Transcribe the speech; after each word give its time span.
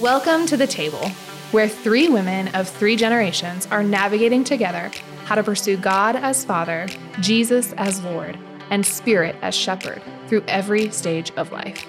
Welcome 0.00 0.46
to 0.46 0.56
the 0.56 0.66
table, 0.66 1.10
where 1.50 1.68
three 1.68 2.08
women 2.08 2.48
of 2.54 2.66
three 2.66 2.96
generations 2.96 3.68
are 3.70 3.82
navigating 3.82 4.44
together 4.44 4.90
how 5.26 5.34
to 5.34 5.42
pursue 5.42 5.76
God 5.76 6.16
as 6.16 6.42
Father, 6.42 6.88
Jesus 7.20 7.74
as 7.74 8.02
Lord, 8.02 8.38
and 8.70 8.86
Spirit 8.86 9.36
as 9.42 9.54
Shepherd 9.54 10.00
through 10.26 10.42
every 10.48 10.90
stage 10.90 11.32
of 11.32 11.52
life. 11.52 11.84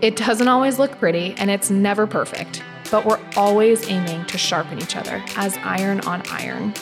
It 0.00 0.14
doesn't 0.14 0.46
always 0.46 0.78
look 0.78 0.96
pretty 1.00 1.34
and 1.38 1.50
it's 1.50 1.68
never 1.68 2.06
perfect, 2.06 2.62
but 2.92 3.04
we're 3.04 3.20
always 3.34 3.90
aiming 3.90 4.26
to 4.26 4.38
sharpen 4.38 4.78
each 4.78 4.94
other 4.94 5.20
as 5.34 5.56
iron 5.64 5.98
on 6.02 6.22
iron. 6.30 6.72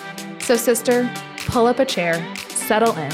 So, 0.41 0.55
sister, 0.55 1.11
pull 1.46 1.66
up 1.66 1.79
a 1.79 1.87
chair, 1.87 2.14
settle 2.51 2.93
in, 2.93 3.12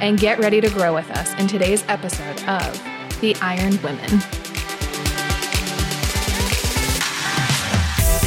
and 0.00 0.20
get 0.20 0.38
ready 0.38 0.60
to 0.60 0.70
grow 0.70 0.94
with 0.94 1.10
us 1.10 1.34
in 1.40 1.48
today's 1.48 1.82
episode 1.88 2.40
of 2.44 3.20
The 3.20 3.34
Iron 3.42 3.82
Women. 3.82 4.22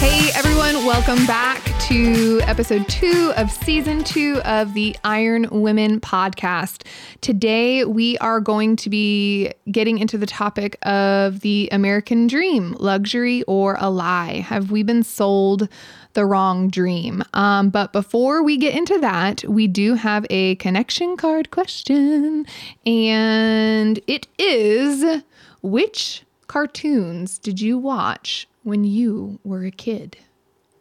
Hey 0.01 0.31
everyone, 0.33 0.83
welcome 0.83 1.27
back 1.27 1.63
to 1.81 2.41
episode 2.45 2.89
two 2.89 3.33
of 3.37 3.51
season 3.51 4.03
two 4.03 4.41
of 4.45 4.73
the 4.73 4.95
Iron 5.03 5.47
Women 5.51 5.99
podcast. 5.99 6.87
Today 7.21 7.85
we 7.85 8.17
are 8.17 8.39
going 8.39 8.77
to 8.77 8.89
be 8.89 9.53
getting 9.69 9.99
into 9.99 10.17
the 10.17 10.25
topic 10.25 10.79
of 10.81 11.41
the 11.41 11.69
American 11.71 12.25
dream 12.25 12.75
luxury 12.79 13.43
or 13.43 13.77
a 13.79 13.91
lie. 13.91 14.39
Have 14.39 14.71
we 14.71 14.81
been 14.81 15.03
sold? 15.03 15.69
the 16.13 16.25
wrong 16.25 16.69
dream. 16.69 17.23
Um, 17.33 17.69
but 17.69 17.93
before 17.93 18.43
we 18.43 18.57
get 18.57 18.75
into 18.75 18.97
that, 18.99 19.45
we 19.45 19.65
do 19.65 19.93
have 19.93 20.25
a 20.29 20.55
connection 20.55 21.15
card 21.15 21.51
question, 21.51 22.45
and 22.85 23.99
it 24.07 24.27
is 24.37 25.21
which 25.61 26.23
cartoons 26.47 27.37
did 27.37 27.61
you 27.61 27.77
watch 27.77 28.45
when 28.63 28.83
you 28.83 29.39
were 29.43 29.63
a 29.65 29.71
kid? 29.71 30.17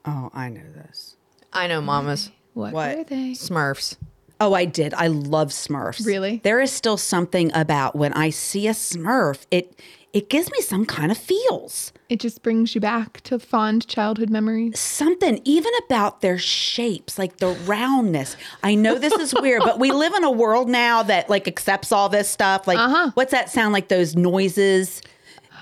Oh, 0.05 0.31
I 0.35 0.49
know 0.49 0.71
this. 0.75 1.17
I 1.53 1.67
know 1.67 1.81
mamas. 1.81 2.31
What, 2.55 2.73
What? 2.73 2.97
were 2.99 3.05
they? 3.05 3.33
Smurfs. 3.33 3.97
Oh, 4.43 4.55
I 4.55 4.65
did. 4.65 4.95
I 4.95 5.09
love 5.09 5.49
Smurfs. 5.51 6.05
Really? 6.07 6.41
There 6.43 6.61
is 6.61 6.73
still 6.73 6.97
something 6.97 7.51
about 7.55 7.95
when 7.95 8.13
I 8.15 8.31
see 8.31 8.67
a 8.69 8.73
Smurf, 8.73 9.45
it 9.51 9.79
it 10.13 10.29
gives 10.29 10.51
me 10.51 10.61
some 10.61 10.87
kind 10.87 11.13
of 11.13 11.19
feels. 11.19 11.93
It 12.09 12.19
just 12.19 12.43
brings 12.43 12.75
you 12.75 12.81
back 12.81 13.21
to 13.21 13.39
fond 13.39 13.87
childhood 13.87 14.29
memories. 14.29 14.81
Something 14.81 15.41
even 15.45 15.71
about 15.87 16.21
their 16.21 16.37
shapes, 16.37 17.17
like 17.17 17.37
the 17.37 17.51
roundness. 17.65 18.37
I 18.65 18.75
know 18.75 18.99
this 18.99 19.13
is 19.13 19.33
weird, 19.33 19.63
but 19.63 19.79
we 19.79 19.93
live 20.05 20.13
in 20.15 20.25
a 20.25 20.31
world 20.31 20.69
now 20.69 21.05
that 21.05 21.31
like 21.31 21.47
accepts 21.47 21.93
all 21.93 22.09
this 22.09 22.29
stuff. 22.29 22.67
Like 22.67 22.79
Uh-huh. 22.79 23.13
what's 23.15 23.31
that 23.31 23.51
sound 23.51 23.73
like 23.73 23.87
those 23.87 24.17
noises? 24.17 25.01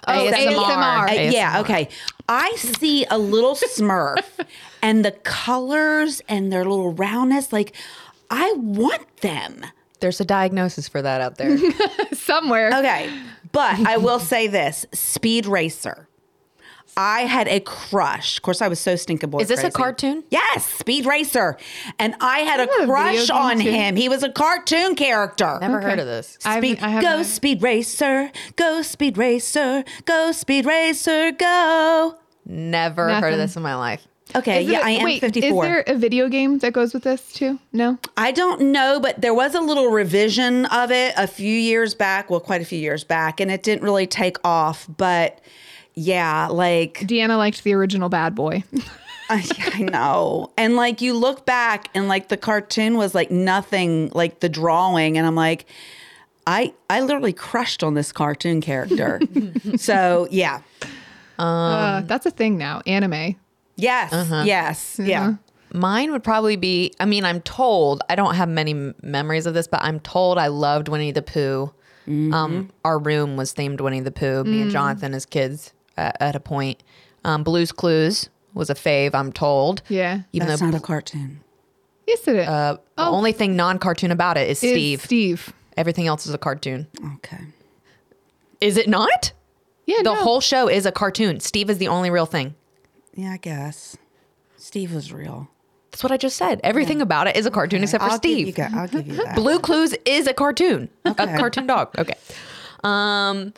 Oh, 0.08 0.30
ASMR. 0.30 1.08
Uh, 1.08 1.30
yeah, 1.30 1.60
okay. 1.60 1.88
I 2.28 2.52
see 2.56 3.06
a 3.10 3.18
little 3.18 3.54
Smurf 3.54 4.24
and 4.82 5.04
the 5.04 5.12
colors 5.12 6.20
and 6.28 6.52
their 6.52 6.64
little 6.64 6.92
roundness. 6.92 7.52
Like, 7.52 7.74
I 8.30 8.52
want 8.56 9.18
them. 9.18 9.64
There's 10.00 10.20
a 10.20 10.24
diagnosis 10.24 10.88
for 10.88 11.02
that 11.02 11.20
out 11.20 11.36
there. 11.36 11.58
Somewhere. 12.12 12.68
Okay. 12.68 13.12
But 13.52 13.80
I 13.80 13.96
will 13.96 14.20
say 14.20 14.46
this 14.46 14.86
Speed 14.92 15.46
Racer. 15.46 16.07
I 17.00 17.20
had 17.22 17.46
a 17.46 17.60
crush. 17.60 18.36
Of 18.38 18.42
course, 18.42 18.60
I 18.60 18.66
was 18.66 18.80
so 18.80 18.96
stinking 18.96 19.30
boy. 19.30 19.38
Is 19.38 19.46
this 19.48 19.62
a 19.62 19.70
cartoon? 19.70 20.24
Yes, 20.30 20.66
Speed 20.66 21.06
Racer. 21.06 21.56
And 22.00 22.16
I 22.20 22.40
had 22.40 22.58
a 22.58 22.64
Isn't 22.68 22.82
a 22.82 22.86
crush 22.86 23.30
on 23.30 23.58
too? 23.60 23.70
him. 23.70 23.94
He 23.94 24.08
was 24.08 24.24
a 24.24 24.30
cartoon 24.32 24.96
character. 24.96 25.58
Never 25.60 25.78
Okay. 25.78 25.90
heard 25.90 25.98
of 26.00 26.06
this. 26.06 26.36
I 26.44 26.54
haven't- 26.54 26.70
Speed, 26.70 26.84
I 26.84 26.88
haven't 26.88 27.08
go 27.08 27.14
either. 27.20 27.24
Speed 27.24 27.62
Racer, 27.62 28.30
go 28.56 28.82
Speed 28.82 29.16
Racer, 29.16 29.84
go 30.06 30.32
Speed 30.32 30.66
Racer, 30.66 31.30
go. 31.30 32.16
Never 32.44 33.04
heard 33.04 33.12
Nothing. 33.20 33.32
of 33.34 33.38
this 33.38 33.56
in 33.56 33.62
my 33.62 33.76
life. 33.76 34.02
Okay, 34.34 34.64
Is 34.64 34.68
yeah, 34.68 34.80
it- 34.80 34.84
I 34.84 34.90
am 34.90 35.04
wait, 35.04 35.20
54. 35.20 35.64
Is 35.64 35.70
there 35.70 35.84
a 35.86 35.94
video 35.96 36.28
game 36.28 36.58
that 36.58 36.72
goes 36.72 36.92
with 36.92 37.04
this 37.04 37.32
too? 37.32 37.60
No. 37.72 37.96
I 38.16 38.32
don't 38.32 38.60
know, 38.72 38.98
but 39.00 39.20
there 39.22 39.32
was 39.32 39.54
a 39.54 39.60
little 39.60 39.86
revision 39.88 40.66
of 40.66 40.90
it 40.90 41.14
a 41.16 41.26
few 41.28 41.54
years 41.54 41.94
back. 41.94 42.28
Well, 42.28 42.40
quite 42.40 42.60
a 42.60 42.64
few 42.66 42.78
years 42.80 43.04
back, 43.04 43.38
and 43.40 43.50
it 43.52 43.62
didn't 43.62 43.84
really 43.84 44.06
take 44.08 44.36
off. 44.44 44.86
But 44.98 45.38
yeah, 45.98 46.46
like 46.46 47.00
Deanna 47.00 47.36
liked 47.36 47.64
the 47.64 47.74
original 47.74 48.08
Bad 48.08 48.36
Boy. 48.36 48.62
I, 49.28 49.44
I 49.74 49.82
know. 49.82 50.52
And 50.56 50.76
like 50.76 51.00
you 51.00 51.12
look 51.12 51.44
back, 51.44 51.88
and 51.94 52.06
like 52.06 52.28
the 52.28 52.36
cartoon 52.36 52.96
was 52.96 53.14
like 53.14 53.30
nothing 53.30 54.10
like 54.14 54.40
the 54.40 54.48
drawing, 54.48 55.18
and 55.18 55.26
I'm 55.26 55.34
like, 55.34 55.66
I 56.46 56.72
I 56.88 57.00
literally 57.00 57.32
crushed 57.32 57.82
on 57.82 57.94
this 57.94 58.12
cartoon 58.12 58.60
character. 58.60 59.20
so 59.76 60.28
yeah, 60.30 60.60
um, 61.38 61.46
uh, 61.46 62.00
that's 62.02 62.26
a 62.26 62.30
thing 62.30 62.58
now. 62.58 62.80
Anime. 62.86 63.34
yes, 63.74 64.12
uh-huh. 64.12 64.44
yes, 64.46 65.00
yeah. 65.02 65.22
Uh-huh. 65.22 65.32
Mine 65.70 66.12
would 66.12 66.24
probably 66.24 66.56
be, 66.56 66.94
I 66.98 67.04
mean, 67.04 67.26
I'm 67.26 67.42
told, 67.42 68.00
I 68.08 68.14
don't 68.14 68.36
have 68.36 68.48
many 68.48 68.70
m- 68.70 68.94
memories 69.02 69.44
of 69.44 69.52
this, 69.52 69.68
but 69.68 69.82
I'm 69.82 70.00
told 70.00 70.38
I 70.38 70.46
loved 70.46 70.88
Winnie 70.88 71.12
the 71.12 71.20
Pooh. 71.20 71.74
Mm-hmm. 72.06 72.32
Um, 72.32 72.70
our 72.86 72.98
room 72.98 73.36
was 73.36 73.52
themed 73.52 73.82
Winnie 73.82 74.00
the 74.00 74.10
Pooh, 74.10 74.44
me 74.44 74.62
and 74.62 74.70
mm. 74.70 74.72
Jonathan 74.72 75.12
as 75.12 75.26
kids 75.26 75.74
at, 75.98 76.16
at 76.20 76.36
a 76.36 76.40
point. 76.40 76.82
Um, 77.24 77.42
Blue's 77.42 77.72
Clues 77.72 78.30
was 78.54 78.70
a 78.70 78.74
fave, 78.74 79.14
I'm 79.14 79.32
told. 79.32 79.82
Yeah. 79.88 80.22
Even 80.32 80.48
That's 80.48 80.60
though 80.60 80.70
not 80.70 80.80
a 80.80 80.80
cartoon. 80.80 81.40
Yes, 82.06 82.26
it 82.26 82.36
is. 82.36 82.48
uh, 82.48 82.78
the 82.96 83.04
only 83.04 83.32
thing 83.32 83.54
non 83.56 83.78
cartoon 83.78 84.10
about 84.10 84.36
it 84.38 84.48
is 84.48 84.62
Is 84.64 84.70
Steve. 84.70 85.02
Steve. 85.02 85.52
Everything 85.76 86.06
else 86.06 86.26
is 86.26 86.32
a 86.34 86.38
cartoon. 86.38 86.86
Okay. 87.16 87.44
Is 88.60 88.76
it 88.76 88.88
not? 88.88 89.32
Yeah. 89.86 89.98
The 89.98 90.14
no. 90.14 90.22
whole 90.22 90.40
show 90.40 90.68
is 90.68 90.86
a 90.86 90.92
cartoon. 90.92 91.40
Steve 91.40 91.70
is 91.70 91.78
the 91.78 91.88
only 91.88 92.10
real 92.10 92.26
thing. 92.26 92.54
Yeah, 93.14 93.32
I 93.32 93.36
guess. 93.36 93.96
Steve 94.56 94.92
was 94.94 95.12
real. 95.12 95.48
That's 95.90 96.02
what 96.02 96.12
I 96.12 96.16
just 96.16 96.36
said. 96.36 96.60
Everything 96.64 97.00
about 97.02 97.26
it 97.26 97.36
is 97.36 97.46
a 97.46 97.50
cartoon 97.50 97.82
except 97.82 98.04
for 98.04 98.10
I'll 98.10 98.16
Steve. 98.16 98.46
Give 98.46 98.58
you, 98.58 98.68
go- 98.70 98.78
I'll 98.78 98.88
give 98.88 99.06
you 99.06 99.14
that. 99.24 99.34
Blue 99.36 99.58
Clues 99.58 99.94
is 100.04 100.26
a 100.26 100.34
cartoon, 100.34 100.88
Okay. 101.06 101.24
a 101.34 101.38
cartoon 101.38 101.66
dog. 101.66 101.94
Okay. 101.98 102.14
Um, 102.84 103.52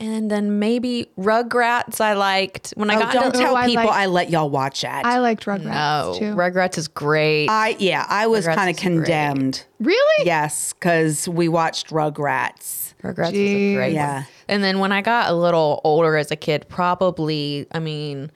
and 0.00 0.30
then 0.30 0.58
maybe 0.58 1.08
Rugrats. 1.18 2.00
I 2.00 2.14
liked 2.14 2.72
when 2.76 2.90
I 2.90 2.96
Oh, 2.96 3.00
got 3.00 3.12
don't 3.12 3.24
into. 3.26 3.38
tell 3.38 3.56
I 3.56 3.66
people 3.66 3.84
like- 3.84 3.92
I 3.94 4.06
let 4.06 4.30
y'all 4.30 4.50
watch 4.50 4.82
that. 4.82 5.04
I 5.06 5.18
liked 5.18 5.44
Rugrats 5.46 5.62
No, 5.64 6.14
too. 6.18 6.34
Rugrats 6.34 6.78
is 6.78 6.88
great. 6.88 7.48
I 7.48 7.76
yeah, 7.78 8.04
I 8.08 8.26
was 8.26 8.46
kind 8.46 8.68
of 8.70 8.76
is 8.76 8.82
great. 8.82 8.82
condemned. 8.82 9.64
really? 9.80 10.26
Yes, 10.26 10.72
because 10.72 11.28
we 11.28 11.48
watched 11.48 11.90
Rugrats. 11.90 12.94
Rugrats 13.02 13.32
is 13.32 13.50
a 13.50 13.74
great 13.74 13.92
Yeah. 13.94 14.14
one. 14.14 14.26
And 14.48 14.64
then 14.64 14.78
when 14.78 14.92
I 14.92 15.00
got 15.02 15.30
a 15.30 15.34
little 15.34 15.80
older 15.84 16.16
as 16.16 16.30
a 16.30 16.36
kid, 16.36 16.66
probably, 16.68 17.66
I 17.72 17.78
mean, 17.78 18.30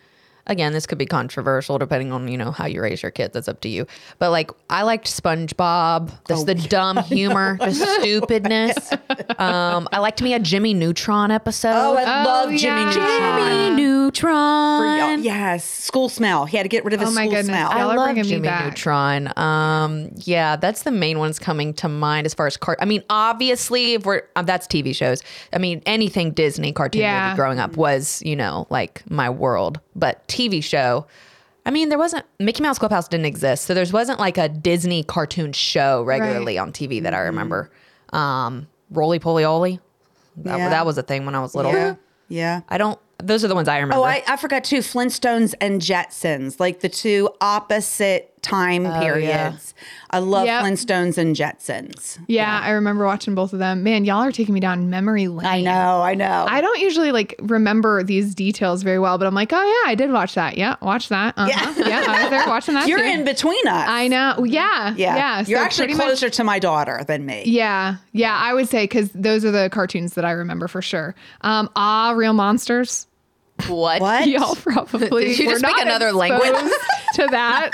again, 0.46 0.72
this 0.72 0.86
could 0.86 0.98
be 0.98 1.06
controversial 1.06 1.78
depending 1.78 2.12
on, 2.12 2.28
you 2.28 2.36
know, 2.38 2.50
how 2.50 2.66
you 2.66 2.80
raise 2.82 3.02
your 3.02 3.10
kids. 3.10 3.34
That's 3.34 3.48
up 3.48 3.60
to 3.62 3.68
you. 3.68 3.86
But 4.18 4.30
like, 4.30 4.50
I 4.68 4.82
liked 4.82 5.06
SpongeBob. 5.06 6.10
That's 6.26 6.40
Oh, 6.42 6.44
the 6.44 6.54
dumb 6.54 6.96
humor, 7.04 7.56
the 7.60 7.72
stupidness. 7.72 8.92
Um, 9.38 9.88
I 9.92 9.98
liked 9.98 10.22
me 10.22 10.34
a 10.34 10.38
Jimmy 10.38 10.74
Neutron 10.74 11.30
episode. 11.30 11.70
Oh, 11.74 11.96
I 11.96 12.22
Oh, 12.22 12.24
love 12.26 12.50
Jimmy. 12.54 12.84
Neutron. 12.86 13.06
Jimmy 13.06 13.82
Neutron. 13.82 15.22
Yes, 15.22 15.64
school 15.64 16.08
smell. 16.08 16.46
He 16.46 16.56
had 16.56 16.62
to 16.64 16.68
get 16.68 16.84
rid 16.84 16.94
of 16.94 17.00
his 17.00 17.08
Oh 17.08 17.12
my 17.12 17.22
school 17.22 17.30
goodness. 17.36 17.46
smell. 17.46 17.70
Y'all 17.70 17.90
I 17.90 17.94
love 17.94 18.06
bringing 18.06 18.22
me 18.24 18.28
Jimmy 18.28 18.48
back. 18.48 18.64
Neutron. 18.66 19.32
Um, 19.36 20.10
yeah, 20.16 20.56
that's 20.56 20.82
the 20.82 20.90
main 20.90 21.18
ones 21.18 21.38
coming 21.38 21.74
to 21.74 21.88
mind 21.88 22.26
as 22.26 22.34
far 22.34 22.46
as 22.46 22.56
cart. 22.56 22.78
I 22.80 22.84
mean, 22.84 23.02
obviously, 23.10 23.94
if 23.94 24.04
we're 24.04 24.22
um, 24.36 24.46
that's 24.46 24.66
TV 24.66 24.94
shows. 24.94 25.22
I 25.52 25.58
mean, 25.58 25.82
anything 25.86 26.32
Disney 26.32 26.72
cartoon 26.72 27.02
Yeah. 27.02 27.28
movie 27.28 27.36
growing 27.36 27.58
up 27.58 27.76
was 27.76 28.22
you 28.24 28.36
know 28.36 28.66
like 28.70 29.02
my 29.10 29.30
world. 29.30 29.80
But 29.96 30.26
TV 30.28 30.62
show, 30.62 31.06
I 31.66 31.70
mean, 31.70 31.88
there 31.88 31.98
wasn't 31.98 32.24
Mickey 32.38 32.62
Mouse 32.62 32.78
Clubhouse 32.78 33.08
didn't 33.08 33.26
exist, 33.26 33.64
so 33.64 33.74
there 33.74 33.84
wasn't 33.92 34.18
like 34.18 34.38
a 34.38 34.48
Disney 34.48 35.02
cartoon 35.02 35.52
show 35.52 36.02
regularly 36.02 36.56
on 36.58 36.72
TV 36.72 37.02
that 37.02 37.12
I 37.14 37.18
remember. 37.20 37.70
Um, 38.12 38.68
Rolie 38.92 39.20
Polie 39.20 39.44
Olie, 39.44 39.80
that, 40.38 40.58
Yeah. 40.58 40.68
that 40.70 40.86
was 40.86 40.96
a 40.98 41.02
thing 41.02 41.26
when 41.26 41.34
I 41.34 41.40
was 41.40 41.54
little. 41.54 41.72
yeah, 41.72 41.94
yeah. 42.28 42.60
I 42.68 42.78
don't. 42.78 42.98
Those 43.22 43.44
are 43.44 43.48
the 43.48 43.54
ones 43.54 43.68
I 43.68 43.76
remember. 43.78 43.96
Oh, 43.96 44.02
I, 44.04 44.22
I 44.26 44.36
forgot 44.36 44.64
too. 44.64 44.78
Flintstones 44.78 45.54
and 45.60 45.80
Jetsons, 45.82 46.58
like 46.58 46.80
the 46.80 46.88
two 46.88 47.28
opposite 47.40 48.29
time 48.42 48.84
periods. 49.00 49.74
I 50.10 50.18
love 50.18 50.46
Yep. 50.46 50.64
Flintstones 50.64 51.18
and 51.18 51.36
Jetsons. 51.36 52.18
Yeah, 52.26 52.60
I 52.62 52.70
remember 52.70 53.04
watching 53.04 53.34
both 53.34 53.52
of 53.52 53.58
them. 53.58 53.82
Man, 53.82 54.04
y'all 54.04 54.22
are 54.22 54.32
taking 54.32 54.54
me 54.54 54.60
down 54.60 54.90
memory 54.90 55.28
lane. 55.28 55.46
I 55.46 55.60
know, 55.62 56.00
I 56.02 56.14
know. 56.14 56.46
I 56.48 56.60
don't 56.60 56.80
usually 56.80 57.12
like 57.12 57.34
remember 57.42 58.02
these 58.02 58.34
details 58.34 58.82
very 58.82 58.98
well, 58.98 59.18
but 59.18 59.26
I'm 59.26 59.34
like, 59.34 59.52
oh 59.52 59.62
yeah, 59.84 59.90
I 59.90 59.94
did 59.94 60.10
watch 60.10 60.34
that. 60.34 60.56
Yeah, 60.58 60.76
watch 60.82 61.08
that. 61.10 61.34
Uh-huh. 61.36 61.48
Yeah, 61.78 61.88
Yeah. 61.88 62.04
I 62.08 62.22
was 62.22 62.30
there 62.30 62.46
watching 62.48 62.74
that. 62.74 62.88
You're 62.88 62.98
too. 62.98 63.04
in 63.04 63.24
between 63.24 63.66
us. 63.68 63.88
I 63.88 64.08
know. 64.08 64.44
Yeah, 64.44 64.94
Yeah, 64.96 65.16
yeah. 65.16 65.44
You're 65.46 65.58
so 65.60 65.64
actually 65.64 65.86
pretty 65.88 65.98
much- 65.98 66.06
closer 66.06 66.30
to 66.30 66.44
my 66.44 66.58
daughter 66.58 67.04
than 67.06 67.26
me. 67.26 67.44
Yeah, 67.46 67.96
yeah, 68.12 68.36
I 68.36 68.52
would 68.54 68.68
say 68.68 68.84
because 68.84 69.10
those 69.12 69.44
are 69.44 69.50
the 69.50 69.68
cartoons 69.70 70.14
that 70.14 70.24
I 70.24 70.32
remember 70.32 70.66
for 70.66 70.82
sure. 70.82 71.14
Um, 71.42 71.68
ah, 71.76 72.12
real 72.16 72.32
monsters. 72.32 73.06
What? 73.68 74.00
What? 74.00 74.26
Y'all 74.28 74.54
probably 74.56 75.08
Did 75.28 75.38
you 75.38 75.48
just 75.50 75.60
speak 75.64 75.76
another 75.78 76.12
language? 76.12 76.52
to 77.14 77.26
that 77.30 77.70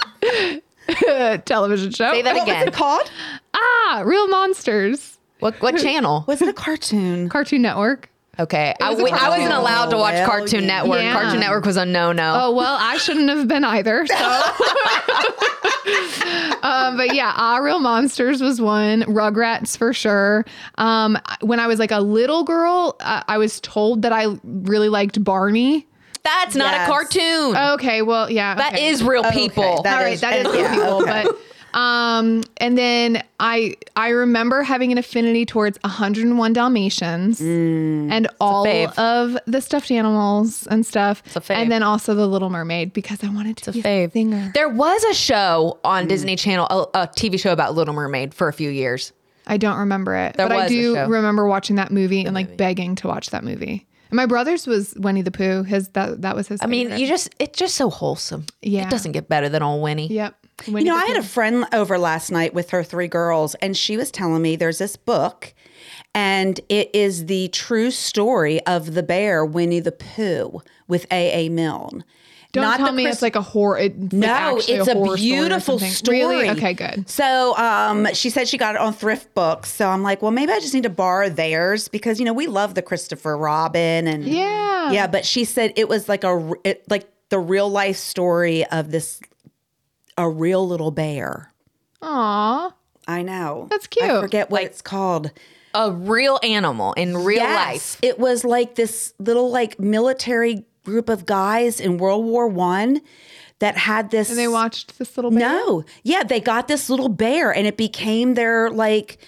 television 1.47 1.91
show. 1.91 2.13
Say 2.13 2.23
that 2.23 2.35
What 2.35 2.47
was 2.47 2.55
again. 2.57 2.69
it 2.69 2.75
called? 2.75 3.11
Ah, 3.55 4.03
real 4.05 4.29
monsters. 4.29 5.19
What 5.41 5.61
what 5.61 5.77
channel? 5.79 6.25
Was 6.27 6.41
it 6.43 6.49
a 6.49 6.53
cartoon? 6.53 7.29
Cartoon 7.29 7.63
Network. 7.63 8.09
Okay, 8.39 8.75
I, 8.83 8.91
was 8.91 9.01
a 9.01 9.05
we- 9.05 9.11
I 9.11 9.29
wasn't 9.31 9.55
allowed 9.55 9.87
to 9.91 9.97
watch 9.97 10.13
Well, 10.15 10.27
Cartoon 10.29 10.65
yeah. 10.65 10.83
Network. 10.83 11.01
Yeah. 11.01 11.13
Cartoon 11.15 11.41
Network 11.41 11.65
was 11.65 11.79
a 11.79 11.87
no 11.87 12.13
no. 12.13 12.35
Oh 12.37 12.53
well, 12.55 12.77
I 12.79 12.99
shouldn't 12.99 13.31
have 13.31 13.49
been 13.49 13.65
either. 13.65 14.07
So, 14.07 14.15
um, 16.63 16.97
but 16.97 17.15
yeah, 17.15 17.33
Ah 17.37 17.59
Real 17.59 17.79
Monsters 17.81 18.41
was 18.43 18.61
one. 18.61 19.03
Rugrats 19.03 19.77
for 19.79 19.93
sure. 19.93 20.45
Um, 20.79 21.19
when 21.41 21.61
I 21.61 21.67
was 21.67 21.79
like 21.79 21.91
a 21.93 22.01
little 22.01 22.45
girl, 22.45 22.97
I, 23.01 23.23
I 23.29 23.39
was 23.39 23.61
told 23.61 24.03
that 24.03 24.13
I 24.13 24.27
really 24.45 24.89
liked 24.89 25.23
Barney. 25.23 25.87
That's 26.23 26.57
not 26.57 26.73
Yes. 26.75 26.89
a 26.89 26.91
cartoon. 26.91 27.57
Okay, 27.75 28.03
well, 28.03 28.29
yeah, 28.31 28.57
That 28.57 28.75
okay. 28.75 28.89
is 28.89 29.03
real 29.05 29.25
Okay, 29.27 29.49
people. 29.49 29.83
that 29.83 29.99
all 29.99 30.03
right. 30.05 30.15
is- 30.15 30.21
That 30.23 30.39
is 30.41 30.47
and- 30.47 30.55
real 30.55 30.69
people, 30.71 31.03
okay. 31.03 31.25
but. 31.25 31.37
Um, 31.77 32.43
and 32.57 32.77
then 32.79 33.23
I 33.39 33.77
I 33.95 34.09
remember 34.09 34.63
having 34.63 34.93
an 34.93 34.99
affinity 34.99 35.45
towards 35.45 35.79
101 35.85 36.53
Dalmatians 36.55 37.39
Mm. 37.41 38.11
and 38.11 38.29
all 38.41 38.67
of 38.99 39.37
the 39.47 39.61
stuffed 39.61 39.91
animals 39.91 40.67
and 40.69 40.87
stuff. 40.87 41.23
a 41.37 41.41
fave. 41.41 41.57
And 41.57 41.71
then 41.71 41.83
also 41.83 42.15
the 42.15 42.27
Little 42.27 42.49
Mermaid 42.49 42.95
because 42.95 43.23
I 43.23 43.29
wanted 43.29 43.59
to 43.59 43.71
It's 43.71 43.77
be 43.77 43.81
a 43.81 44.09
fave. 44.09 44.13
singer. 44.13 44.51
There 44.55 44.71
was 44.71 45.05
a 45.05 45.15
show 45.15 45.79
on 45.85 46.07
Mm. 46.07 46.09
Disney 46.09 46.37
Channel, 46.37 46.67
a, 46.95 47.03
a 47.03 47.07
TV 47.09 47.39
show 47.39 47.53
about 47.53 47.75
Little 47.75 47.95
Mermaid 47.95 48.33
for 48.33 48.49
a 48.49 48.53
few 48.55 48.71
years. 48.71 49.13
I 49.47 49.59
don't 49.59 49.77
remember 49.79 50.17
it, 50.17 50.37
There 50.37 50.49
but 50.49 50.57
I 50.57 50.65
a 50.65 50.69
do 50.69 50.95
remember 51.07 51.47
watching 51.47 51.77
that 51.77 51.93
movie 51.93 52.25
and 52.25 52.35
like 52.35 52.57
begging 52.57 52.95
to 52.97 53.07
watch 53.09 53.31
that 53.31 53.45
movie. 53.45 53.87
And 54.11 54.17
my 54.17 54.25
brother's 54.27 54.67
was 54.67 54.95
Winnie 54.97 55.23
the 55.23 55.31
Pooh. 55.31 55.63
His 55.63 55.89
that 55.91 56.23
that 56.23 56.35
was 56.35 56.49
his. 56.49 56.61
I 56.63 56.67
mean, 56.67 56.97
you 56.97 57.07
just 57.07 57.29
it's 57.39 57.59
just 57.59 57.75
so 57.75 57.91
wholesome. 57.91 58.47
Yeah. 58.63 58.85
it 58.87 58.91
doesn't 58.91 59.13
get 59.13 59.29
better 59.29 59.49
than 59.49 59.63
old 59.63 59.83
Winnie. 59.83 60.07
Yep. 60.09 60.35
You 60.65 60.85
know, 60.85 60.97
I 60.97 61.05
had 61.07 61.17
a 61.19 61.23
friend 61.23 61.67
over 61.73 61.99
last 61.99 62.31
night 62.33 62.55
with 62.55 62.71
her 62.71 62.83
three 62.83 63.09
girls, 63.09 63.55
and 63.57 63.77
she 63.77 63.97
was 63.97 64.11
telling 64.11 64.41
me 64.43 64.57
there's 64.57 64.79
this 64.79 64.97
book, 64.97 65.53
and 66.15 66.59
it 66.69 66.91
is 66.95 67.27
the 67.27 67.49
true 67.49 67.91
story 67.91 68.65
of 68.67 68.95
the 68.95 69.03
bear 69.03 69.45
Winnie 69.45 69.81
the 69.81 69.93
Pooh 69.93 70.63
with 70.89 71.07
A. 71.13 71.47
A. 71.47 71.49
Milne. 71.51 72.05
Don't 72.53 72.63
Not 72.65 72.79
tell 72.79 72.93
me 72.93 73.03
Chris- 73.03 73.17
it's 73.17 73.23
like 73.23 73.37
a 73.37 73.43
horror. 73.43 73.77
It's 73.79 74.13
No, 74.15 74.27
actually 74.29 74.75
it's 74.77 74.89
a, 74.89 74.93
story 74.93 75.11
or 75.11 75.17
beautiful 75.17 75.79
something. 75.79 75.91
story. 75.95 76.19
Really? 76.21 76.49
Okay, 76.51 76.73
good. 76.73 77.07
So, 77.07 77.55
um, 77.59 78.09
she 78.15 78.31
said 78.31 78.49
she 78.49 78.57
got 78.57 78.75
it 78.77 78.81
on 78.81 78.95
ThriftBooks. 78.95 79.67
So 79.67 79.87
I'm 79.91 80.03
like, 80.03 80.23
well, 80.23 80.31
maybe 80.31 80.53
I 80.53 80.61
just 80.61 80.73
need 80.73 80.85
to 80.85 80.89
borrow 80.91 81.29
theirs 81.29 81.89
because 81.89 82.19
you 82.19 82.25
know 82.25 82.33
we 82.33 82.47
love 82.47 82.75
the 82.75 82.81
Christopher 82.83 83.37
Robin 83.37 84.07
and 84.09 84.25
Yeah. 84.25 84.91
yeah. 84.91 85.07
But 85.07 85.27
she 85.27 85.45
said 85.45 85.75
it 85.77 85.87
was 85.89 86.09
like 86.09 86.25
a 86.25 86.53
it, 86.65 86.85
like 86.89 87.07
the 87.29 87.39
real 87.39 87.69
life 87.69 87.97
story 87.99 88.65
of 88.67 88.91
this 88.91 89.21
a 90.19 90.29
real 90.29 90.67
little 90.67 90.91
bear. 90.91 91.53
Aw. 92.03 92.73
I 93.09 93.23
know. 93.23 93.69
That's 93.71 93.87
cute. 93.87 94.05
I 94.11 94.21
forget 94.21 94.51
what 94.51 94.63
it's 94.65 94.83
called. 94.83 95.31
A 95.75 95.91
real 95.93 96.41
animal 96.43 96.93
in 96.95 97.17
real 97.19 97.39
Yes. 97.43 97.55
life. 97.55 97.99
It 98.03 98.19
was 98.19 98.45
like 98.45 98.75
this 98.77 99.13
little 99.19 99.51
like 99.51 99.79
military 99.79 100.65
group 100.85 101.09
of 101.09 101.27
guys 101.27 101.81
in 101.81 101.99
World 101.99 102.25
War 102.25 102.49
One 102.49 103.01
that 103.59 103.77
had 103.77 104.11
this 104.11 104.29
And 104.31 104.39
they 104.39 104.49
watched 104.49 104.99
this 104.99 105.17
little 105.17 105.31
bear. 105.31 105.41
No. 105.41 105.85
Yeah, 106.03 106.23
they 106.23 106.41
got 106.41 106.69
this 106.69 106.89
little 106.91 107.09
bear 107.09 107.55
and 107.55 107.67
it 107.67 107.77
became 107.77 108.35
their 108.35 108.71
like 108.71 109.19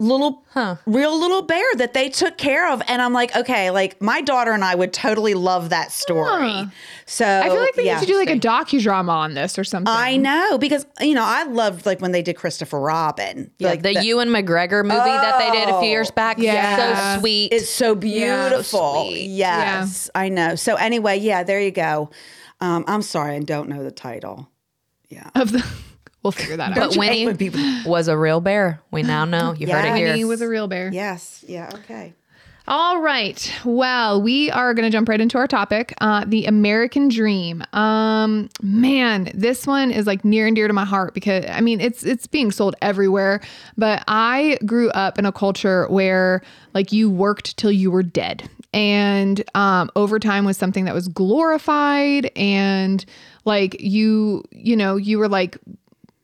little 0.00 0.42
real 0.86 1.18
little 1.18 1.42
bear 1.42 1.64
that 1.76 1.92
they 1.92 2.08
took 2.08 2.38
care 2.38 2.72
of 2.72 2.82
and 2.88 3.00
I'm 3.02 3.12
like, 3.12 3.36
okay, 3.36 3.70
like 3.70 4.00
my 4.00 4.22
daughter 4.22 4.50
and 4.52 4.64
I 4.64 4.74
would 4.74 4.92
totally 4.92 5.34
love 5.34 5.68
that 5.68 5.92
story. 5.92 6.50
Huh. 6.50 6.66
So 7.06 7.26
I 7.26 7.44
feel 7.44 7.60
like 7.60 7.74
they 7.74 7.84
yeah. 7.84 8.00
need 8.00 8.06
to 8.06 8.12
do 8.12 8.18
like 8.18 8.30
a 8.30 8.38
docudrama 8.38 9.10
on 9.10 9.34
this 9.34 9.58
or 9.58 9.64
something. 9.64 9.92
I 9.92 10.16
know 10.16 10.58
because 10.58 10.86
you 11.00 11.14
know 11.14 11.24
I 11.24 11.44
loved 11.44 11.86
like 11.86 12.00
when 12.00 12.12
they 12.12 12.22
did 12.22 12.36
Christopher 12.36 12.80
Robin. 12.80 13.50
Yeah, 13.58 13.68
like 13.68 13.82
the 13.82 14.02
Ewan 14.02 14.28
McGregor 14.28 14.82
movie 14.82 14.96
that 14.96 15.38
they 15.38 15.58
did 15.58 15.68
a 15.68 15.78
few 15.80 15.90
years 15.90 16.10
back. 16.10 16.38
Yeah. 16.38 17.14
so 17.14 17.20
sweet. 17.20 17.52
It's 17.52 17.68
so 17.68 17.94
beautiful. 17.94 19.06
sweet. 19.06 19.26
Yes, 19.26 20.08
I 20.14 20.30
know. 20.30 20.54
So 20.54 20.76
anyway, 20.76 21.18
yeah, 21.18 21.42
there 21.42 21.60
you 21.60 21.70
go. 21.70 22.10
Um, 22.60 22.84
I'm 22.88 23.02
sorry, 23.02 23.36
I 23.36 23.40
don't 23.40 23.68
know 23.68 23.82
the 23.82 23.90
title. 23.90 24.50
Yeah. 25.08 25.28
Of 25.34 25.52
the, 25.52 25.66
we'll 26.22 26.32
figure 26.32 26.56
that 26.56 26.70
out. 26.70 26.76
But 26.76 26.96
Winnie 26.96 27.26
when 27.26 27.36
people- 27.36 27.60
was 27.86 28.08
a 28.08 28.16
real 28.16 28.40
bear. 28.40 28.80
We 28.90 29.02
now 29.02 29.24
know. 29.24 29.52
You 29.52 29.68
heard 29.68 29.84
it 29.84 29.96
here. 29.96 30.08
Winnie 30.08 30.24
was 30.24 30.40
a 30.40 30.48
real 30.48 30.68
bear. 30.68 30.90
Yes, 30.92 31.44
yeah, 31.46 31.70
okay. 31.74 32.14
All 32.68 33.00
right. 33.00 33.52
Well, 33.64 34.22
we 34.22 34.48
are 34.52 34.74
going 34.74 34.84
to 34.84 34.92
jump 34.96 35.08
right 35.08 35.20
into 35.20 35.38
our 35.38 35.48
topic, 35.48 35.92
uh, 36.00 36.24
the 36.24 36.44
American 36.46 37.08
Dream. 37.08 37.64
Um, 37.72 38.48
man, 38.62 39.28
this 39.34 39.66
one 39.66 39.90
is 39.90 40.06
like 40.06 40.24
near 40.24 40.46
and 40.46 40.54
dear 40.54 40.68
to 40.68 40.72
my 40.74 40.84
heart 40.84 41.12
because 41.12 41.44
I 41.48 41.62
mean 41.62 41.80
it's 41.80 42.04
it's 42.04 42.28
being 42.28 42.52
sold 42.52 42.76
everywhere. 42.80 43.40
But 43.76 44.04
I 44.06 44.56
grew 44.64 44.90
up 44.90 45.18
in 45.18 45.26
a 45.26 45.32
culture 45.32 45.88
where 45.88 46.42
like 46.72 46.92
you 46.92 47.10
worked 47.10 47.56
till 47.56 47.72
you 47.72 47.90
were 47.90 48.04
dead, 48.04 48.48
and 48.72 49.42
um, 49.56 49.90
overtime 49.96 50.44
was 50.44 50.56
something 50.56 50.84
that 50.84 50.94
was 50.94 51.08
glorified, 51.08 52.30
and 52.36 53.04
like 53.44 53.80
you 53.80 54.44
you 54.52 54.76
know 54.76 54.94
you 54.96 55.18
were 55.18 55.28
like 55.28 55.58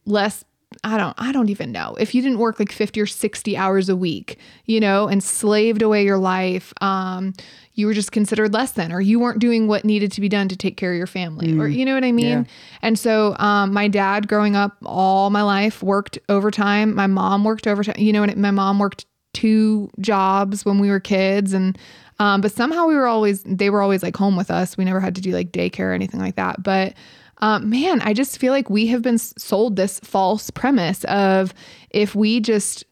less 0.07 0.45
I 0.85 0.99
don't 0.99 1.15
I 1.17 1.33
don't 1.33 1.49
even 1.49 1.73
know. 1.73 1.97
If 1.99 2.15
you 2.15 2.23
didn't 2.23 2.39
work 2.39 2.59
like 2.59 2.73
50 2.73 3.01
or 3.01 3.07
60 3.07 3.57
hours 3.57 3.89
a 3.89 3.97
week, 3.97 4.39
you 4.67 4.81
know, 4.81 5.09
and 5.09 5.23
slaved 5.23 5.81
away 5.81 6.05
your 6.05 6.19
life, 6.19 6.73
um 6.81 7.33
you 7.75 7.87
were 7.87 7.95
just 7.95 8.11
considered 8.11 8.53
less 8.53 8.73
than 8.73 8.91
or 8.93 9.01
you 9.01 9.21
weren't 9.21 9.39
doing 9.39 9.69
what 9.69 9.85
needed 9.85 10.11
to 10.13 10.21
be 10.21 10.29
done 10.29 10.49
to 10.49 10.57
take 10.57 10.77
care 10.77 10.93
of 10.93 10.97
your 10.97 11.07
family 11.07 11.53
or 11.61 11.69
you 11.69 11.85
know 11.85 11.95
what 11.95 12.05
I 12.05 12.13
mean? 12.13 12.47
And 12.83 12.99
so 12.99 13.37
um 13.39 13.73
my 13.73 13.89
dad 13.89 14.29
growing 14.29 14.57
up 14.57 14.77
all 14.85 15.31
my 15.31 15.43
life 15.43 15.83
worked 15.83 16.19
overtime. 16.29 16.95
My 16.95 17.07
mom 17.07 17.45
worked 17.45 17.67
overtime. 17.67 17.97
You 17.99 18.13
know 18.13 18.21
what 18.23 18.37
my 18.37 18.51
mom 18.51 18.79
worked 18.79 19.07
two 19.35 19.89
jobs 20.01 20.65
when 20.65 20.79
we 20.79 20.89
were 20.89 21.01
kids 21.01 21.53
and 21.53 21.79
um 22.19 22.41
but 22.41 22.51
somehow 22.51 22.87
we 22.87 22.95
were 22.97 23.07
always 23.07 23.43
they 23.45 23.71
were 23.71 23.83
always 23.83 24.03
like 24.03 24.17
home 24.17 24.37
with 24.37 24.51
us. 24.51 24.77
We 24.77 24.85
never 24.85 25.01
had 25.01 25.15
to 25.15 25.21
do 25.21 25.31
like 25.31 25.53
daycare 25.53 25.91
or 25.91 25.93
anything 25.93 26.21
like 26.21 26.37
that. 26.37 26.63
But 26.63 26.95
um, 27.39 27.69
man, 27.69 28.01
I 28.03 28.13
just 28.13 28.39
feel 28.39 28.53
like 28.53 28.71
we 28.71 28.87
have 28.87 29.03
been 29.03 29.19
sold 29.19 29.77
this 29.77 30.01
false 30.01 30.51
premise 30.51 31.05
of 31.05 31.53
if 31.91 32.15
we 32.15 32.41
just 32.41 32.85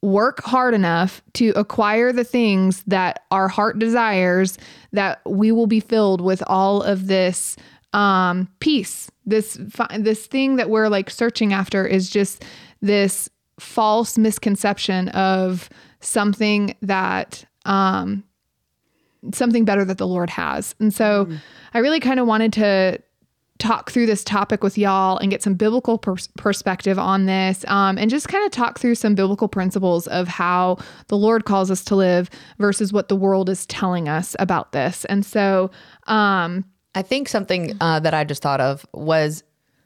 work 0.00 0.40
hard 0.42 0.74
enough 0.74 1.22
to 1.34 1.50
acquire 1.56 2.12
the 2.12 2.24
things 2.24 2.84
that 2.86 3.24
our 3.30 3.48
heart 3.48 3.78
desires, 3.78 4.58
that 4.92 5.20
we 5.26 5.50
will 5.50 5.66
be 5.66 5.80
filled 5.80 6.20
with 6.20 6.42
all 6.46 6.82
of 6.82 7.08
this 7.08 7.56
um, 7.92 8.48
peace. 8.60 9.10
This 9.26 9.58
this 9.98 10.26
thing 10.26 10.56
that 10.56 10.70
we're 10.70 10.88
like 10.88 11.10
searching 11.10 11.52
after 11.52 11.86
is 11.86 12.08
just 12.08 12.44
this 12.80 13.28
false 13.58 14.16
misconception 14.16 15.08
of 15.10 15.68
something 16.00 16.76
that 16.80 17.44
um, 17.64 18.22
something 19.32 19.64
better 19.64 19.84
that 19.84 19.98
the 19.98 20.06
Lord 20.06 20.30
has. 20.30 20.74
And 20.78 20.94
so 20.94 21.28
I 21.74 21.80
really 21.80 22.00
kind 22.00 22.20
of 22.20 22.26
wanted 22.26 22.52
to 22.54 23.02
talk 23.58 23.90
through 23.90 24.06
this 24.06 24.22
topic 24.22 24.62
with 24.62 24.78
y'all 24.78 25.18
and 25.18 25.30
get 25.30 25.42
some 25.42 25.54
biblical 25.54 25.98
pers- 25.98 26.28
perspective 26.36 26.98
on 26.98 27.26
this 27.26 27.64
um, 27.68 27.98
and 27.98 28.10
just 28.10 28.28
kind 28.28 28.44
of 28.44 28.52
talk 28.52 28.78
through 28.78 28.94
some 28.94 29.14
biblical 29.14 29.48
principles 29.48 30.06
of 30.06 30.28
how 30.28 30.78
the 31.08 31.16
Lord 31.16 31.44
calls 31.44 31.70
us 31.70 31.84
to 31.86 31.96
live 31.96 32.30
versus 32.58 32.92
what 32.92 33.08
the 33.08 33.16
world 33.16 33.48
is 33.48 33.66
telling 33.66 34.08
us 34.08 34.36
about 34.38 34.72
this. 34.72 35.04
And 35.06 35.26
so, 35.26 35.70
um, 36.06 36.64
I 36.94 37.02
think 37.02 37.28
something 37.28 37.76
uh, 37.80 38.00
that 38.00 38.14
I 38.14 38.24
just 38.24 38.42
thought 38.42 38.60
of 38.60 38.86
was 38.92 39.44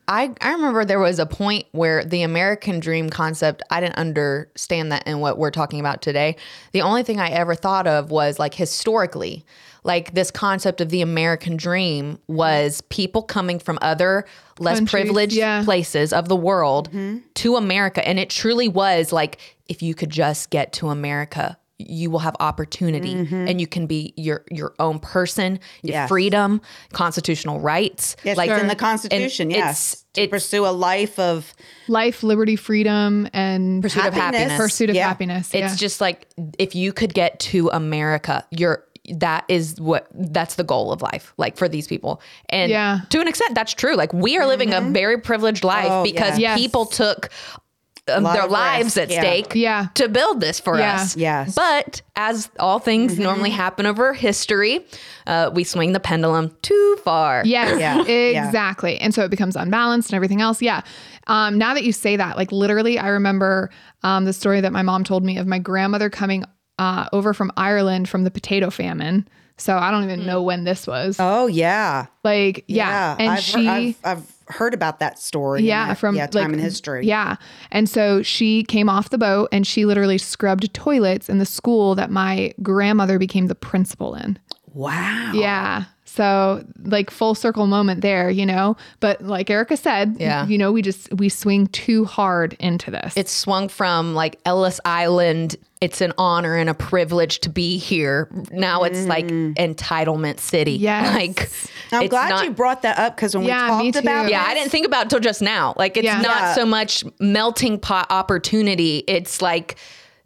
I, 0.09 0.35
I 0.41 0.53
remember 0.53 0.85
there 0.85 0.99
was 0.99 1.19
a 1.19 1.27
point 1.27 1.67
where 1.73 2.05
the 2.05 2.23
American 2.23 2.81
dream 2.81 3.09
concept, 3.09 3.63
I 3.71 3.81
didn't 3.81 3.97
understand 3.97 4.91
that 4.93 5.07
in 5.07 5.21
what 5.21 5.39
we're 5.39 5.51
talking 5.51 5.79
about 5.79 6.03
today. 6.03 6.37
The 6.73 6.83
only 6.83 7.03
thing 7.03 7.21
I 7.21 7.29
ever 7.29 7.55
thought 7.55 7.87
of 7.87 8.11
was 8.11 8.39
like 8.39 8.55
historically, 8.55 9.45
like 9.85 10.15
this 10.15 10.31
concept 10.31 10.81
of 10.81 10.91
the 10.91 11.03
American 11.03 11.57
dream 11.57 12.19
was 12.29 12.81
people 12.83 13.23
coming 13.23 13.59
from 13.59 13.79
other 13.83 14.25
less 14.59 14.79
Countries, 14.79 14.91
privileged 15.03 15.35
yeah. 15.35 15.65
places 15.65 16.13
of 16.13 16.29
the 16.29 16.37
world 16.37 16.89
mm-hmm. 16.91 17.19
to 17.35 17.57
America. 17.57 18.07
And 18.07 18.19
it 18.19 18.31
truly 18.31 18.69
was 18.69 19.13
like, 19.13 19.39
if 19.67 19.83
you 19.83 19.95
could 19.95 20.11
just 20.11 20.51
get 20.51 20.73
to 20.75 20.89
America, 20.91 21.59
you 21.79 22.11
will 22.11 22.21
have 22.21 22.37
opportunity 22.39 23.15
mm-hmm. 23.15 23.49
and 23.49 23.61
you 23.61 23.67
can 23.67 23.87
be 23.89 24.15
your 24.17 24.45
your 24.53 24.73
own 24.79 25.01
person, 25.01 25.59
your 25.83 25.95
Yes. 25.95 26.09
freedom, 26.09 26.61
constitutional 26.93 27.59
rights. 27.59 28.15
Yes, 28.23 28.37
like 28.37 28.51
it's 28.51 28.61
in 28.61 28.69
the 28.69 28.77
Constitution. 28.77 29.51
Yes, 29.51 29.93
it's- 29.95 30.05
to 30.15 30.21
it's- 30.23 30.31
pursue 30.31 30.65
a 30.65 30.71
life 30.71 31.19
of 31.19 31.53
life, 31.89 32.23
liberty, 32.23 32.55
freedom, 32.55 33.27
and 33.33 33.83
Pursuit 33.83 34.07
of 34.07 34.15
Happiness. 34.15 34.41
happiness. 34.43 34.59
pursuit 34.61 34.91
of 34.91 34.97
Yeah. 34.97 35.09
happiness. 35.09 35.51
It's 35.53 35.75
just 35.77 36.01
like 36.01 36.29
if 36.57 36.77
you 36.77 36.93
could 36.93 37.15
get 37.15 37.41
to 37.41 37.69
America, 37.71 38.45
you're 38.53 38.85
that 39.11 39.45
is 39.49 39.81
what 39.81 40.07
that's 40.15 40.55
the 40.55 40.63
goal 40.65 40.93
of 40.93 41.03
life 41.03 41.33
like 41.37 41.57
for 41.57 41.69
these 41.69 41.89
people 41.89 42.21
and 42.51 42.71
Yeah. 42.71 43.01
to 43.11 43.21
an 43.21 43.27
extent 43.27 43.55
that's 43.55 43.75
true 43.75 43.97
like 43.97 44.13
we 44.13 44.39
are 44.39 44.47
living 44.47 44.73
a 44.73 44.81
very 44.81 45.19
privileged 45.19 45.65
life 45.65 45.89
Oh, 45.91 46.05
because 46.05 46.39
yes. 46.39 46.57
people 46.59 46.87
took 46.87 47.29
um, 48.09 48.23
their 48.25 48.47
lives 48.47 48.97
risk, 48.97 48.99
at 48.99 49.11
yeah. 49.11 49.21
stake 49.21 49.53
Yeah. 49.57 49.87
to 49.95 50.09
build 50.09 50.41
this 50.41 50.61
for 50.61 50.79
Yeah. 50.79 50.95
us 51.01 51.17
Yes. 51.17 51.55
but 51.57 52.03
as 52.15 52.49
all 52.61 52.79
things 52.79 53.19
normally 53.19 53.51
happen 53.51 53.87
over 53.87 54.13
history 54.13 54.87
uh, 55.27 55.51
we 55.53 55.65
swing 55.65 55.93
the 55.93 56.01
pendulum 56.01 56.57
too 56.63 56.99
far 57.05 57.43
Yes, 57.45 57.81
Yeah, 57.81 58.03
yeah. 58.07 58.47
exactly. 58.47 58.99
And 58.99 59.13
so 59.15 59.25
it 59.25 59.31
becomes 59.31 59.57
unbalanced 59.57 60.11
and 60.11 60.17
everything 60.17 60.41
else. 60.41 60.61
Yeah. 60.63 60.83
Um, 61.29 61.59
now 61.59 61.75
that 61.75 61.85
you 61.85 61.93
say 61.93 62.17
that, 62.17 62.37
like 62.37 62.51
literally, 62.51 62.99
I 62.99 63.07
remember 63.09 63.71
um, 64.03 64.25
the 64.25 64.33
story 64.33 64.61
that 64.61 64.73
my 64.73 64.83
mom 64.83 65.05
told 65.05 65.23
me 65.25 65.39
of 65.39 65.47
my 65.47 65.61
grandmother 65.61 66.11
coming 66.11 66.45
uh, 66.83 67.09
over 67.13 67.33
from 67.35 67.51
Ireland 67.57 68.09
from 68.09 68.25
the 68.25 68.31
potato 68.31 68.71
famine. 68.71 69.29
So 69.59 69.77
I 69.77 69.91
don't 69.93 70.05
even 70.05 70.27
know 70.27 70.43
when 70.43 70.65
this 70.65 70.87
was. 70.87 71.17
Oh 71.21 71.47
yeah, 71.47 72.07
like 72.25 72.65
yeah, 72.67 73.17
and 73.19 73.31
I've, 73.33 73.41
she 73.41 73.67
heard, 73.67 73.95
I've, 74.05 74.19
I've 74.19 74.33
heard 74.57 74.75
about 74.75 74.99
that 74.99 75.19
story. 75.19 75.63
yeah 75.63 75.89
that- 75.89 75.99
from 75.99 76.17
yeah 76.17 76.27
time 76.27 76.45
like, 76.51 76.55
in 76.55 76.59
history. 76.59 77.07
yeah 77.07 77.37
and 77.71 77.89
so 77.89 78.23
she 78.23 78.65
came 78.65 78.89
off 78.89 79.09
the 79.11 79.19
boat 79.19 79.49
and 79.53 79.67
she 79.67 79.85
literally 79.87 80.19
scrubbed 80.19 80.73
toilets 80.75 81.29
in 81.29 81.39
the 81.39 81.47
school 81.47 81.95
that 81.95 82.11
my 82.11 82.53
grandmother 82.63 83.19
became 83.19 83.47
the 83.47 83.55
principal 83.55 84.15
in 84.15 84.39
Wow. 84.75 85.33
yeah 85.35 85.85
so 86.15 86.63
like 86.83 87.11
full 87.11 87.35
circle 87.35 87.67
moment 87.67 88.03
there 88.03 88.29
you 88.29 88.45
know 88.45 88.77
but 89.01 89.23
like 89.23 89.49
erica 89.49 89.77
said 89.77 90.17
Yeah. 90.19 90.47
you 90.47 90.59
know 90.59 90.71
we 90.71 90.83
just 90.83 91.13
we 91.15 91.29
swing 91.31 91.69
too 91.69 92.05
hard 92.05 92.55
into 92.61 92.91
this 92.91 93.17
It's 93.17 93.33
swung 93.33 93.69
from 93.69 94.15
like 94.15 94.39
Ellis 94.45 94.79
Island. 94.85 95.57
It's 95.81 96.01
an 96.01 96.13
honor 96.17 96.55
and 96.57 96.71
a 96.71 96.75
privilege 96.75 97.41
to 97.41 97.49
be 97.49 97.77
here. 97.77 98.29
Now 98.53 98.85
it's 98.85 99.05
like 99.07 99.27
mm. 99.27 99.55
entitlement 99.57 100.39
city. 100.39 100.73
Yeah. 100.73 101.11
Like 101.15 101.51
I'm 101.93 102.07
glad 102.09 102.29
not- 102.31 102.45
you 102.45 102.51
brought 102.53 102.83
that 102.83 102.99
up 102.99 103.17
because 103.17 103.35
when 103.35 103.45
Yeah, 103.45 103.79
we 103.79 103.85
me 103.87 103.93
talked 103.93 104.05
about 104.05 104.25
too. 104.27 104.31
Yeah, 104.31 104.45
I 104.47 104.55
didn't 104.55 104.71
think 104.71 104.87
about 104.87 105.07
it 105.07 105.11
till 105.11 105.21
just 105.21 105.43
now. 105.43 105.75
Like 105.77 105.97
it's 105.97 106.05
Yeah. 106.05 106.21
not 106.21 106.37
Yeah. 106.41 106.55
so 106.55 106.65
much 106.67 107.05
melting 107.19 107.79
pot 107.81 108.07
opportunity. 108.11 109.03
It's 109.09 109.43
like 109.43 109.77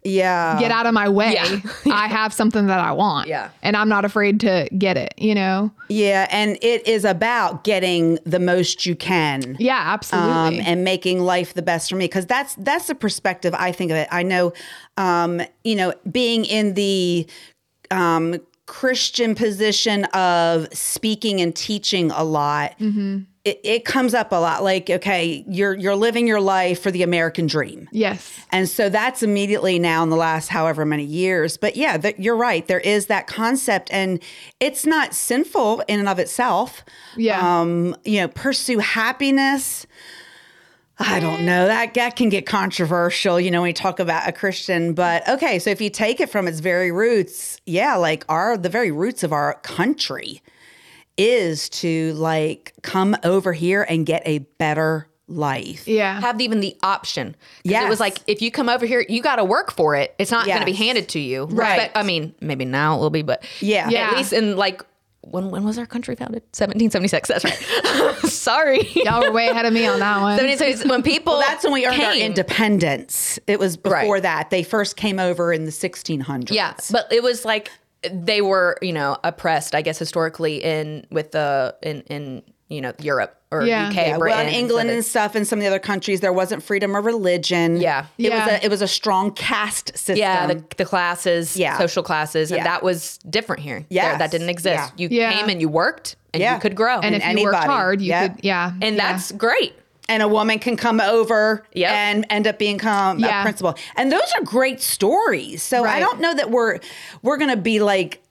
yeah, 0.07 0.57
get 0.59 0.71
out 0.71 0.85
of 0.85 0.93
my 0.93 1.09
way 1.09 1.33
Yeah. 1.33 1.59
i 1.91 2.07
have 2.07 2.31
something 2.33 2.67
that 2.67 2.79
i 2.79 2.91
want 2.91 3.27
Yeah. 3.27 3.49
and 3.61 3.75
i'm 3.75 3.89
not 3.89 4.05
afraid 4.05 4.39
to 4.41 4.67
get 4.77 4.97
it 4.97 5.13
you 5.17 5.35
know 5.35 5.71
yeah, 5.89 6.27
and 6.31 6.57
it 6.61 6.85
is 6.85 7.05
about 7.05 7.63
getting 7.63 8.19
the 8.25 8.39
most 8.39 8.85
you 8.85 8.93
can. 8.95 9.55
yeah 9.57 9.81
absolutely 9.85 10.59
um, 10.59 10.65
and 10.67 10.83
making 10.83 11.21
life 11.21 11.53
the 11.53 11.61
best 11.61 11.89
for 11.89 11.95
me 11.95 12.05
because 12.05 12.25
that's 12.25 12.55
that's 12.55 12.87
the 12.87 12.95
perspective 12.95 13.53
I 13.57 13.71
think 13.71 13.91
of 13.91 13.97
it. 13.97 14.07
I 14.11 14.23
know, 14.23 14.51
um, 14.97 15.41
you 15.63 15.75
know, 15.77 15.93
being 16.11 16.43
in 16.43 16.73
the 16.73 17.25
um, 17.91 18.35
Christian 18.65 19.33
position 19.33 20.03
of 20.13 20.67
speaking 20.73 21.39
and 21.39 21.55
teaching 21.55 22.11
a 22.11 22.23
lot. 22.23 22.75
It, 23.47 23.61
it 23.63 23.85
comes 23.85 24.13
up 24.13 24.33
a 24.33 24.35
lot. 24.35 24.61
Like, 24.61 24.89
okay, 24.89 25.45
you're 25.47 25.73
you're 25.73 25.95
living 25.95 26.27
your 26.27 26.41
life 26.41 26.81
for 26.81 26.91
the 26.91 27.01
American 27.01 27.47
dream. 27.47 27.87
yes 27.93 28.37
And 28.51 28.67
so 28.67 28.89
that's 28.89 29.23
immediately 29.23 29.79
now 29.79 30.03
in 30.03 30.09
the 30.09 30.17
last 30.17 30.49
however 30.49 30.85
many 30.85 31.05
years. 31.05 31.55
But 31.55 31.77
yeah, 31.77 32.11
you're 32.17 32.35
right. 32.35 32.67
There 32.67 32.81
is 32.81 33.05
that 33.05 33.25
concept, 33.27 33.89
and 33.93 34.21
it's 34.59 34.85
not 34.85 35.13
sinful 35.13 35.81
in 35.87 36.01
and 36.01 36.09
of 36.09 36.19
itself. 36.19 36.83
Yeah. 37.15 37.39
Um, 37.39 37.95
you 38.03 38.19
know, 38.19 38.27
pursue 38.27 38.79
happiness. 38.79 39.87
I 40.99 41.19
don't 41.19 41.45
know. 41.45 41.67
That 41.67 41.93
that 41.93 42.17
can 42.17 42.27
get 42.27 42.45
controversial, 42.45 43.39
you 43.39 43.49
know, 43.49 43.61
when 43.61 43.69
you 43.69 43.73
talk 43.73 43.99
about 43.99 44.27
a 44.27 44.31
Christian. 44.33 44.93
But 44.93 45.27
okay, 45.29 45.59
so 45.59 45.69
if 45.69 45.79
you 45.79 45.89
take 45.89 46.19
it 46.19 46.29
from 46.29 46.49
its 46.49 46.59
very 46.59 46.91
roots, 46.91 47.61
yeah, 47.65 47.95
like 47.95 48.25
our 48.27 48.57
the 48.57 48.69
very 48.69 48.91
roots 48.91 49.23
of 49.23 49.31
our 49.31 49.53
country 49.61 50.41
is 51.17 51.69
to 51.69 52.13
like 52.13 52.73
come 52.83 53.15
over 53.23 53.53
here 53.53 53.83
and 53.87 54.05
get 54.05 54.21
a 54.25 54.39
better 54.59 55.07
life. 55.29 55.87
yeah 55.87 56.21
have 56.21 56.39
even 56.39 56.61
the 56.61 56.77
option. 56.83 57.35
Yeah. 57.63 57.85
It 57.85 57.89
was 57.89 57.99
like 57.99 58.19
if 58.27 58.41
you 58.41 58.49
come 58.49 58.69
over 58.69 58.85
here, 58.85 59.05
you 59.09 59.21
got 59.21 59.35
to 59.37 59.43
work 59.43 59.71
for 59.73 59.93
it. 59.95 60.15
It's 60.19 60.31
not 60.31 60.45
going 60.45 60.59
to 60.59 60.65
be 60.65 60.71
handed 60.73 61.09
to 61.09 61.19
you. 61.19 61.45
Right. 61.45 61.91
But, 61.93 61.99
I 61.99 62.03
mean, 62.03 62.33
maybe 62.39 62.63
now 62.63 62.95
it 62.95 62.99
will 62.99 63.09
be, 63.09 63.23
but 63.23 63.43
Yeah. 63.59 63.89
Yeah. 63.89 64.11
At 64.11 64.17
least 64.17 64.31
in 64.31 64.55
like 64.55 64.81
when 65.21 65.51
when 65.51 65.65
was 65.65 65.77
our 65.77 65.85
country 65.85 66.15
founded? 66.15 66.43
1776. 66.55 67.27
That's 67.27 67.43
right. 67.43 68.15
Sorry. 68.29 68.87
y'all 68.95 69.21
were 69.21 69.31
way 69.33 69.49
ahead 69.49 69.65
of 69.65 69.73
me 69.73 69.85
on 69.85 69.99
that 69.99 70.21
one 70.21 70.37
1776, 70.37 70.89
when 70.89 71.03
people 71.03 71.33
Well, 71.33 71.41
that's 71.41 71.65
when 71.65 71.73
we 71.73 71.85
earned 71.85 72.01
our 72.01 72.13
independence. 72.15 73.37
It 73.47 73.59
was 73.59 73.75
before 73.75 74.13
Right. 74.13 74.23
that. 74.23 74.49
They 74.49 74.63
first 74.63 74.95
came 74.95 75.19
over 75.19 75.51
in 75.51 75.65
the 75.65 75.71
1600s. 75.71 76.51
Yeah, 76.51 76.73
but 76.91 77.11
it 77.11 77.21
was 77.23 77.43
like 77.43 77.69
they 78.13 78.41
were, 78.41 78.77
you 78.81 78.93
know, 78.93 79.17
oppressed. 79.23 79.75
I 79.75 79.81
guess 79.81 79.97
historically 79.99 80.63
in 80.63 81.05
with 81.11 81.31
the 81.31 81.75
in 81.81 82.01
in 82.03 82.43
you 82.69 82.81
know 82.81 82.93
Europe 82.99 83.33
or 83.49 83.63
Yeah. 83.63 83.87
UK, 83.87 83.95
Yeah, 83.95 84.17
Britain, 84.17 84.37
well, 84.39 84.47
in 84.47 84.53
England 84.53 84.89
and 84.89 85.05
stuff, 85.05 85.33
and 85.35 85.47
some 85.47 85.59
of 85.59 85.63
the 85.63 85.67
other 85.67 85.79
countries, 85.79 86.19
there 86.19 86.33
wasn't 86.33 86.61
freedom 86.61 86.95
of 86.97 87.05
religion. 87.05 87.77
Yeah. 87.77 88.07
it 88.17 88.25
Yeah. 88.29 88.43
was 88.45 88.53
a 88.53 88.65
it 88.65 88.69
was 88.69 88.81
a 88.81 88.87
strong 88.89 89.31
caste 89.31 89.89
system. 89.97 90.17
yeah, 90.17 90.47
the, 90.47 90.63
the 90.75 90.83
classes, 90.85 91.55
Yeah. 91.55 91.77
social 91.77 92.03
classes, 92.03 92.51
and 92.51 92.57
Yeah. 92.57 92.63
that 92.65 92.83
was 92.83 93.19
different 93.29 93.61
here. 93.61 93.85
Yeah, 93.89 94.17
that 94.17 94.31
didn't 94.31 94.49
exist. 94.49 94.91
Yeah. 94.97 95.07
You 95.07 95.07
Yeah. 95.09 95.31
came 95.33 95.49
and 95.49 95.61
you 95.61 95.69
worked, 95.69 96.17
and 96.33 96.41
Yeah. 96.41 96.55
you 96.55 96.59
could 96.59 96.75
grow, 96.75 96.95
and 96.99 97.15
and, 97.15 97.23
if 97.23 97.37
you 97.39 97.45
worked 97.45 97.63
hard 97.63 98.01
you 98.01 98.09
Yep. 98.09 98.35
could 98.35 98.43
yeah 98.45 98.73
yeah. 98.81 98.91
that's 98.97 99.31
great. 99.31 99.73
And 100.09 100.23
a 100.23 100.27
woman 100.27 100.59
can 100.59 100.77
come 100.77 100.99
over 101.01 101.65
Yep. 101.73 101.91
and 101.91 102.25
end 102.29 102.47
up 102.47 102.57
being 102.59 102.85
um, 102.85 103.19
Yeah. 103.19 103.41
a 103.41 103.43
principal. 103.43 103.75
And 103.95 104.11
those 104.11 104.31
are 104.37 104.43
great 104.43 104.81
stories. 104.81 105.63
So 105.63 105.83
I 105.85 105.99
don't 105.99 106.19
know 106.19 106.33
that 106.33 106.49
we're 106.51 106.79
we're 107.21 107.37
going 107.37 107.49
to 107.51 107.57
be 107.57 107.79
like 107.79 108.21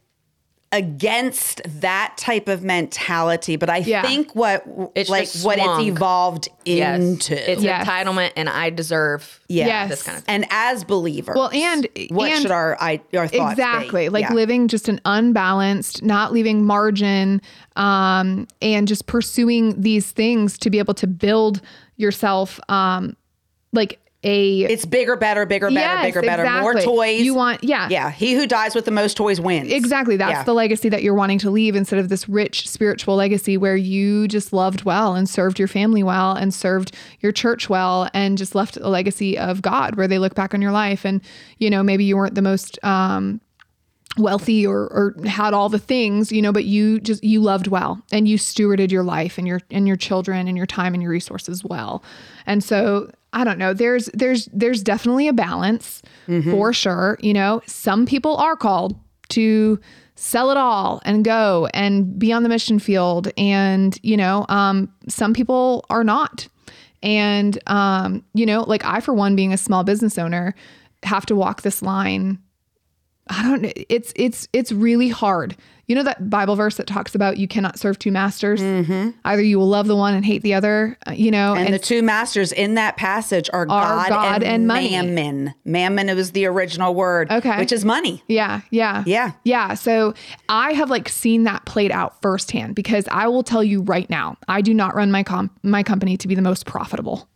against 0.72 1.62
that 1.80 2.14
type 2.18 2.48
of 2.48 2.62
mentality, 2.62 3.56
but 3.56 3.70
I 3.70 3.78
Yeah. 3.78 4.02
think 4.02 4.34
what 4.34 4.64
It's 4.94 5.08
like 5.08 5.28
what 5.42 5.58
it's 5.58 5.64
swung. 5.66 5.86
evolved 5.86 6.48
Yes. 6.64 7.00
into. 7.00 7.50
It's 7.50 7.62
Yes. 7.62 7.86
entitlement, 7.86 8.32
and 8.36 8.48
I 8.48 8.70
deserve 8.70 9.40
Yes. 9.48 9.68
Yes. 9.68 9.88
this 9.90 10.02
kind 10.02 10.18
of. 10.18 10.24
and 10.26 10.44
as 10.50 10.82
believers, 10.82 11.36
Well, 11.36 11.50
and- 11.52 11.86
what 12.10 12.30
and- 12.32 12.42
should 12.42 12.50
our 12.50 12.76
I, 12.80 13.00
our 13.16 13.28
thoughts 13.28 13.54
be? 13.56 13.62
exactly 13.62 14.08
like 14.08 14.22
Yeah. 14.24 14.32
living 14.34 14.66
just 14.68 14.88
an 14.88 15.00
unbalanced 15.04 16.02
not 16.02 16.32
leaving 16.32 16.64
margin 16.64 17.40
um 17.76 18.46
and 18.60 18.88
just 18.88 19.06
pursuing 19.06 19.80
these 19.80 20.10
things 20.10 20.58
to 20.58 20.68
be 20.70 20.78
able 20.80 20.94
to 20.94 21.06
build 21.06 21.60
yourself 21.96 22.58
um 22.68 23.16
like 23.72 23.98
a 24.26 24.62
It's 24.72 24.84
bigger, 24.84 25.16
better, 25.16 25.46
bigger, 25.46 25.68
better, 25.68 25.78
Yes, 25.78 26.04
bigger, 26.06 26.22
better, 26.22 26.60
more 26.60 26.74
toys. 26.74 27.20
You 27.22 27.34
want- 27.34 27.62
yeah. 27.62 27.88
yeah. 27.90 28.10
He 28.10 28.34
who 28.34 28.46
dies 28.46 28.74
with 28.74 28.84
the 28.84 28.90
most 28.90 29.16
toys 29.16 29.40
wins. 29.40 29.70
Exactly. 29.70 30.16
That's 30.16 30.30
Yeah. 30.32 30.42
the 30.42 30.52
legacy 30.54 30.88
that 30.88 31.02
you're 31.02 31.14
wanting 31.14 31.38
to 31.40 31.50
leave 31.50 31.76
instead 31.76 31.98
of 31.98 32.08
this 32.08 32.28
rich 32.28 32.68
spiritual 32.68 33.14
legacy 33.16 33.56
where 33.56 33.76
you 33.76 34.26
just 34.28 34.52
loved 34.52 34.82
well 34.84 35.14
and 35.14 35.28
served 35.28 35.58
your 35.58 35.68
family 35.68 36.02
well 36.02 36.32
and 36.32 36.52
served 36.52 36.92
your 37.20 37.32
church 37.32 37.68
well 37.70 38.08
and 38.12 38.36
just 38.36 38.54
left 38.54 38.76
a 38.76 38.88
legacy 38.88 39.38
of 39.38 39.62
God 39.62 39.94
where 39.96 40.08
they 40.08 40.18
look 40.18 40.34
back 40.34 40.52
on 40.54 40.60
your 40.60 40.72
life 40.72 41.04
and, 41.04 41.20
you 41.58 41.70
know, 41.70 41.82
maybe 41.82 42.04
you 42.04 42.16
weren't 42.16 42.34
the 42.34 42.42
most 42.42 42.78
um, 42.84 43.40
wealthy 44.18 44.66
or, 44.66 44.86
or 44.88 45.14
had 45.26 45.54
all 45.54 45.68
the 45.68 45.78
things, 45.78 46.32
you 46.32 46.40
know, 46.40 46.52
but 46.52 46.64
you 46.64 47.00
just 47.00 47.22
you 47.22 47.40
loved 47.40 47.66
well 47.66 48.02
and 48.12 48.26
you 48.28 48.38
stewarded 48.38 48.90
your 48.90 49.02
life 49.02 49.38
and 49.38 49.46
your 49.46 49.60
and 49.70 49.86
your 49.86 49.96
children 49.96 50.48
and 50.48 50.56
your 50.56 50.66
time 50.66 50.94
and 50.94 51.02
your 51.02 51.12
resources 51.12 51.64
well. 51.64 52.02
And 52.46 52.62
so 52.64 53.10
I 53.32 53.44
don't 53.44 53.58
know. 53.58 53.74
There's 53.74 54.06
there's 54.14 54.48
there's 54.52 54.82
definitely 54.82 55.28
a 55.28 55.32
balance 55.32 56.02
for 56.50 56.72
sure. 56.72 57.18
You 57.20 57.34
know, 57.34 57.62
some 57.66 58.06
people 58.06 58.36
are 58.36 58.56
called 58.56 58.98
to 59.30 59.78
sell 60.14 60.50
it 60.50 60.56
all 60.56 61.02
and 61.04 61.24
go 61.24 61.68
and 61.74 62.18
be 62.18 62.32
on 62.32 62.42
the 62.42 62.48
mission 62.48 62.78
field. 62.78 63.30
And, 63.36 63.98
you 64.02 64.16
know, 64.16 64.46
um, 64.48 64.90
some 65.08 65.34
people 65.34 65.84
are 65.90 66.04
not. 66.04 66.48
And 67.02 67.58
um, 67.66 68.24
you 68.32 68.46
know, 68.46 68.62
like 68.62 68.84
I 68.84 69.00
for 69.00 69.12
one 69.12 69.36
being 69.36 69.52
a 69.52 69.58
small 69.58 69.84
business 69.84 70.18
owner, 70.18 70.54
have 71.02 71.26
to 71.26 71.36
walk 71.36 71.62
this 71.62 71.82
line 71.82 72.38
I 73.28 73.42
don't 73.42 73.62
know. 73.62 73.72
It's 73.88 74.12
it's 74.16 74.46
it's 74.52 74.70
really 74.72 75.08
hard. 75.08 75.56
You 75.88 75.94
know 75.94 76.02
that 76.02 76.28
Bible 76.30 76.56
verse 76.56 76.76
that 76.78 76.86
talks 76.88 77.14
about 77.14 77.38
you 77.38 77.46
cannot 77.46 77.78
serve 77.78 77.96
two 77.98 78.10
masters. 78.10 78.60
Either 79.24 79.42
you 79.42 79.56
will 79.58 79.68
love 79.68 79.86
the 79.86 79.94
one 79.94 80.14
and 80.14 80.24
hate 80.24 80.42
the 80.42 80.54
other. 80.54 80.98
uh, 81.06 81.12
You 81.12 81.30
know, 81.30 81.54
And, 81.54 81.66
and, 81.66 81.74
the 81.74 81.78
two 81.78 82.02
masters 82.02 82.50
in 82.50 82.74
that 82.74 82.96
passage 82.96 83.48
are, 83.52 83.66
God, 83.66 84.08
God 84.08 84.42
and, 84.42 84.52
and 84.52 84.66
money. 84.66 84.90
mammon. 84.90 85.54
Mammon 85.64 86.08
was 86.16 86.32
the 86.32 86.46
original 86.46 86.92
word, 86.94 87.30
Okay. 87.30 87.56
which 87.58 87.70
is 87.70 87.84
money. 87.84 88.22
yeah, 88.26 88.62
yeah, 88.70 89.04
Yeah. 89.06 89.32
yeah. 89.44 89.74
So 89.74 90.14
I 90.48 90.72
have 90.72 90.90
like 90.90 91.08
seen 91.08 91.44
that 91.44 91.64
played 91.66 91.92
out 91.92 92.20
firsthand 92.20 92.74
because 92.74 93.06
I 93.12 93.28
will 93.28 93.44
tell 93.44 93.62
you 93.62 93.82
right 93.82 94.10
now, 94.10 94.38
I 94.48 94.62
do 94.62 94.74
not 94.74 94.96
run 94.96 95.12
my 95.12 95.22
com- 95.22 95.50
my 95.62 95.84
company 95.84 96.16
to 96.16 96.26
be 96.26 96.34
the 96.34 96.42
most 96.42 96.66
profitable. 96.66 97.28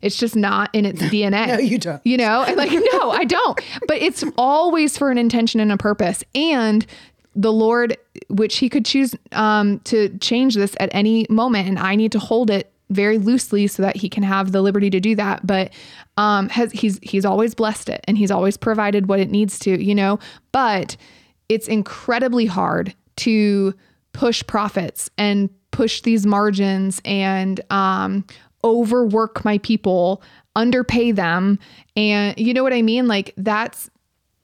It's 0.00 0.16
just 0.16 0.36
not 0.36 0.74
in 0.74 0.84
its 0.84 1.02
DNA. 1.02 1.48
No, 1.48 1.58
you 1.58 1.78
don't. 1.78 2.00
You 2.04 2.16
know, 2.16 2.42
and 2.42 2.56
like, 2.56 2.70
no, 2.72 3.10
I 3.10 3.24
don't. 3.24 3.60
But 3.86 3.98
it's 3.98 4.24
always 4.36 4.96
for 4.96 5.10
an 5.10 5.18
intention 5.18 5.60
and 5.60 5.72
a 5.72 5.76
purpose. 5.76 6.22
And 6.34 6.86
the 7.34 7.52
Lord, 7.52 7.96
which 8.28 8.58
He 8.58 8.68
could 8.68 8.84
choose 8.84 9.14
um, 9.32 9.80
to 9.80 10.16
change 10.18 10.54
this 10.54 10.76
at 10.80 10.90
any 10.92 11.26
moment, 11.28 11.68
and 11.68 11.78
I 11.78 11.96
need 11.96 12.12
to 12.12 12.18
hold 12.18 12.50
it 12.50 12.72
very 12.90 13.18
loosely 13.18 13.66
so 13.66 13.82
that 13.82 13.96
He 13.96 14.08
can 14.08 14.22
have 14.22 14.52
the 14.52 14.62
liberty 14.62 14.90
to 14.90 15.00
do 15.00 15.14
that. 15.16 15.46
But 15.46 15.72
um, 16.16 16.48
has 16.48 16.72
He's 16.72 16.98
He's 17.02 17.24
always 17.24 17.54
blessed 17.54 17.88
it, 17.88 18.04
and 18.06 18.16
He's 18.16 18.30
always 18.30 18.56
provided 18.56 19.08
what 19.08 19.20
it 19.20 19.30
needs 19.30 19.58
to. 19.60 19.82
You 19.82 19.94
know, 19.94 20.18
but 20.52 20.96
it's 21.48 21.68
incredibly 21.68 22.46
hard 22.46 22.94
to 23.16 23.74
push 24.12 24.44
profits 24.46 25.10
and 25.18 25.50
push 25.70 26.02
these 26.02 26.26
margins 26.26 27.00
and 27.04 27.60
um, 27.70 28.24
overwork 28.64 29.44
my 29.44 29.58
people, 29.58 30.22
underpay 30.56 31.12
them. 31.12 31.58
And 31.96 32.38
you 32.38 32.52
know 32.52 32.62
what 32.62 32.72
I 32.72 32.82
mean? 32.82 33.06
Like 33.06 33.32
that's 33.36 33.90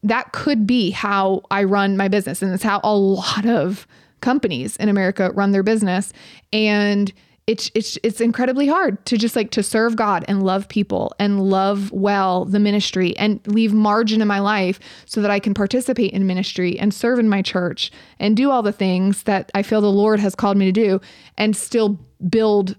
that 0.02 0.32
could 0.32 0.66
be 0.66 0.90
how 0.90 1.42
I 1.50 1.64
run 1.64 1.96
my 1.96 2.08
business. 2.08 2.42
And 2.42 2.52
it's 2.52 2.62
how 2.62 2.80
a 2.84 2.94
lot 2.94 3.46
of 3.46 3.86
companies 4.20 4.76
in 4.76 4.88
America 4.88 5.30
run 5.34 5.52
their 5.52 5.62
business. 5.62 6.12
And 6.52 7.12
it's 7.46 7.70
it's 7.74 7.98
it's 8.02 8.22
incredibly 8.22 8.66
hard 8.66 9.04
to 9.04 9.18
just 9.18 9.36
like 9.36 9.50
to 9.50 9.62
serve 9.62 9.96
God 9.96 10.24
and 10.28 10.42
love 10.42 10.66
people 10.68 11.14
and 11.18 11.42
love 11.42 11.92
well 11.92 12.46
the 12.46 12.58
ministry 12.58 13.14
and 13.18 13.38
leave 13.46 13.74
margin 13.74 14.22
in 14.22 14.28
my 14.28 14.38
life 14.38 14.80
so 15.04 15.20
that 15.20 15.30
I 15.30 15.40
can 15.40 15.52
participate 15.52 16.12
in 16.12 16.26
ministry 16.26 16.78
and 16.78 16.94
serve 16.94 17.18
in 17.18 17.28
my 17.28 17.42
church 17.42 17.92
and 18.18 18.34
do 18.34 18.50
all 18.50 18.62
the 18.62 18.72
things 18.72 19.24
that 19.24 19.50
I 19.54 19.62
feel 19.62 19.82
the 19.82 19.90
Lord 19.90 20.20
has 20.20 20.34
called 20.34 20.56
me 20.56 20.64
to 20.64 20.72
do 20.72 21.00
and 21.36 21.54
still 21.54 22.00
build 22.30 22.76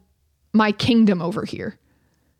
my 0.55 0.71
kingdom 0.71 1.21
over 1.21 1.45
here. 1.45 1.77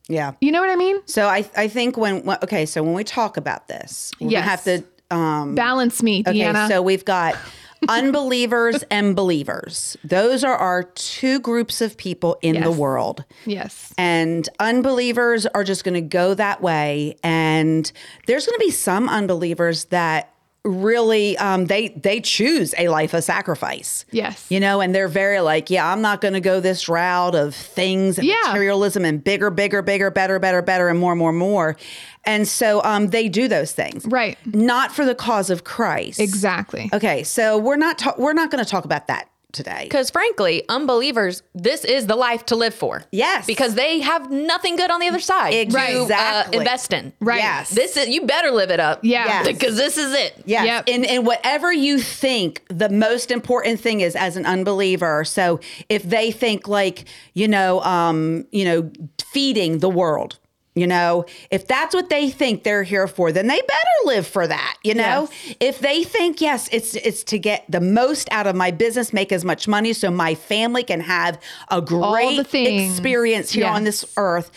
Yeah. 0.08 0.34
You 0.40 0.52
know 0.52 0.62
what 0.62 0.70
I 0.70 0.76
mean? 0.76 1.02
So 1.06 1.28
I 1.28 1.48
I 1.58 1.68
think 1.68 1.98
when 1.98 2.28
okay, 2.44 2.66
so 2.66 2.82
when 2.84 2.94
we 2.94 3.04
talk 3.04 3.38
about 3.38 3.68
this, 3.68 4.12
we're 4.20 4.32
Yes. 4.32 4.46
have 4.46 4.64
to 4.66 4.84
um 5.16 5.56
Balance 5.56 6.02
me, 6.02 6.24
okay, 6.26 6.40
Deanna. 6.40 6.68
so 6.68 6.82
we've 6.82 7.06
got 7.06 7.36
unbelievers 7.90 8.84
and 8.90 9.16
believers. 9.16 9.98
Those 10.04 10.44
are 10.44 10.56
our 10.56 10.84
two 10.84 11.40
groups 11.40 11.82
of 11.82 11.98
people 11.98 12.38
in 12.42 12.62
the 12.62 12.72
world. 12.72 13.26
yes. 13.46 13.94
And 13.98 14.48
unbelievers 14.60 15.46
are 15.48 15.64
just 15.64 15.84
going 15.84 15.94
to 15.96 16.02
go 16.02 16.34
that 16.34 16.62
way. 16.62 17.18
And 17.24 17.92
there's 18.28 18.46
going 18.46 18.58
to 18.60 18.66
be 18.66 18.72
some 18.72 19.08
unbelievers 19.10 19.86
that 19.86 20.34
really 20.66 21.38
um, 21.38 21.68
they 21.68 21.90
they 21.90 22.20
choose 22.20 22.74
a 22.78 22.90
life 22.90 23.14
of 23.14 23.24
sacrifice. 23.24 24.04
Yes. 24.12 24.46
You 24.50 24.60
know, 24.60 24.82
and 24.82 24.94
they're 24.94 25.08
very 25.08 25.40
like, 25.40 25.70
yeah, 25.70 25.90
I'm 25.90 26.02
not 26.02 26.20
going 26.22 26.34
to 26.34 26.42
go 26.42 26.60
this 26.60 26.90
route 26.90 27.36
of 27.36 27.54
things 27.56 28.18
and 28.18 28.28
Yeah. 28.28 28.36
materialism 28.48 29.06
and 29.06 29.24
bigger, 29.24 29.50
bigger, 29.50 29.82
bigger, 29.82 30.10
better, 30.12 30.40
better, 30.40 30.62
better, 30.62 30.90
and 30.90 31.00
more, 31.00 31.16
more, 31.16 31.32
more. 31.32 31.78
And 32.26 32.48
so 32.48 32.84
um, 32.84 33.08
they 33.10 33.30
do 33.30 33.48
those 33.48 33.72
things, 33.72 34.04
Right. 34.08 34.38
Not 34.46 34.92
for 34.92 35.06
the 35.06 35.14
cause 35.16 35.50
of 35.52 35.64
Christ, 35.64 36.20
Exactly. 36.20 36.90
Okay, 36.92 37.24
so 37.24 37.58
we're 37.60 37.76
not 37.78 38.00
ta- 38.00 38.16
we're 38.18 38.34
not 38.34 38.50
going 38.50 38.64
to 38.64 38.70
talk 38.70 38.84
about 38.86 39.08
that 39.08 39.30
today. 39.56 39.86
Because 39.86 40.12
frankly, 40.12 40.64
unbelievers, 40.70 41.42
this 41.56 41.84
is 41.84 42.06
the 42.06 42.16
life 42.16 42.46
to 42.48 42.56
live 42.56 42.76
for. 42.76 43.04
Yes. 43.12 43.48
Because 43.48 43.74
they 43.74 44.02
have 44.02 44.30
nothing 44.30 44.76
good 44.76 44.92
on 44.92 45.00
the 45.00 45.08
other 45.08 45.20
side 45.20 45.54
Exactly. 45.54 46.06
to 46.08 46.14
uh, 46.14 46.50
invest 46.52 46.94
in. 46.94 47.14
Right. 47.20 47.40
Yes. 47.40 47.72
This 47.72 47.98
is 47.98 48.10
you 48.10 48.26
better 48.28 48.52
live 48.52 48.70
it 48.70 48.80
up. 48.80 49.00
Yeah. 49.04 49.26
Yes. 49.26 49.48
Because 49.48 49.76
this 49.78 49.98
is 49.98 50.14
it. 50.14 50.44
Yes. 50.46 50.66
Yep. 50.66 50.90
And 50.90 51.06
and 51.06 51.26
whatever 51.26 51.74
you 51.74 51.98
think 52.00 52.64
the 52.70 52.90
most 52.90 53.32
important 53.32 53.80
thing 53.80 54.02
is 54.02 54.16
as 54.16 54.38
an 54.38 54.46
unbeliever. 54.46 55.24
So 55.26 55.60
if 55.90 56.04
they 56.04 56.32
think 56.32 56.68
like, 56.68 57.06
you 57.34 57.48
know, 57.48 57.82
um, 57.82 58.46
you 58.52 58.66
know, 58.66 58.92
feeding 59.24 59.80
the 59.80 59.90
world, 59.90 60.38
you 60.76 60.86
know, 60.86 61.26
if 61.52 61.68
that's 61.68 61.96
what 61.96 62.10
they 62.10 62.30
think 62.30 62.64
they're 62.64 62.84
here 62.84 63.08
for, 63.08 63.32
then 63.32 63.48
they 63.48 63.60
better 63.62 63.96
live 64.04 64.28
for 64.28 64.46
that, 64.46 64.78
you 64.84 64.94
know? 64.94 65.30
If 65.62 65.80
they 65.80 66.04
think 66.04 66.42
yes, 66.42 66.68
it's 66.72 66.96
it's 66.96 67.24
to 67.26 67.40
get 67.40 67.64
the 67.70 67.80
most 67.80 68.28
out 68.32 68.46
of 68.46 68.56
my 68.56 68.72
business, 68.72 69.14
make 69.14 69.32
as 69.32 69.46
much 69.46 69.70
money 69.70 69.94
so 69.94 70.12
my 70.12 70.36
family 70.36 70.84
can 70.84 71.00
have 71.00 71.42
a 71.72 71.82
great 71.82 72.54
experience 72.54 73.52
here 73.52 73.68
on 73.68 73.86
this 73.86 74.06
earth. 74.18 74.52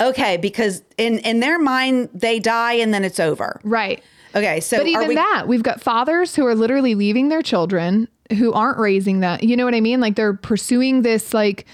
Okay, 0.00 0.36
because 0.36 0.82
in 0.96 1.18
in 1.18 1.40
their 1.40 1.58
mind 1.58 2.08
they 2.14 2.38
die 2.38 2.74
and 2.74 2.94
then 2.94 3.04
it's 3.04 3.18
over. 3.18 3.60
Right. 3.64 4.02
Okay, 4.36 4.60
so 4.60 4.78
But 4.78 4.86
even 4.86 5.08
we, 5.08 5.14
that, 5.14 5.46
we've 5.46 5.62
got 5.62 5.80
fathers 5.80 6.34
who 6.34 6.44
are 6.46 6.56
literally 6.56 6.94
leaving 6.96 7.28
their 7.28 7.42
children 7.42 8.08
who 8.38 8.52
aren't 8.52 8.78
raising 8.78 9.20
that. 9.20 9.44
You 9.44 9.56
know 9.56 9.64
what 9.64 9.74
I 9.74 9.80
mean? 9.80 10.00
Like 10.00 10.16
they're 10.16 10.34
pursuing 10.34 11.02
this 11.02 11.34
like 11.34 11.66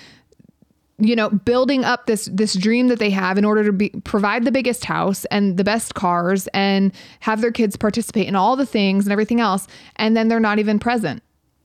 you 1.01 1.17
know, 1.17 1.31
building 1.31 1.85
up 1.85 2.07
this 2.07 2.29
this 2.33 2.55
dream 2.55 2.89
that 2.89 2.99
they 2.99 3.11
have 3.11 3.39
in 3.39 3.45
order 3.45 3.65
to 3.65 3.73
be 3.73 3.91
provide 4.05 4.45
the 4.45 4.53
biggest 4.53 4.85
house 4.85 5.25
and 5.27 5.57
the 5.57 5.65
best 5.65 5.95
cars 5.95 6.47
and 6.49 6.93
have 7.21 7.41
their 7.41 7.53
kids 7.53 7.77
participate 7.77 8.29
in 8.29 8.37
all 8.37 8.57
the 8.57 8.67
things 8.67 9.07
and 9.07 9.13
everything 9.13 9.41
else 9.41 9.67
and 9.97 10.17
then 10.17 10.29
they're 10.29 10.41
not 10.41 10.59
even 10.59 10.79
present. 10.79 11.23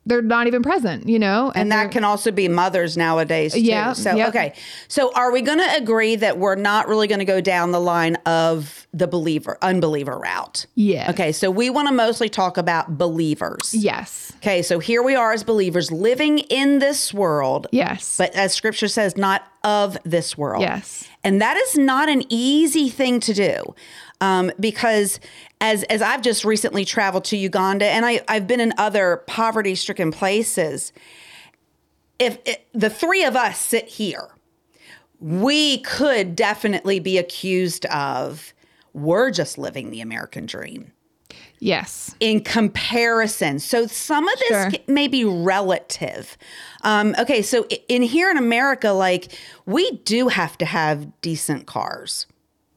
They're 0.08 0.22
not 0.22 0.46
even 0.48 0.62
present, 0.62 1.10
you 1.10 1.18
know? 1.18 1.52
and 1.56 1.72
they're- 1.72 1.84
that 1.86 1.92
can 1.92 2.04
also 2.04 2.32
be 2.32 2.48
mothers 2.48 2.96
nowadays 2.96 3.54
too. 3.54 3.62
Yeah, 3.62 3.94
So 3.94 4.16
yep. 4.16 4.30
okay. 4.30 4.54
So 4.88 5.12
are 5.14 5.32
we 5.32 5.42
going 5.42 5.58
to 5.60 5.76
agree 5.76 6.16
that 6.18 6.38
we're 6.38 6.56
not 6.56 6.88
really 6.88 7.08
going 7.08 7.20
to 7.20 7.26
go 7.26 7.42
down 7.42 7.72
the 7.72 7.80
line 7.82 8.16
of 8.26 8.86
the 8.94 9.08
believer 9.08 9.58
unbeliever 9.62 10.18
route? 10.18 10.66
Yes. 10.76 11.10
Okay. 11.10 11.32
So 11.32 11.50
we 11.50 11.70
want 11.70 11.88
to 11.88 11.94
mostly 11.94 12.30
talk 12.30 12.58
about 12.58 12.98
believers. 12.98 13.74
Yes. 13.74 14.32
Okay. 14.38 14.62
So 14.62 14.78
here 14.80 15.02
we 15.02 15.16
are 15.16 15.34
as 15.34 15.44
believers 15.44 15.92
living 15.92 16.40
in 16.40 16.80
this 16.80 17.14
world. 17.14 17.68
Yes. 17.72 18.16
But 18.18 18.34
as 18.36 18.54
scripture 18.54 18.88
says, 18.88 19.18
not 19.18 19.44
of 19.66 19.98
this 20.06 20.38
world. 20.38 20.62
Yes. 20.62 21.10
And 21.24 21.42
that 21.42 21.58
is 21.58 21.76
not 21.76 22.08
an 22.08 22.24
easy 22.30 22.88
thing 22.88 23.20
to 23.22 23.34
do. 23.34 23.76
Um, 24.22 24.52
because 24.60 25.20
as 25.60 25.84
as 25.84 26.02
I've 26.02 26.22
just 26.22 26.46
recently 26.46 26.86
traveled 26.86 27.26
to 27.26 27.38
Uganda 27.38 27.86
and 27.86 28.06
I, 28.06 28.22
I've 28.30 28.48
been 28.48 28.62
in 28.62 28.72
other 28.78 29.24
poverty 29.28 29.76
stricken 29.76 30.12
places, 30.12 30.94
if 32.18 32.38
it, 32.46 32.66
the 32.74 32.90
three 32.90 33.26
of 33.26 33.36
us 33.36 33.60
sit 33.60 33.88
here, 33.88 34.30
we 35.20 35.80
could 35.80 36.36
definitely 36.36 37.00
be 37.00 37.18
accused 37.18 37.86
of 37.88 38.54
we're 38.94 39.32
just 39.32 39.58
living 39.58 39.90
the 39.90 40.00
American 40.00 40.46
dream 40.46 40.94
yes. 41.60 42.16
in 42.20 42.42
comparison. 42.42 43.60
So 43.60 43.88
some 43.88 44.28
of 44.28 44.40
this 44.40 44.48
Sure. 44.50 44.72
may 44.88 45.08
be 45.08 45.24
relative. 45.26 46.38
Um, 46.84 47.16
okay, 47.20 47.42
so 47.42 47.66
in 47.90 48.02
here 48.02 48.30
in 48.30 48.38
America, 48.38 48.90
like 48.92 49.32
we 49.66 49.92
do 50.06 50.28
have 50.28 50.58
to 50.60 50.66
have 50.66 51.08
decent 51.22 51.66
cars. 51.68 52.26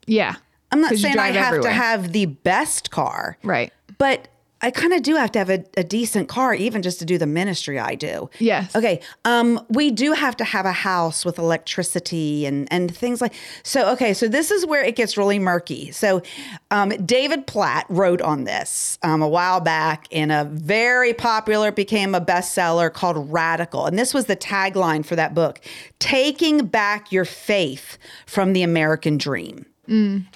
Yeah. 0.07 0.37
I'm 0.71 0.81
not 0.81 0.97
saying 0.97 1.19
I 1.19 1.29
have 1.29 1.47
everywhere. 1.55 1.71
to 1.71 1.77
have 1.77 2.12
the 2.12 2.27
best 2.27 2.91
car, 2.91 3.38
Right. 3.43 3.73
but 3.97 4.29
I 4.61 4.73
kind 4.73 4.92
of 4.92 5.03
do 5.03 5.14
have 5.14 5.31
to 5.33 5.38
have 5.38 5.51
a, 5.51 5.64
a 5.77 5.85
decent 5.85 6.29
car, 6.29 6.53
even 6.53 6.83
just 6.83 6.99
to 6.99 7.05
do 7.05 7.16
the 7.16 7.27
ministry 7.27 7.79
I 7.79 7.94
do. 7.94 8.29
Yes. 8.40 8.75
Okay. 8.75 9.01
Um, 9.25 9.64
we 9.68 9.90
do 9.90 10.12
have 10.12 10.37
to 10.38 10.44
have 10.44 10.66
a 10.66 10.73
house 10.73 11.25
with 11.25 11.38
electricity 11.38 12.44
and 12.44 12.66
and 12.73 12.94
things 12.94 13.21
like 13.21 13.35
so. 13.62 13.88
Okay, 13.92 14.12
so 14.12 14.27
this 14.27 14.51
is 14.51 14.66
where 14.66 14.83
it 14.83 14.97
gets 14.97 15.16
really 15.16 15.38
murky. 15.38 15.92
So, 15.92 16.23
um, 16.71 16.88
David 17.05 17.47
Platt 17.47 17.87
wrote 17.88 18.21
on 18.21 18.44
this 18.44 18.99
um, 19.03 19.23
a 19.23 19.29
while 19.29 19.61
back 19.61 20.09
in 20.11 20.31
a 20.31 20.44
very 20.44 21.14
popular, 21.14 21.71
became 21.71 22.14
a 22.14 22.21
bestseller 22.21 22.92
called 22.92 23.33
Radical, 23.33 23.87
and 23.87 23.99
this 23.99 24.12
was 24.12 24.27
the 24.27 24.37
tagline 24.37 25.07
for 25.07 25.14
that 25.14 25.35
book: 25.35 25.61
"Taking 26.01 26.66
back 26.66 27.12
your 27.12 27.25
faith 27.25 27.97
from 28.27 28.55
the 28.55 28.62
American 28.62 29.18
dream." 29.18 29.66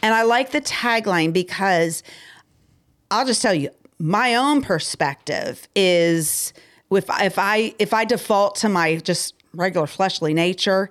And 0.02 0.14
I 0.14 0.22
like 0.22 0.52
the 0.52 0.62
tagline 0.62 1.32
because 1.32 2.02
I'll 3.10 3.26
just 3.26 3.42
tell 3.42 3.52
you, 3.52 3.68
my 4.02 4.34
own 4.34 4.62
perspective 4.62 5.68
is 5.76 6.52
if 6.90 7.04
if 7.20 7.38
I 7.38 7.72
if 7.78 7.94
I 7.94 8.04
default 8.04 8.56
to 8.56 8.68
my 8.68 8.96
just 8.96 9.34
regular 9.54 9.86
fleshly 9.86 10.34
nature, 10.34 10.90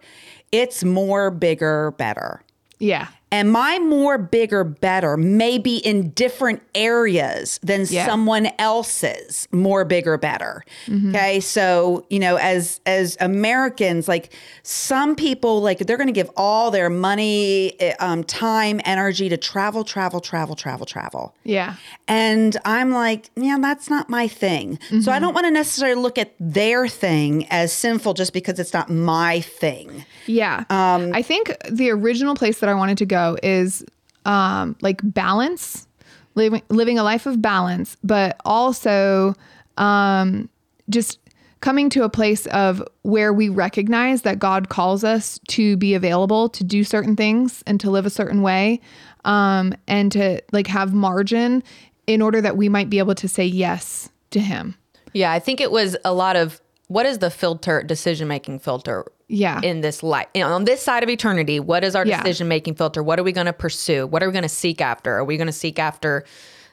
it's 0.54 0.86
more 0.86 1.30
bigger, 1.30 1.92
better. 1.92 2.42
Yeah. 2.80 3.10
And 3.32 3.56
I 3.56 3.80
more 3.80 4.18
bigger, 4.18 4.64
better 4.64 5.16
maybe 5.16 5.78
in 5.78 6.10
different 6.12 6.62
areas 6.76 7.60
than 7.64 7.86
Yeah. 7.90 8.06
someone 8.06 8.50
else's 8.60 9.48
more 9.52 9.86
bigger, 9.86 10.18
better. 10.18 10.64
Okay. 11.10 11.40
So, 11.40 12.06
you 12.10 12.20
know, 12.20 12.36
as 12.38 12.82
as 12.86 13.16
Americans, 13.22 14.08
like 14.08 14.34
some 14.64 15.16
people 15.16 15.62
like 15.62 15.80
they're 15.80 15.98
gonna 15.98 16.12
give 16.12 16.30
all 16.36 16.72
their 16.72 16.90
money, 16.90 17.74
eh, 17.80 17.94
um, 18.00 18.24
time, 18.26 18.82
energy 18.86 19.30
to 19.30 19.38
travel, 19.38 19.84
travel, 19.84 20.20
travel, 20.20 20.56
travel, 20.56 20.86
travel. 20.86 21.34
Yeah. 21.44 21.76
And 22.08 22.58
I'm 22.66 22.92
like, 22.92 23.30
yeah, 23.36 23.58
that's 23.62 23.90
not 23.90 24.10
my 24.10 24.28
thing. 24.28 24.78
So 25.02 25.12
I 25.12 25.20
don't 25.20 25.34
want 25.34 25.46
to 25.46 25.52
necessarily 25.52 26.02
look 26.02 26.18
at 26.18 26.34
their 26.40 26.88
thing 26.88 27.48
as 27.50 27.72
sinful 27.72 28.14
just 28.14 28.34
because 28.34 28.60
it's 28.60 28.74
not 28.74 28.90
my 28.90 29.40
thing. 29.40 30.04
Yeah. 30.28 30.66
Um, 30.70 31.12
I 31.14 31.22
think 31.22 31.56
the 31.70 31.90
original 31.92 32.36
place 32.36 32.60
that 32.60 32.70
I 32.70 32.74
wanted 32.74 32.98
to 33.00 33.06
go 33.06 33.21
is 33.42 33.86
um, 34.26 34.76
like 34.82 35.02
balance, 35.04 35.88
living 36.36 36.62
living 36.70 37.00
a 37.00 37.04
life 37.04 37.26
of 37.26 37.42
balance, 37.42 37.98
but 38.04 38.40
also 38.46 39.36
um, 39.78 40.50
just 40.90 41.20
coming 41.62 41.90
to 41.92 42.04
a 42.04 42.10
place 42.10 42.48
of 42.48 42.84
where 43.04 43.32
we 43.32 43.48
recognize 43.48 44.24
that 44.24 44.40
God 44.40 44.70
calls 44.70 45.04
us 45.04 45.40
to 45.50 45.78
be 45.78 45.94
available 45.94 46.50
to 46.50 46.64
do 46.64 46.84
certain 46.84 47.16
things 47.16 47.64
and 47.68 47.80
to 47.80 47.92
live 47.92 48.06
a 48.06 48.10
certain 48.10 48.42
way, 48.42 48.80
um, 49.26 49.74
and 49.88 50.12
to 50.12 50.42
like 50.52 50.68
have 50.68 50.94
margin 50.94 51.64
in 52.08 52.22
order 52.22 52.42
that 52.42 52.58
we 52.58 52.70
might 52.70 52.90
be 52.90 53.00
able 53.00 53.16
to 53.16 53.28
say 53.28 53.46
yes 53.46 54.10
to 54.32 54.40
Him. 54.40 54.76
Yeah, 55.14 55.32
I 55.32 55.40
think 55.40 55.62
it 55.62 55.72
was 55.72 55.98
a 56.04 56.14
lot 56.14 56.36
of 56.36 56.62
what 56.88 57.06
is 57.06 57.20
the 57.20 57.30
filter, 57.30 57.82
decision 57.84 58.28
making 58.28 58.60
filter? 58.60 59.10
Yeah. 59.32 59.60
In 59.64 59.82
this 59.82 60.04
life, 60.04 60.28
know, 60.42 60.52
on 60.54 60.66
this 60.66 60.82
side 60.84 61.04
of 61.04 61.10
eternity, 61.10 61.60
what 61.60 61.84
is 61.84 61.96
our 61.96 62.06
Yeah. 62.06 62.22
decision 62.22 62.48
making 62.48 62.76
filter? 62.76 63.02
What 63.02 63.20
are 63.20 63.24
we 63.24 63.32
going 63.32 63.48
to 63.48 63.54
pursue? 63.54 64.06
What 64.08 64.22
are 64.22 64.28
we 64.28 64.34
going 64.34 64.44
to 64.44 64.50
seek 64.50 64.82
after? 64.82 65.16
Are 65.18 65.24
we 65.26 65.38
going 65.38 65.48
to 65.48 65.54
seek 65.54 65.80
after 65.80 66.24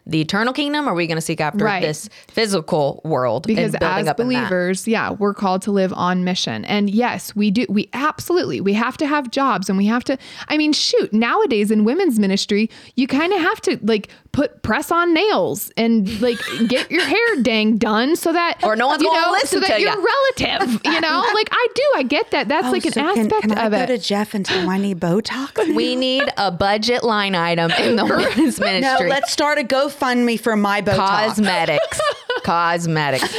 the 0.07 0.23
eternal 0.23 0.55
kingdom? 0.55 0.88
Or 0.88 0.92
are 0.92 0.94
we 0.94 1.07
going 1.07 1.16
to 1.18 1.23
seek 1.23 1.38
after 1.40 1.64
Right. 1.64 1.83
this 1.83 2.09
physical 2.29 3.03
world? 3.05 3.47
and 3.47 3.57
because 3.57 3.73
building 3.77 3.99
as 3.99 4.09
up 4.09 4.18
in 4.21 4.29
that? 4.29 4.35
believers 4.49 4.88
yeah 4.88 5.11
we're 5.11 5.35
called 5.35 5.61
to 5.62 5.71
live 5.71 5.92
on 5.92 6.25
mission 6.25 6.64
and 6.64 6.88
yes 6.88 7.37
we 7.37 7.51
do 7.51 7.66
we 7.68 7.90
absolutely 7.92 8.61
we 8.61 8.73
have 8.73 8.97
to 8.97 9.07
have 9.07 9.31
jobs 9.31 9.68
and 9.68 9.77
we 9.77 9.85
have 9.87 10.03
to 10.05 10.16
i 10.49 10.57
mean 10.57 10.73
shoot 10.73 11.12
nowadays 11.12 11.71
in 11.71 11.85
women's 11.85 12.18
ministry 12.18 12.71
you 12.97 13.07
kind 13.07 13.33
of 13.35 13.40
have 13.40 13.61
to 13.61 13.79
like 13.83 14.09
put 14.38 14.62
press 14.62 14.92
on 14.92 15.12
nails 15.12 15.72
and 15.77 16.20
like 16.20 16.38
get 16.68 16.88
your 16.92 17.05
hair 17.05 17.42
dang 17.42 17.77
done 17.77 18.14
so 18.14 18.33
that 18.33 18.62
Or 18.62 18.77
no 18.77 18.87
one's 18.87 19.03
you 19.03 19.09
gonna 19.09 19.20
know 19.27 19.33
listen 19.33 19.48
so 19.48 19.66
that 19.66 19.77
to 19.79 19.83
you're 19.83 19.90
ya. 19.90 20.07
relative. 20.55 20.81
You 20.85 21.01
know, 21.01 21.24
like 21.35 21.48
I 21.51 21.66
do, 21.74 21.83
I 21.96 22.03
get 22.05 22.31
that. 22.31 22.46
That's 22.46 22.68
oh, 22.68 22.70
like 22.70 22.85
an 22.85 22.90
Oh, 22.90 22.92
So 23.09 23.14
can- 23.14 23.27
aspect 23.27 23.42
can, 23.48 23.59
I 23.59 23.64
of 23.66 23.72
go 23.72 23.79
it. 23.79 23.87
to 23.88 23.98
Jeff 23.98 24.35
and 24.35 24.46
tell 24.46 24.61
him 24.61 24.68
I 24.68 24.79
need 24.79 25.01
Botox? 25.01 25.74
We 25.74 25.96
need 25.96 26.22
a 26.37 26.53
budget 26.53 27.03
line 27.03 27.35
item 27.35 27.72
in 27.72 27.96
the 27.96 28.05
women's 28.37 28.61
no, 28.61 28.66
ministry. 28.66 29.09
let's 29.11 29.33
start 29.33 29.59
a 29.59 29.62
GoFundMe 29.64 30.38
for 30.38 30.55
my 30.55 30.83
Botox. 30.83 30.96
Cosmetics. 30.98 32.01
Cosmetics. 32.44 33.37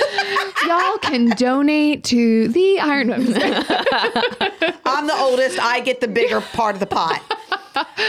Y'all 0.67 0.97
can 0.97 1.29
donate 1.29 2.03
to 2.05 2.49
the 2.49 2.79
Iron 2.81 3.07
Women. 3.07 3.33
I'm 4.85 5.07
the 5.07 5.15
oldest. 5.17 5.59
I 5.59 5.79
get 5.79 6.01
the 6.01 6.09
bigger 6.09 6.41
part 6.41 6.75
of 6.75 6.81
the 6.81 6.85
pot. 6.87 7.23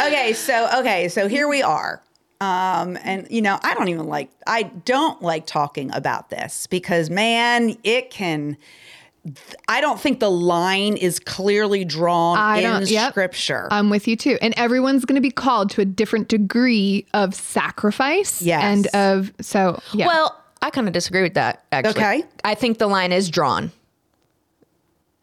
Okay, 0.06 0.32
so 0.32 0.68
okay, 0.80 1.08
so 1.08 1.28
here 1.28 1.46
we 1.46 1.62
are. 1.62 2.02
Um, 2.40 2.96
and 3.02 3.26
you 3.30 3.42
know, 3.42 3.58
I 3.62 3.74
don't 3.74 3.88
even 3.88 4.06
like 4.06 4.30
I 4.46 4.62
don't 4.62 5.20
like 5.20 5.46
talking 5.46 5.92
about 5.92 6.30
this 6.30 6.66
because 6.66 7.10
man, 7.10 7.76
it 7.84 8.10
can 8.10 8.56
I 9.68 9.80
don't 9.80 10.00
think 10.00 10.20
the 10.20 10.30
line 10.30 10.96
is 10.96 11.20
clearly 11.20 11.84
drawn 11.84 12.38
I 12.38 12.58
in 12.58 12.62
don't- 12.62 12.90
yep. 12.90 13.12
scripture. 13.12 13.68
I'm 13.70 13.90
with 13.90 14.08
you 14.08 14.16
too. 14.16 14.38
And 14.40 14.54
everyone's 14.56 15.04
going 15.04 15.16
to 15.16 15.20
be 15.20 15.30
called 15.30 15.70
to 15.70 15.82
a 15.82 15.84
different 15.84 16.28
degree 16.28 17.06
of 17.12 17.34
sacrifice. 17.34 18.40
Yes. 18.40 18.62
And 18.62 18.86
of, 18.94 19.32
so, 19.40 19.80
yeah. 19.92 20.06
Well, 20.06 20.36
I 20.62 20.70
kind 20.70 20.86
of 20.86 20.94
disagree 20.94 21.22
with 21.22 21.34
that, 21.34 21.64
actually. 21.70 21.90
Okay. 21.90 22.22
I 22.44 22.54
think 22.54 22.78
the 22.78 22.86
line 22.86 23.12
is 23.12 23.28
drawn. 23.28 23.72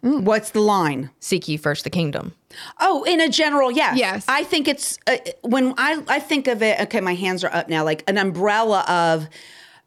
What's 0.07 0.51
the 0.51 0.59
line? 0.61 1.09
Seek 1.19 1.47
ye 1.47 1.57
first 1.57 1.83
the 1.83 1.89
kingdom. 1.89 2.33
Oh, 2.79 3.03
in 3.03 3.19
a 3.21 3.29
general, 3.29 3.71
yes. 3.71 3.97
Yes. 3.97 4.25
I 4.27 4.43
think 4.43 4.67
it's 4.67 4.97
uh, 5.07 5.17
when 5.41 5.73
I 5.77 6.01
I 6.07 6.19
think 6.19 6.47
of 6.47 6.63
it. 6.63 6.79
Okay, 6.81 7.01
my 7.01 7.15
hands 7.15 7.43
are 7.43 7.53
up 7.53 7.69
now, 7.69 7.83
like 7.83 8.03
an 8.07 8.17
umbrella 8.17 8.85
of. 8.87 9.27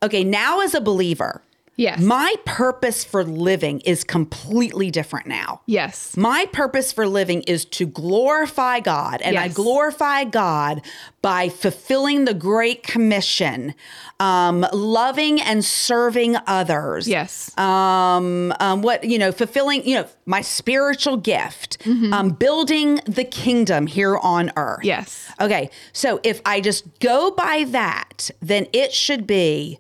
Okay, 0.03 0.25
now 0.25 0.61
as 0.61 0.75
a 0.75 0.81
believer, 0.81 1.43
Yes. 1.81 1.99
my 2.01 2.35
purpose 2.45 3.05
for 3.05 3.25
living 3.25 3.81
is 3.81 4.05
completely 4.05 4.91
different 4.91 5.27
now. 5.27 5.63
yes. 5.67 6.15
My 6.17 6.47
purpose 6.53 6.93
for 6.93 7.07
living 7.07 7.41
is 7.43 7.65
to 7.77 7.87
glorify 7.87 8.81
God, 8.81 9.23
and 9.23 9.39
I 9.39 9.49
glorify 9.49 10.25
God 10.25 10.83
by 11.23 11.49
fulfilling 11.49 12.27
the 12.27 12.35
Great 12.35 12.83
Commission, 12.83 13.75
um, 14.19 14.67
loving 14.73 15.41
and 15.41 15.65
serving 15.65 16.37
others 16.47 17.09
Yes. 17.09 17.57
um, 17.59 18.53
um, 18.61 18.83
what 18.83 19.05
you 19.05 19.19
know, 19.19 19.33
fulfilling 19.33 19.87
you 19.89 19.97
know 19.97 20.07
my 20.27 20.43
spiritual 20.43 21.17
gift, 21.17 21.79
Mm-hmm. 21.81 22.13
um, 22.13 22.31
building 22.31 23.01
the 23.07 23.25
kingdom 23.25 23.87
here 23.87 24.17
on 24.19 24.51
earth. 24.57 24.85
Yes. 24.85 25.31
Okay, 25.41 25.71
so 25.93 26.21
if 26.23 26.43
I 26.45 26.61
just 26.61 26.85
go 27.01 27.31
by 27.31 27.65
that, 27.69 28.31
then 28.41 28.67
it 28.75 28.93
should 28.93 29.27
be 29.27 29.79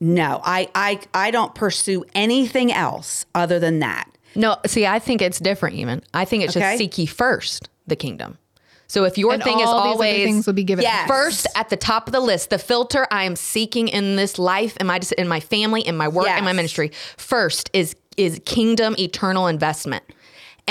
no. 0.00 0.40
I 0.44 0.68
I 0.74 1.00
I 1.14 1.30
don't 1.30 1.54
pursue 1.54 2.04
anything 2.14 2.72
else 2.72 3.26
other 3.34 3.58
than 3.58 3.78
that. 3.80 4.08
No, 4.34 4.56
see, 4.66 4.86
I 4.86 4.98
think 4.98 5.22
it's 5.22 5.38
different 5.38 5.76
even. 5.76 6.02
I 6.14 6.24
think 6.24 6.44
it's 6.44 6.56
Okay. 6.56 6.64
just 6.64 6.78
seek 6.78 6.98
ye 6.98 7.06
first 7.06 7.68
the 7.86 7.96
kingdom. 7.96 8.38
So 8.86 9.04
if 9.04 9.16
your 9.18 9.32
And 9.34 9.42
thing 9.42 9.60
is 9.60 9.66
all 9.68 9.84
these 9.84 9.92
always 9.94 10.24
things 10.24 10.46
will 10.46 10.52
be 10.54 10.64
given. 10.64 10.82
Yes. 10.82 11.06
first 11.08 11.46
at 11.54 11.68
the 11.68 11.76
top 11.76 12.08
of 12.08 12.12
the 12.12 12.18
list, 12.20 12.50
the 12.50 12.58
filter 12.58 13.06
I 13.12 13.22
am 13.24 13.36
seeking 13.36 13.86
in 13.88 14.16
this 14.16 14.36
life, 14.38 14.76
in 14.78 14.86
my 14.88 15.00
in 15.16 15.28
my 15.28 15.38
family, 15.40 15.82
in 15.82 15.96
my 15.96 16.08
work, 16.08 16.26
in 16.28 16.44
my 16.44 16.52
ministry, 16.52 16.90
first 17.16 17.70
is 17.72 17.94
is 18.16 18.40
kingdom 18.44 18.96
eternal 18.98 19.46
investment. 19.46 20.02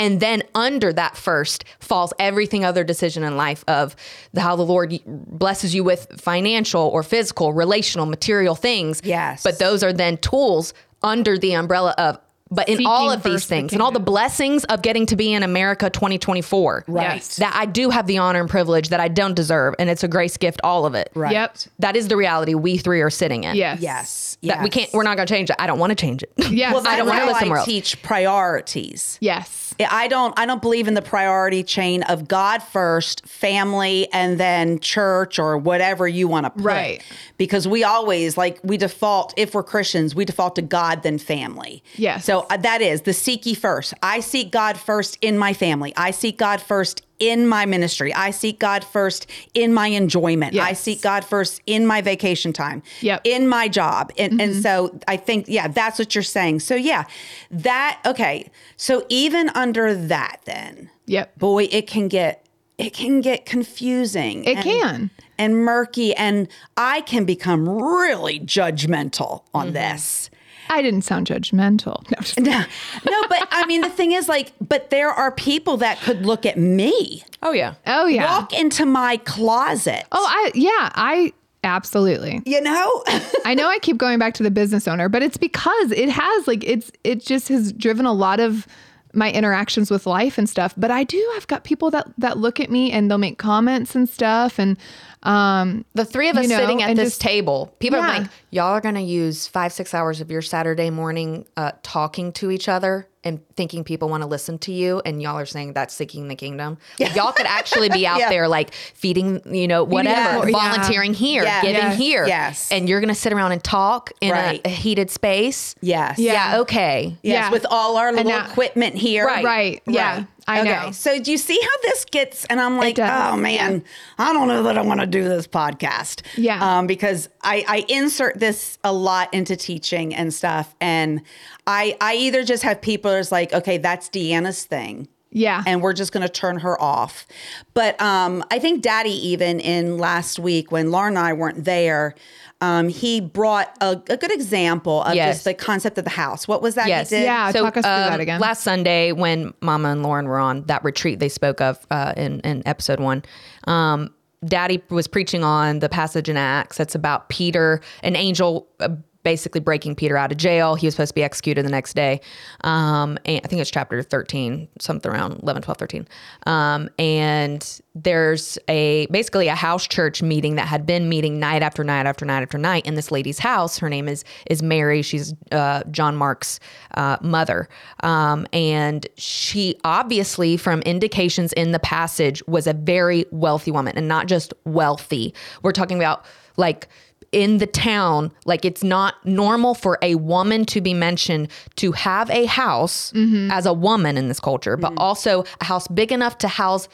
And 0.00 0.18
then 0.18 0.42
under 0.54 0.94
that 0.94 1.14
first 1.14 1.64
falls 1.78 2.14
everything 2.18 2.64
other 2.64 2.84
decision 2.84 3.22
in 3.22 3.36
life 3.36 3.62
of 3.68 3.94
the, 4.32 4.40
how 4.40 4.56
the 4.56 4.64
Lord 4.64 4.98
blesses 5.06 5.74
you 5.74 5.84
with 5.84 6.18
financial 6.18 6.80
or 6.80 7.02
physical, 7.02 7.52
relational, 7.52 8.06
material 8.06 8.54
things. 8.54 9.02
Yes. 9.04 9.42
But 9.42 9.58
those 9.58 9.82
are 9.82 9.92
then 9.92 10.16
tools 10.16 10.72
under 11.02 11.36
the 11.36 11.52
umbrella 11.52 11.94
of 11.98 12.18
but 12.50 12.68
in 12.68 12.84
all 12.84 13.10
of 13.10 13.22
these 13.22 13.46
things 13.46 13.72
and 13.72 13.80
all 13.80 13.92
the 13.92 14.00
blessings 14.00 14.64
of 14.64 14.82
getting 14.82 15.06
to 15.06 15.16
be 15.16 15.32
in 15.32 15.42
America 15.44 15.88
2024. 15.88 16.84
Right. 16.88 17.02
Yes. 17.14 17.36
That 17.36 17.54
I 17.54 17.66
do 17.66 17.90
have 17.90 18.06
the 18.08 18.18
honor 18.18 18.40
and 18.40 18.50
privilege 18.50 18.88
that 18.88 18.98
I 18.98 19.06
don't 19.06 19.34
deserve. 19.34 19.74
And 19.78 19.88
it's 19.88 20.02
a 20.02 20.08
grace 20.08 20.36
gift, 20.36 20.60
all 20.64 20.84
of 20.84 20.94
it. 20.94 21.12
Right. 21.14 21.32
Yep. 21.32 21.58
That 21.78 21.94
is 21.94 22.08
the 22.08 22.16
reality 22.16 22.54
we 22.54 22.76
three 22.76 23.02
are 23.02 23.10
sitting 23.10 23.44
in. 23.44 23.54
Yes. 23.54 23.80
Yes. 23.80 24.38
That 24.42 24.64
we 24.64 24.70
can't, 24.70 24.92
we're 24.92 25.04
not 25.04 25.16
going 25.16 25.28
to 25.28 25.32
change 25.32 25.50
it. 25.50 25.56
I 25.60 25.68
don't 25.68 25.78
want 25.78 25.90
to 25.90 25.94
change 25.94 26.24
it. 26.24 26.32
Yes. 26.50 26.74
Well, 26.74 26.82
I 26.88 26.96
don't 26.96 27.06
want 27.06 27.20
to 27.20 27.26
live 27.26 27.36
somewhere 27.36 27.58
I 27.58 27.60
else. 27.60 27.68
teach 27.68 28.02
priorities. 28.02 29.16
Yes. 29.20 29.59
I 29.88 30.08
don't 30.08 30.38
I 30.38 30.46
don't 30.46 30.62
believe 30.62 30.88
in 30.88 30.94
the 30.94 31.02
priority 31.02 31.62
chain 31.62 32.02
of 32.04 32.28
God 32.28 32.62
first, 32.62 33.26
family, 33.26 34.08
and 34.12 34.38
then 34.38 34.80
church 34.80 35.38
or 35.38 35.56
whatever 35.58 36.06
you 36.08 36.28
want 36.28 36.46
to 36.46 36.50
put. 36.50 36.64
Right. 36.64 37.02
Because 37.36 37.66
we 37.66 37.84
always 37.84 38.36
like 38.36 38.58
we 38.62 38.76
default 38.76 39.34
if 39.36 39.54
we're 39.54 39.62
Christians, 39.62 40.14
we 40.14 40.24
default 40.24 40.56
to 40.56 40.62
God 40.62 41.02
then 41.02 41.18
family. 41.18 41.82
Yes. 41.96 42.24
So 42.24 42.46
uh, 42.50 42.56
that 42.58 42.82
is 42.82 43.02
the 43.02 43.12
seek 43.12 43.46
ye 43.46 43.54
first. 43.54 43.94
I 44.02 44.20
seek 44.20 44.50
God 44.50 44.76
first 44.76 45.18
in 45.20 45.38
my 45.38 45.52
family. 45.52 45.92
I 45.96 46.10
seek 46.10 46.38
God 46.38 46.60
first 46.60 47.02
in 47.20 47.46
my 47.46 47.66
ministry. 47.66 48.12
I 48.14 48.30
seek 48.30 48.58
God 48.58 48.82
first 48.82 49.26
in 49.54 49.72
my 49.72 49.86
enjoyment. 49.88 50.56
I 50.56 50.72
seek 50.72 51.02
God 51.02 51.24
first 51.24 51.60
in 51.66 51.86
my 51.86 52.00
vacation 52.00 52.52
time. 52.52 52.82
Yep. 53.02 53.20
In 53.24 53.46
my 53.46 53.68
job. 53.68 54.10
And 54.18 54.40
and 54.40 54.50
Mm-hmm. 54.52 54.60
so 54.62 54.98
I 55.06 55.16
think 55.16 55.46
yeah, 55.48 55.68
that's 55.68 55.98
what 55.98 56.14
you're 56.14 56.22
saying. 56.24 56.60
So 56.60 56.74
yeah, 56.74 57.04
that 57.50 58.00
okay. 58.06 58.50
So 58.76 59.04
even 59.08 59.50
under 59.50 59.94
that 59.94 60.40
then 60.46 60.90
Yep. 61.06 61.38
boy, 61.38 61.68
it 61.70 61.86
can 61.86 62.08
get 62.08 62.46
it 62.78 62.94
can 62.94 63.20
get 63.20 63.44
confusing. 63.44 64.44
It 64.44 64.56
and- 64.56 64.64
can. 64.64 65.10
and 65.38 65.56
murky, 65.64 66.14
and 66.16 66.48
I 66.76 67.02
can 67.02 67.24
become 67.26 67.68
really 67.68 68.40
judgmental 68.40 69.42
on 69.54 69.66
Mm-hmm. 69.66 69.74
this. 69.74 70.30
I 70.70 70.80
didn't 70.82 71.02
sound 71.02 71.26
judgmental. 71.26 72.02
No, 72.38 72.50
No, 72.50 72.64
no, 73.10 73.28
but 73.28 73.46
I 73.50 73.66
mean, 73.66 73.80
the 73.82 73.90
thing 73.90 74.12
is, 74.12 74.28
like, 74.28 74.52
but 74.60 74.90
there 74.90 75.10
are 75.10 75.30
people 75.32 75.76
that 75.78 76.00
could 76.00 76.24
look 76.24 76.46
at 76.46 76.56
me, 76.56 77.22
Oh, 77.42 77.52
yeah. 77.52 77.74
oh, 77.86 78.06
yeah. 78.06 78.38
walk 78.38 78.52
into 78.58 78.86
my 78.86 79.18
closet. 79.18 80.04
Oh, 80.12 80.24
I, 80.26 80.50
yeah. 80.54 80.90
I 80.94 81.32
absolutely. 81.64 82.40
you 82.46 82.60
know, 82.60 83.04
I 83.44 83.54
know 83.54 83.68
I 83.68 83.78
keep 83.80 83.98
going 83.98 84.18
back 84.18 84.34
to 84.34 84.42
the 84.42 84.50
business 84.50 84.86
owner, 84.88 85.08
but 85.08 85.22
it's 85.22 85.36
because 85.36 85.90
it 85.92 86.08
has 86.08 86.46
like 86.46 86.64
it's 86.64 86.90
it 87.04 87.20
just 87.20 87.48
has 87.48 87.72
driven 87.72 88.06
a 88.06 88.12
lot 88.12 88.40
of 88.40 88.66
my 89.12 89.30
interactions 89.32 89.90
with 89.90 90.06
life 90.06 90.38
and 90.38 90.48
stuff. 90.48 90.72
But 90.76 90.90
I 90.90 91.04
do 91.04 91.18
I've 91.36 91.46
got 91.48 91.64
people 91.64 91.90
that 91.90 92.06
that 92.18 92.38
look 92.38 92.60
at 92.60 92.70
me 92.70 92.92
and 92.92 93.10
they'll 93.10 93.18
make 93.18 93.38
comments 93.38 93.94
and 93.94 94.08
stuff 94.08 94.58
and 94.58 94.78
um 95.22 95.84
The 95.94 96.04
three 96.04 96.28
of 96.28 96.36
us 96.36 96.44
You 96.44 96.48
know, 96.50 96.58
sitting 96.58 96.82
at 96.82 96.96
this 96.96 97.10
just- 97.10 97.20
table, 97.20 97.74
people 97.78 97.98
Yeah. 97.98 98.04
are 98.04 98.18
like, 98.20 98.30
y'all 98.50 98.72
are 98.72 98.80
going 98.80 98.94
to 98.94 99.00
use 99.02 99.46
five, 99.46 99.72
six 99.72 99.92
hours 99.94 100.20
of 100.20 100.30
your 100.30 100.42
Saturday 100.42 100.90
morning 100.90 101.44
uh, 101.56 101.72
talking 101.82 102.32
to 102.32 102.50
each 102.50 102.68
other 102.68 103.06
and 103.22 103.38
thinking 103.54 103.84
people 103.84 104.08
want 104.08 104.22
to 104.22 104.26
listen 104.26 104.56
to 104.58 104.72
you. 104.72 105.02
And 105.04 105.20
y'all 105.20 105.36
are 105.38 105.44
saying 105.44 105.74
that's 105.74 105.92
seeking 105.92 106.28
the 106.28 106.34
kingdom. 106.36 106.78
Like, 106.98 107.14
y'all 107.14 107.32
could 107.32 107.44
actually 107.44 107.90
be 107.90 108.06
out 108.06 108.18
Yeah. 108.18 108.30
there 108.30 108.48
like 108.48 108.72
feeding, 108.72 109.42
you 109.54 109.68
know, 109.68 109.84
whatever, 109.84 110.48
Yeah. 110.48 110.56
volunteering 110.56 111.12
here, 111.12 111.44
giving 111.60 111.90
here. 111.90 112.26
Yes. 112.26 112.72
And 112.72 112.88
you're 112.88 113.00
going 113.00 113.12
to 113.12 113.20
sit 113.20 113.34
around 113.34 113.52
and 113.52 113.62
talk 113.62 114.10
in 114.22 114.30
Right. 114.32 114.62
a, 114.64 114.68
a 114.68 114.70
heated 114.70 115.10
space. 115.10 115.74
yes, 115.82 116.18
Yeah. 116.18 116.52
Yeah. 116.54 116.60
Okay. 116.60 117.18
yes, 117.22 117.34
Yeah. 117.34 117.50
with 117.50 117.66
all 117.70 117.98
our 117.98 118.10
little 118.10 118.30
now- 118.32 118.46
equipment 118.46 118.94
here, 118.96 119.26
Right. 119.26 119.44
right. 119.44 119.82
Yeah. 119.86 120.24
I 120.50 120.62
know. 120.62 120.72
Okay, 120.72 120.92
so 120.92 121.18
do 121.20 121.30
you 121.30 121.38
see 121.38 121.58
how 121.60 121.82
this 121.82 122.04
gets? 122.04 122.44
And 122.46 122.60
I'm 122.60 122.76
like, 122.76 122.98
oh 122.98 123.36
man, 123.36 123.84
I 124.18 124.32
don't 124.32 124.48
know 124.48 124.62
that 124.64 124.76
I 124.76 124.82
want 124.82 125.00
to 125.00 125.06
do 125.06 125.24
this 125.24 125.46
podcast. 125.46 126.22
Yeah. 126.36 126.78
um, 126.78 126.86
because 126.86 127.28
I, 127.42 127.64
I 127.68 127.84
insert 127.88 128.38
this 128.38 128.78
a 128.84 128.92
lot 128.92 129.32
into 129.32 129.56
teaching 129.56 130.14
and 130.14 130.32
stuff, 130.34 130.74
and 130.80 131.22
I 131.66 131.96
I 132.00 132.14
either 132.16 132.44
just 132.44 132.62
have 132.62 132.80
people 132.80 133.10
that's 133.10 133.32
like, 133.32 133.52
okay, 133.52 133.78
that's 133.78 134.08
Deanna's 134.08 134.64
thing. 134.64 135.08
Yeah. 135.32 135.62
and 135.64 135.80
we're 135.80 135.92
just 135.92 136.10
going 136.10 136.26
to 136.26 136.28
turn 136.28 136.58
her 136.58 136.80
off. 136.82 137.24
But 137.72 138.00
um, 138.02 138.42
I 138.50 138.58
think 138.58 138.82
Daddy, 138.82 139.12
even 139.28 139.60
in 139.60 139.96
last 139.96 140.40
week 140.40 140.72
when 140.72 140.90
Laura 140.90 141.06
and 141.06 141.16
I 141.16 141.34
weren't 141.34 141.64
there, 141.64 142.16
um, 142.60 142.88
he 142.88 143.20
brought 143.20 143.74
a, 143.80 144.00
a 144.08 144.16
good 144.16 144.30
example 144.32 145.02
of 145.02 145.14
Yes. 145.14 145.36
just 145.36 145.44
the 145.44 145.54
concept 145.54 145.96
of 145.98 146.04
the 146.04 146.10
house. 146.10 146.46
What 146.46 146.62
was 146.62 146.74
that 146.74 146.88
Yes. 146.88 147.10
he 147.10 147.16
did? 147.16 147.24
Yeah. 147.24 147.50
talk 147.52 147.76
us 147.76 147.84
through 147.84 147.90
that 147.90 148.12
um, 148.14 148.20
again. 148.20 148.40
Last 148.40 148.62
Sunday, 148.62 149.12
when 149.12 149.54
Mama 149.60 149.88
and 149.90 150.02
Lauren 150.02 150.26
were 150.28 150.38
on 150.38 150.62
that 150.64 150.84
retreat 150.84 151.18
they 151.20 151.28
spoke 151.28 151.60
of 151.60 151.86
uh, 151.90 152.12
in, 152.16 152.40
in 152.40 152.62
episode 152.66 153.00
one, 153.00 153.22
um, 153.64 154.12
Daddy 154.44 154.82
was 154.88 155.06
preaching 155.06 155.44
on 155.44 155.80
the 155.80 155.88
passage 155.88 156.28
in 156.28 156.36
Acts 156.36 156.76
that's 156.78 156.94
about 156.94 157.28
Peter, 157.28 157.80
an 158.02 158.16
angel. 158.16 158.66
Uh, 158.80 158.90
Basically 159.22 159.60
breaking 159.60 159.94
Peter 159.96 160.16
out 160.16 160.32
of 160.32 160.38
jail. 160.38 160.74
He 160.74 160.86
was 160.86 160.94
supposed 160.94 161.10
to 161.10 161.14
be 161.14 161.22
executed 161.22 161.64
the 161.64 161.70
next 161.70 161.94
day. 161.94 162.20
Um, 162.62 163.18
and 163.24 163.40
I 163.44 163.48
think 163.48 163.60
it's 163.60 163.70
chapter 163.70 164.02
13, 164.02 164.68
something 164.78 165.10
around 165.10 165.40
11, 165.42 165.62
12, 165.62 165.76
13. 165.76 166.08
Um, 166.46 166.88
and 166.98 167.80
there's 167.94 168.56
a 168.68 169.06
basically 169.10 169.48
a 169.48 169.54
house 169.54 169.86
church 169.86 170.22
meeting 170.22 170.54
that 170.54 170.68
had 170.68 170.86
been 170.86 171.08
meeting 171.08 171.40
night 171.40 171.62
after 171.62 171.82
night 171.82 172.06
after 172.06 172.24
night 172.24 172.42
after 172.42 172.56
night 172.56 172.86
in 172.86 172.94
this 172.94 173.10
lady's 173.10 173.38
house. 173.38 173.78
Her 173.78 173.88
name 173.88 174.08
is 174.08 174.24
is 174.48 174.62
Mary. 174.62 175.02
She's 175.02 175.34
uh, 175.50 175.82
John 175.90 176.16
Mark's 176.16 176.60
uh, 176.94 177.16
mother, 177.20 177.68
um, 178.02 178.46
and 178.52 179.06
she 179.16 179.76
obviously, 179.84 180.56
from 180.56 180.82
indications 180.82 181.52
in 181.54 181.72
the 181.72 181.80
passage, 181.80 182.42
was 182.46 182.66
a 182.66 182.74
very 182.74 183.26
wealthy 183.32 183.70
woman, 183.72 183.96
and 183.96 184.06
not 184.06 184.26
just 184.26 184.54
wealthy. 184.64 185.34
We're 185.62 185.72
talking 185.72 185.96
about 185.96 186.24
like 186.56 186.88
in 187.32 187.58
the 187.58 187.66
town, 187.66 188.32
like 188.44 188.64
it's 188.64 188.82
not 188.82 189.14
normal 189.24 189.74
for 189.74 189.98
a 190.02 190.16
woman 190.16 190.64
to 190.66 190.80
be 190.80 190.92
mentioned 190.94 191.48
to 191.76 191.92
have 191.92 192.28
a 192.30 192.44
house 192.46 193.12
Mm-hmm. 193.12 193.50
as 193.50 193.66
a 193.66 193.72
woman 193.72 194.16
in 194.16 194.28
this 194.28 194.40
culture, 194.40 194.76
but 194.76 194.92
also 194.96 195.44
a 195.60 195.64
house 195.64 195.86
big 195.88 196.10
enough 196.12 196.38
to 196.38 196.48
house 196.48 196.88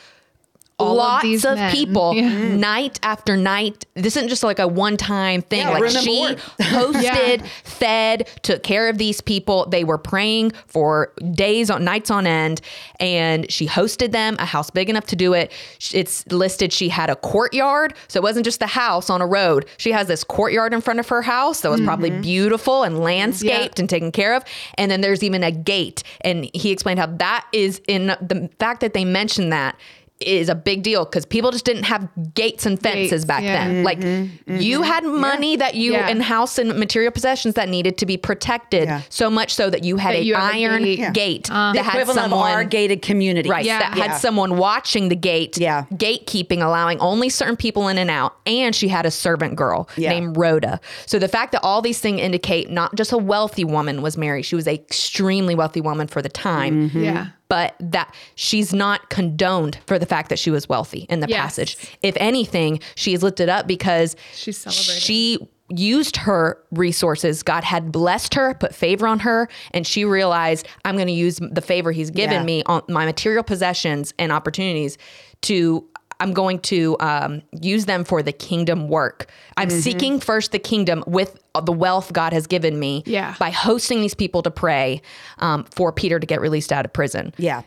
All 0.79 0.91
of 0.93 0.97
lots 0.99 1.23
these 1.23 1.45
of, 1.47 1.59
people 1.73 2.15
Yeah. 2.15 2.29
night 2.55 2.99
after 3.03 3.35
night. 3.35 3.87
This 3.95 4.15
isn't 4.15 4.29
just 4.29 4.43
like 4.43 4.59
a 4.59 4.69
one 4.69 4.99
time 4.99 5.41
thing. 5.41 5.61
Yeah, 5.61 5.71
like 5.79 5.89
she 5.91 6.23
hosted, 6.61 7.39
Yeah. 7.41 7.47
fed, 7.65 8.29
took 8.43 8.63
care 8.63 8.91
of 8.91 8.99
these 8.99 9.23
people. 9.23 9.67
They 9.71 9.85
were 9.85 9.97
praying 9.97 10.53
for 10.67 11.15
days 11.33 11.71
on 11.71 11.83
nights 11.83 12.11
on 12.11 12.27
end, 12.27 12.61
and 13.01 13.51
she 13.51 13.67
hosted 13.67 14.13
them. 14.13 14.37
A 14.39 14.45
house 14.45 14.69
big 14.69 14.91
enough 14.91 15.07
to 15.07 15.17
do 15.17 15.33
it. 15.33 15.51
It's 15.95 16.27
listed. 16.27 16.75
She 16.75 16.91
had 16.91 17.09
a 17.09 17.17
courtyard, 17.17 17.95
so 18.09 18.19
it 18.21 18.23
wasn't 18.23 18.45
just 18.45 18.61
the 18.61 18.67
house 18.67 19.09
on 19.09 19.23
a 19.23 19.27
road. 19.27 19.65
She 19.79 19.93
has 19.93 20.09
this 20.09 20.25
courtyard 20.25 20.75
in 20.75 20.83
front 20.83 21.01
of 21.01 21.09
her 21.09 21.23
house 21.23 21.63
that 21.63 21.71
was 21.71 21.81
probably 21.81 22.11
beautiful 22.11 22.83
and 22.83 23.01
landscaped 23.01 23.81
and 23.81 23.89
taken 23.89 24.13
care 24.13 24.35
of. 24.35 24.45
And 24.77 24.91
then 24.91 25.01
there's 25.01 25.23
even 25.23 25.43
a 25.43 25.51
gate. 25.53 26.03
And 26.21 26.51
he 26.53 26.71
explained 26.71 26.99
how 26.99 27.07
that 27.07 27.47
is 27.55 27.81
in 27.89 28.09
the 28.09 28.51
fact 28.59 28.81
that 28.83 28.93
they 28.93 29.07
mentioned 29.07 29.53
that 29.55 29.75
is 30.21 30.49
a 30.49 30.55
big 30.55 30.83
deal 30.83 31.05
because 31.05 31.27
people 31.27 31.51
just 31.51 31.65
didn't 31.67 31.83
have 31.83 32.09
gates 32.35 32.65
and 32.65 32.81
fences 32.81 33.11
Gates, 33.11 33.25
back 33.27 33.43
yeah. 33.43 33.69
then. 33.69 33.85
Like 33.85 33.99
you 34.47 34.81
had 34.83 35.05
money 35.05 35.57
that 35.57 35.75
you 35.75 35.93
Yeah. 35.93 36.09
and 36.09 36.23
house 36.23 36.59
and 36.59 36.75
material 36.79 37.13
possessions 37.13 37.55
that 37.55 37.69
needed 37.69 37.99
to 37.99 38.07
be 38.07 38.17
protected 38.17 38.85
Yeah. 38.89 39.03
so 39.11 39.29
much 39.29 39.55
so 39.55 39.69
that 39.69 39.85
you 39.85 39.99
had 39.99 40.15
That 40.15 40.21
a 40.21 40.25
you 40.25 40.35
iron 40.35 40.85
gate. 40.85 41.13
gate, 41.13 41.49
Yeah. 41.51 41.73
the 41.73 41.79
that 41.79 41.85
had 41.85 42.07
someone 42.09 42.51
our 42.51 42.65
gated 42.65 43.03
community. 43.03 43.51
Right. 43.51 43.65
Yeah. 43.67 43.79
That 43.81 43.97
Yeah. 43.97 44.05
had 44.09 44.17
someone 44.17 44.57
watching 44.57 45.11
the 45.11 45.17
gate, 45.17 45.59
Yeah. 45.59 45.85
gatekeeping, 45.93 46.63
allowing 46.63 46.99
only 47.01 47.29
certain 47.29 47.57
people 47.57 47.89
in 47.89 47.99
and 47.99 48.11
out. 48.11 48.37
And 48.47 48.75
she 48.75 48.89
had 48.89 49.05
a 49.05 49.11
servant 49.11 49.57
girl 49.57 49.87
Yeah. 49.97 50.11
named 50.11 50.37
Rhoda. 50.39 50.81
So 51.05 51.19
the 51.19 51.29
fact 51.29 51.53
that 51.53 51.61
all 51.63 51.83
these 51.83 51.99
things 51.99 52.21
indicate 52.21 52.71
not 52.71 52.95
just 52.97 53.13
a 53.13 53.19
wealthy 53.19 53.65
woman 53.65 54.01
was 54.01 54.17
married, 54.17 54.45
she 54.47 54.55
was 54.57 54.67
a 54.67 54.73
extremely 54.73 55.55
wealthy 55.55 55.83
woman 55.83 56.07
for 56.07 56.23
the 56.23 56.29
time. 56.31 56.89
Mm-hmm. 56.89 57.05
Yeah. 57.05 57.27
But 57.49 57.75
that 57.79 58.13
she's 58.35 58.73
not 58.75 59.09
condoned 59.11 59.79
for 59.87 59.99
the 59.99 60.07
fact 60.07 60.31
that 60.31 60.39
she 60.39 60.51
was 60.51 60.69
wealthy 60.69 61.07
in 61.09 61.21
the 61.21 61.29
Yes. 61.29 61.41
passage. 61.41 61.77
If 62.03 62.17
anything, 62.19 62.81
she 62.97 63.15
is 63.15 63.23
lifted 63.23 63.49
up 63.49 63.67
because 63.67 64.17
She's 64.35 64.59
celebrated. 64.59 65.03
she 65.03 65.39
used 65.69 66.17
her 66.19 66.59
resources. 66.71 67.43
God 67.43 67.65
had 67.65 67.91
blessed 67.93 68.35
her, 68.35 68.55
put 68.55 68.75
favor 68.75 69.07
on 69.07 69.21
her, 69.21 69.49
and 69.73 69.87
she 69.87 70.05
realized 70.05 70.67
I'm 70.85 70.95
going 70.97 71.09
to 71.09 71.13
use 71.13 71.39
the 71.41 71.61
favor 71.61 71.91
He's 71.93 72.11
given 72.11 72.35
Yeah. 72.41 72.45
me 72.45 72.63
on 72.67 72.83
my 72.89 73.05
material 73.05 73.43
possessions 73.43 74.13
and 74.19 74.33
opportunities 74.33 74.97
to. 75.43 75.85
I'm 76.21 76.33
going 76.33 76.61
to 76.61 76.97
um, 77.01 77.43
use 77.61 77.85
them 77.87 78.05
for 78.05 78.23
the 78.23 78.33
kingdom 78.33 78.89
work. 78.89 79.31
I'm 79.57 79.69
Mm-hmm. 79.69 79.79
seeking 79.81 80.21
first 80.21 80.53
the 80.53 80.59
kingdom 80.59 81.05
with 81.07 81.39
the 81.63 81.73
wealth 81.73 82.13
God 82.13 82.33
has 82.33 82.47
given 82.47 82.79
me 82.79 83.03
Yeah. 83.07 83.35
by 83.39 83.51
hosting 83.51 84.01
these 84.01 84.15
people 84.15 84.43
to 84.43 84.51
pray 84.51 85.03
um, 85.39 85.65
for 85.65 85.93
Peter 85.93 86.19
to 86.19 86.27
get 86.27 86.41
released 86.41 86.73
out 86.73 86.85
of 86.85 86.93
prison. 86.93 87.35
Yeah. 87.39 87.63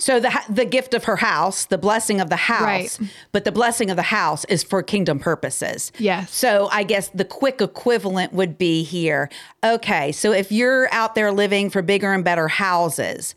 So 0.00 0.20
the 0.20 0.30
the 0.48 0.64
gift 0.64 0.94
of 0.94 1.04
her 1.04 1.16
house, 1.16 1.64
the 1.66 1.76
blessing 1.78 2.20
of 2.20 2.30
the 2.30 2.36
house, 2.36 3.00
Right. 3.00 3.10
but 3.32 3.44
the 3.44 3.50
blessing 3.50 3.90
of 3.90 3.96
the 3.96 4.02
house 4.04 4.44
is 4.44 4.62
for 4.62 4.80
kingdom 4.80 5.18
purposes. 5.18 5.90
Yes. 5.98 6.32
So 6.32 6.68
I 6.70 6.84
guess 6.84 7.08
the 7.08 7.24
quick 7.24 7.60
equivalent 7.60 8.32
would 8.32 8.58
be 8.58 8.84
here. 8.84 9.28
Okay, 9.64 10.12
so 10.12 10.30
if 10.32 10.52
you're 10.52 10.88
out 10.94 11.16
there 11.16 11.32
living 11.32 11.68
for 11.68 11.82
bigger 11.82 12.12
and 12.12 12.22
better 12.24 12.46
houses, 12.46 13.34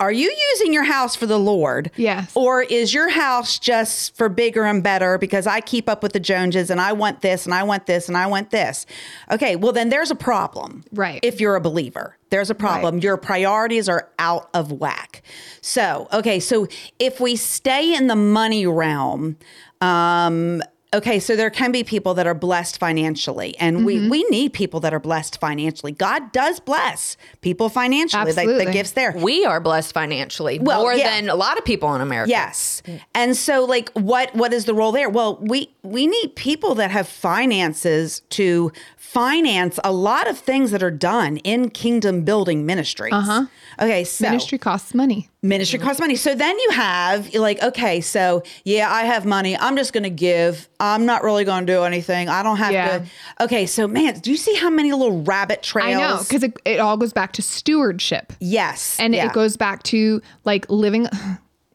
are 0.00 0.12
you 0.12 0.34
using 0.50 0.72
your 0.72 0.82
house 0.82 1.14
for 1.14 1.26
the 1.26 1.38
Lord? 1.38 1.90
Yes. 1.96 2.32
Or 2.34 2.62
is 2.62 2.92
your 2.92 3.08
house 3.08 3.58
just 3.58 4.16
for 4.16 4.28
bigger 4.28 4.64
and 4.64 4.82
better 4.82 5.16
because 5.16 5.46
I 5.46 5.60
keep 5.60 5.88
up 5.88 6.02
with 6.02 6.12
the 6.12 6.20
Joneses 6.20 6.70
and 6.70 6.80
I 6.80 6.92
want 6.92 7.20
this 7.20 7.44
and 7.44 7.54
I 7.54 7.62
want 7.62 7.86
this 7.86 8.08
and 8.08 8.16
I 8.16 8.26
want 8.26 8.50
this? 8.50 8.84
Okay, 9.30 9.54
well 9.54 9.72
then 9.72 9.90
there's 9.90 10.10
a 10.10 10.16
problem. 10.16 10.84
Right. 10.92 11.20
If 11.22 11.40
you're 11.40 11.54
a 11.54 11.60
believer, 11.60 12.16
there's 12.30 12.50
a 12.50 12.54
problem. 12.54 12.96
Right. 12.96 13.04
Your 13.04 13.16
priorities 13.16 13.88
are 13.88 14.08
out 14.18 14.50
of 14.54 14.72
whack. 14.72 15.22
So, 15.60 16.08
okay, 16.12 16.40
so 16.40 16.66
if 16.98 17.20
we 17.20 17.36
stay 17.36 17.94
in 17.94 18.08
the 18.08 18.16
money 18.16 18.66
realm, 18.66 19.36
um, 19.80 20.62
okay, 20.94 21.18
so 21.18 21.36
there 21.36 21.50
can 21.50 21.72
be 21.72 21.82
people 21.84 22.14
that 22.14 22.26
are 22.26 22.34
blessed 22.34 22.78
financially, 22.78 23.56
and 23.58 23.72
Mm-hmm. 23.78 23.84
we 23.86 24.08
we 24.08 24.24
need 24.30 24.52
people 24.52 24.80
that 24.80 24.92
are 24.92 25.00
blessed 25.00 25.40
financially. 25.40 25.92
God 25.92 26.30
does 26.32 26.60
bless 26.60 27.16
people 27.40 27.68
financially. 27.68 28.24
Like 28.24 28.34
the 28.34 28.40
Absolutely. 28.42 28.72
gifts 28.72 28.92
there. 28.92 29.12
We 29.16 29.44
are 29.44 29.60
blessed 29.60 29.94
financially 29.94 30.58
Well, 30.58 30.82
more 30.82 30.92
yeah. 30.94 31.10
than 31.10 31.28
a 31.30 31.34
lot 31.34 31.56
of 31.58 31.64
people 31.64 31.94
in 31.94 32.00
America. 32.00 32.30
Yes. 32.30 32.82
And 33.14 33.36
so 33.36 33.64
like 33.64 33.90
what 33.94 34.34
what 34.34 34.52
is 34.52 34.64
the 34.66 34.74
role 34.74 34.92
there? 34.92 35.08
Well, 35.08 35.38
we 35.40 35.70
we 35.82 36.06
need 36.06 36.36
people 36.36 36.74
that 36.76 36.90
have 36.90 37.08
finances 37.08 38.20
to 38.30 38.70
finance 38.96 39.78
a 39.84 39.92
lot 39.92 40.28
of 40.28 40.38
things 40.38 40.70
that 40.70 40.82
are 40.82 40.90
done 40.90 41.36
in 41.38 41.68
kingdom 41.68 42.22
building 42.24 42.64
ministries. 42.64 43.12
Uh-huh. 43.12 43.46
Okay, 43.80 44.04
so 44.04 44.24
Ministry 44.24 44.58
costs 44.58 44.94
money. 44.94 45.28
ministry 45.42 45.78
costs 45.78 46.00
money. 46.00 46.14
So 46.16 46.34
then 46.34 46.58
you 46.58 46.70
have 46.70 47.34
like, 47.34 47.62
okay, 47.62 48.00
so 48.00 48.42
yeah, 48.64 48.90
I 48.90 49.02
have 49.04 49.26
money. 49.26 49.56
I'm 49.58 49.76
just 49.76 49.92
going 49.92 50.04
to 50.04 50.10
give. 50.10 50.68
I'm 50.80 51.04
not 51.04 51.24
really 51.24 51.44
going 51.44 51.66
to 51.66 51.72
do 51.72 51.82
anything. 51.82 52.28
I 52.28 52.42
don't 52.42 52.56
have 52.58 52.72
Yeah. 52.72 52.98
to. 53.00 53.04
Okay, 53.42 53.66
so 53.66 53.86
man, 53.88 54.18
do 54.20 54.30
you 54.30 54.36
see 54.36 54.54
how 54.54 54.70
many 54.70 54.92
little 54.92 55.22
rabbit 55.22 55.62
trails? 55.62 55.88
I 55.88 56.00
know 56.00 56.18
because 56.22 56.42
it, 56.44 56.56
it 56.64 56.80
all 56.80 56.96
goes 56.96 57.12
back 57.12 57.32
to 57.34 57.42
stewardship. 57.42 58.32
yes, 58.40 58.98
and 59.00 59.14
yeah. 59.14 59.26
it 59.26 59.32
goes 59.32 59.56
back 59.56 59.82
to 59.84 60.22
like 60.44 60.70
living 60.70 61.06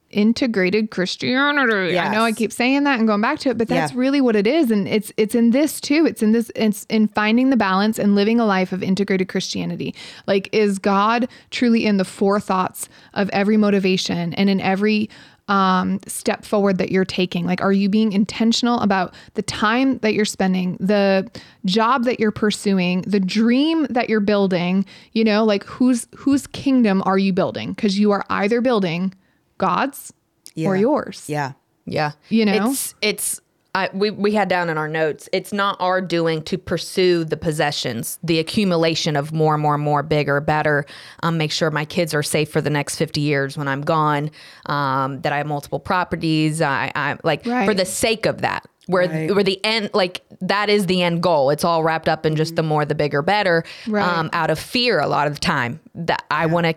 integrated 0.09 0.89
christianity. 0.91 1.97
I 1.99 2.09
know 2.13 2.23
i 2.23 2.31
keep 2.31 2.51
saying 2.51 2.83
that 2.85 2.99
and 2.99 3.07
going 3.07 3.21
back 3.21 3.39
to 3.39 3.49
it 3.49 3.57
but 3.57 3.67
that's 3.67 3.91
Yeah. 3.93 3.99
really 3.99 4.21
what 4.21 4.35
it 4.35 4.47
is. 4.47 4.71
And 4.71 4.87
it's 4.87 5.11
it's 5.17 5.35
in 5.35 5.51
this 5.51 5.81
too. 5.81 6.05
It's 6.05 6.21
in 6.23 6.31
this 6.31 6.51
it's 6.55 6.85
in 6.89 7.07
finding 7.09 7.49
the 7.49 7.57
balance 7.57 7.99
and 7.99 8.15
living 8.15 8.39
a 8.39 8.45
life 8.45 8.71
of 8.71 8.81
integrated 8.83 9.27
christianity. 9.27 9.93
Like 10.25 10.49
is 10.53 10.79
god 10.79 11.27
truly 11.51 11.85
in 11.85 11.97
the 11.97 12.05
forethoughts 12.05 12.87
of 13.13 13.29
every 13.31 13.57
motivation 13.57 14.33
and 14.35 14.49
in 14.49 14.61
every 14.61 15.09
um, 15.49 16.01
step 16.07 16.43
forward 16.43 16.77
that 16.77 16.91
you're 16.91 17.05
taking? 17.05 17.45
Like 17.45 17.61
are 17.61 17.71
you 17.71 17.87
being 17.87 18.11
intentional 18.11 18.79
about 18.81 19.13
the 19.35 19.41
time 19.41 19.97
that 19.99 20.13
you're 20.13 20.25
spending 20.25 20.75
the 20.81 21.29
job 21.63 22.03
that 22.03 22.19
you're 22.19 22.31
pursuing 22.31 23.01
the 23.03 23.19
dream 23.21 23.87
that 23.89 24.09
you're 24.09 24.19
building? 24.19 24.85
You 25.13 25.23
know 25.23 25.45
like 25.45 25.63
whose 25.63 26.07
whose 26.15 26.47
kingdom 26.47 27.01
are 27.05 27.17
you 27.17 27.31
building? 27.33 27.71
Because 27.73 27.97
you 27.97 28.11
are 28.11 28.25
either 28.29 28.59
building 28.59 29.13
god's 29.57 30.13
or 30.57 30.75
yours 30.75 31.25
yeah. 31.27 31.53
Yeah. 31.89 32.11
You 32.29 32.45
know? 32.45 32.71
it's 32.71 32.95
it's 33.01 33.41
I, 33.75 33.89
we 33.93 34.09
we 34.09 34.31
had 34.33 34.49
down 34.49 34.69
in 34.69 34.77
our 34.77 34.87
notes. 34.87 35.29
It's 35.31 35.53
not 35.53 35.77
our 35.79 36.01
doing 36.01 36.41
to 36.43 36.57
pursue 36.57 37.23
the 37.23 37.37
possessions, 37.37 38.17
the 38.23 38.39
accumulation 38.39 39.15
of 39.15 39.31
more 39.31 39.53
and 39.53 39.61
more 39.61 39.75
and 39.75 39.83
more, 39.83 40.01
bigger, 40.01 40.41
better. 40.41 40.85
Um, 41.21 41.37
make 41.37 41.51
sure 41.51 41.69
my 41.69 41.85
kids 41.85 42.15
are 42.15 42.23
safe 42.23 42.49
for 42.49 42.59
the 42.59 42.71
next 42.71 42.95
fifty 42.97 43.21
years 43.21 43.55
when 43.55 43.67
I'm 43.67 43.81
gone. 43.81 44.31
Um, 44.65 45.21
that 45.21 45.31
I 45.31 45.37
have 45.37 45.45
multiple 45.47 45.79
properties. 45.79 46.59
I, 46.61 46.91
I 46.95 47.17
like 47.23 47.45
Right. 47.45 47.65
for 47.67 47.75
the 47.75 47.85
sake 47.85 48.25
of 48.25 48.41
that. 48.41 48.65
Where 48.87 49.07
Right. 49.07 49.33
where 49.35 49.43
the 49.43 49.63
end 49.63 49.91
like 49.93 50.23
that 50.41 50.69
is 50.69 50.87
the 50.87 51.03
end 51.03 51.21
goal. 51.21 51.51
It's 51.51 51.63
all 51.63 51.83
wrapped 51.83 52.09
up 52.09 52.25
in 52.25 52.35
just 52.35 52.55
the 52.55 52.63
more, 52.63 52.83
the 52.83 52.95
bigger, 52.95 53.21
better. 53.21 53.63
Right. 53.87 54.03
Um, 54.03 54.29
out 54.33 54.49
of 54.49 54.57
fear, 54.57 54.99
a 54.99 55.07
lot 55.07 55.27
of 55.27 55.33
the 55.35 55.39
time 55.39 55.79
that 55.93 56.23
I 56.31 56.47
want 56.47 56.65
to 56.65 56.73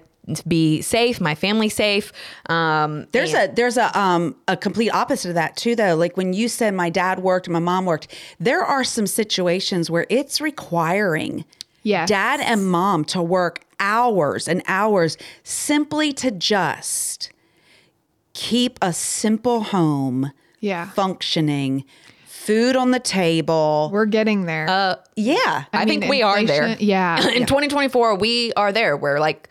be 0.46 0.80
safe, 0.82 1.20
my 1.20 1.34
family 1.34 1.68
safe. 1.68 2.12
Um, 2.48 3.06
There's 3.12 3.34
a 3.34 3.48
there's 3.54 3.76
a 3.76 3.96
um 3.98 4.36
a 4.48 4.56
complete 4.56 4.90
opposite 4.90 5.30
of 5.30 5.34
that 5.36 5.56
too 5.56 5.74
though. 5.76 5.94
Like 5.96 6.16
when 6.16 6.32
you 6.32 6.48
said 6.48 6.74
my 6.74 6.90
dad 6.90 7.18
worked, 7.20 7.48
my 7.48 7.58
mom 7.58 7.84
worked, 7.86 8.08
there 8.38 8.62
are 8.64 8.84
some 8.84 9.06
situations 9.06 9.90
where 9.90 10.06
it's 10.08 10.40
requiring 10.40 11.44
Yes. 11.82 12.08
dad 12.10 12.40
and 12.40 12.68
mom 12.70 13.04
to 13.06 13.22
work 13.22 13.64
hours 13.78 14.46
and 14.48 14.62
hours 14.66 15.16
simply 15.44 16.12
to 16.12 16.30
just 16.30 17.30
keep 18.34 18.78
a 18.82 18.92
simple 18.92 19.60
home 19.62 20.30
yeah 20.60 20.90
functioning, 20.90 21.84
food 22.26 22.76
on 22.76 22.90
the 22.90 23.00
table. 23.00 23.88
we're 23.92 24.04
getting 24.04 24.44
there 24.44 24.68
Uh, 24.68 24.96
yeah. 25.16 25.64
I, 25.72 25.84
mean, 25.86 26.00
think 26.00 26.10
we 26.10 26.22
are 26.22 26.44
there. 26.44 26.76
yeah. 26.78 27.26
In 27.34 27.46
2024, 27.46 28.16
we 28.16 28.52
are 28.54 28.72
there. 28.72 28.96
Where 28.96 29.18
like, 29.20 29.48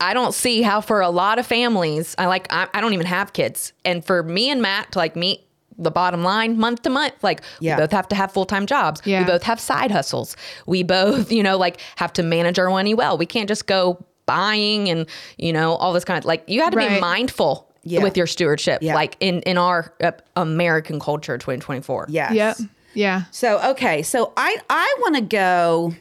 I 0.00 0.14
don't 0.14 0.32
see 0.34 0.62
how 0.62 0.80
for 0.80 1.00
a 1.00 1.10
lot 1.10 1.38
of 1.38 1.46
families, 1.46 2.14
I 2.18 2.26
like, 2.26 2.46
I, 2.52 2.68
I 2.74 2.80
don't 2.80 2.94
even 2.94 3.06
have 3.06 3.32
kids, 3.32 3.72
and 3.84 4.04
for 4.04 4.22
me 4.22 4.50
and 4.50 4.62
Matt 4.62 4.92
to 4.92 4.98
like 4.98 5.14
meet 5.16 5.40
the 5.78 5.90
bottom 5.90 6.22
line 6.22 6.58
month 6.58 6.82
to 6.82 6.90
month, 6.90 7.14
like 7.22 7.40
Yeah. 7.60 7.76
we 7.76 7.82
both 7.82 7.92
have 7.92 8.06
to 8.08 8.16
have 8.16 8.32
full 8.32 8.44
time 8.44 8.66
jobs. 8.66 9.00
Yeah. 9.04 9.20
We 9.20 9.26
both 9.26 9.42
have 9.44 9.58
side 9.58 9.90
hustles. 9.90 10.36
We 10.66 10.82
both, 10.82 11.32
you 11.36 11.42
know, 11.42 11.56
like 11.56 11.80
have 11.96 12.12
to 12.14 12.22
manage 12.22 12.58
our 12.58 12.68
money 12.68 12.92
well. 12.94 13.16
We 13.16 13.24
can't 13.26 13.48
just 13.48 13.66
go 13.66 14.04
buying 14.26 14.88
and 14.88 15.06
you 15.38 15.52
know 15.52 15.72
all 15.76 15.92
this 15.92 16.04
kind 16.04 16.18
of 16.18 16.24
like 16.24 16.44
you 16.46 16.60
got 16.60 16.70
to 16.70 16.76
be 16.76 17.00
mindful. 17.00 17.66
Yeah. 17.82 18.02
With 18.02 18.14
your 18.14 18.26
stewardship, 18.26 18.82
Yeah. 18.82 18.94
like 18.94 19.16
in 19.20 19.40
in 19.42 19.56
our 19.56 19.94
uh, 20.02 20.12
American 20.36 21.00
culture, 21.00 21.38
2024. 21.38 22.06
Yes. 22.10 22.32
yep 22.34 22.56
yeah 22.92 23.22
So 23.30 23.70
okay, 23.70 24.02
so 24.02 24.34
I 24.36 24.56
I 24.68 24.96
want 25.00 25.14
to 25.14 25.22
go 25.22 25.94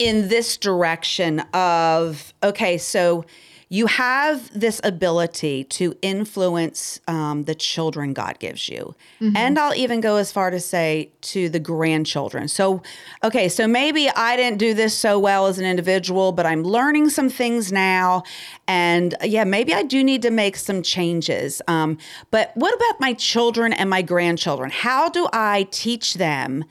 in 0.00 0.28
this 0.28 0.56
direction 0.56 1.40
of 1.52 2.32
okay, 2.42 2.78
so 2.78 3.24
you 3.72 3.86
have 3.86 4.50
this 4.58 4.80
ability 4.82 5.62
to 5.62 5.96
influence 6.02 6.98
um, 7.06 7.44
the 7.44 7.54
children 7.54 8.12
God 8.12 8.40
gives 8.40 8.68
you. 8.68 8.96
And 9.36 9.56
I'll 9.60 9.74
even 9.76 10.00
go 10.00 10.16
as 10.16 10.32
far 10.32 10.50
to 10.50 10.58
say 10.58 11.12
to 11.20 11.48
the 11.48 11.60
grandchildren. 11.60 12.48
So, 12.48 12.82
okay, 13.22 13.48
so 13.48 13.68
maybe 13.68 14.10
I 14.10 14.36
didn't 14.36 14.58
do 14.58 14.74
this 14.74 14.98
so 14.98 15.20
well 15.20 15.46
as 15.46 15.60
an 15.60 15.66
individual, 15.66 16.32
but 16.32 16.46
I'm 16.46 16.64
learning 16.64 17.10
some 17.10 17.28
things 17.28 17.70
now. 17.70 18.24
And 18.66 19.14
yeah, 19.22 19.44
maybe 19.44 19.72
I 19.72 19.84
do 19.84 20.02
need 20.02 20.22
to 20.22 20.32
make 20.32 20.56
some 20.56 20.82
changes. 20.82 21.62
Um, 21.68 21.96
but 22.32 22.50
what 22.56 22.74
about 22.74 22.98
my 22.98 23.12
children 23.12 23.72
and 23.72 23.88
my 23.88 24.02
grandchildren? 24.02 24.70
How 24.70 25.08
do 25.08 25.28
I 25.32 25.68
teach 25.70 26.14
them? 26.14 26.64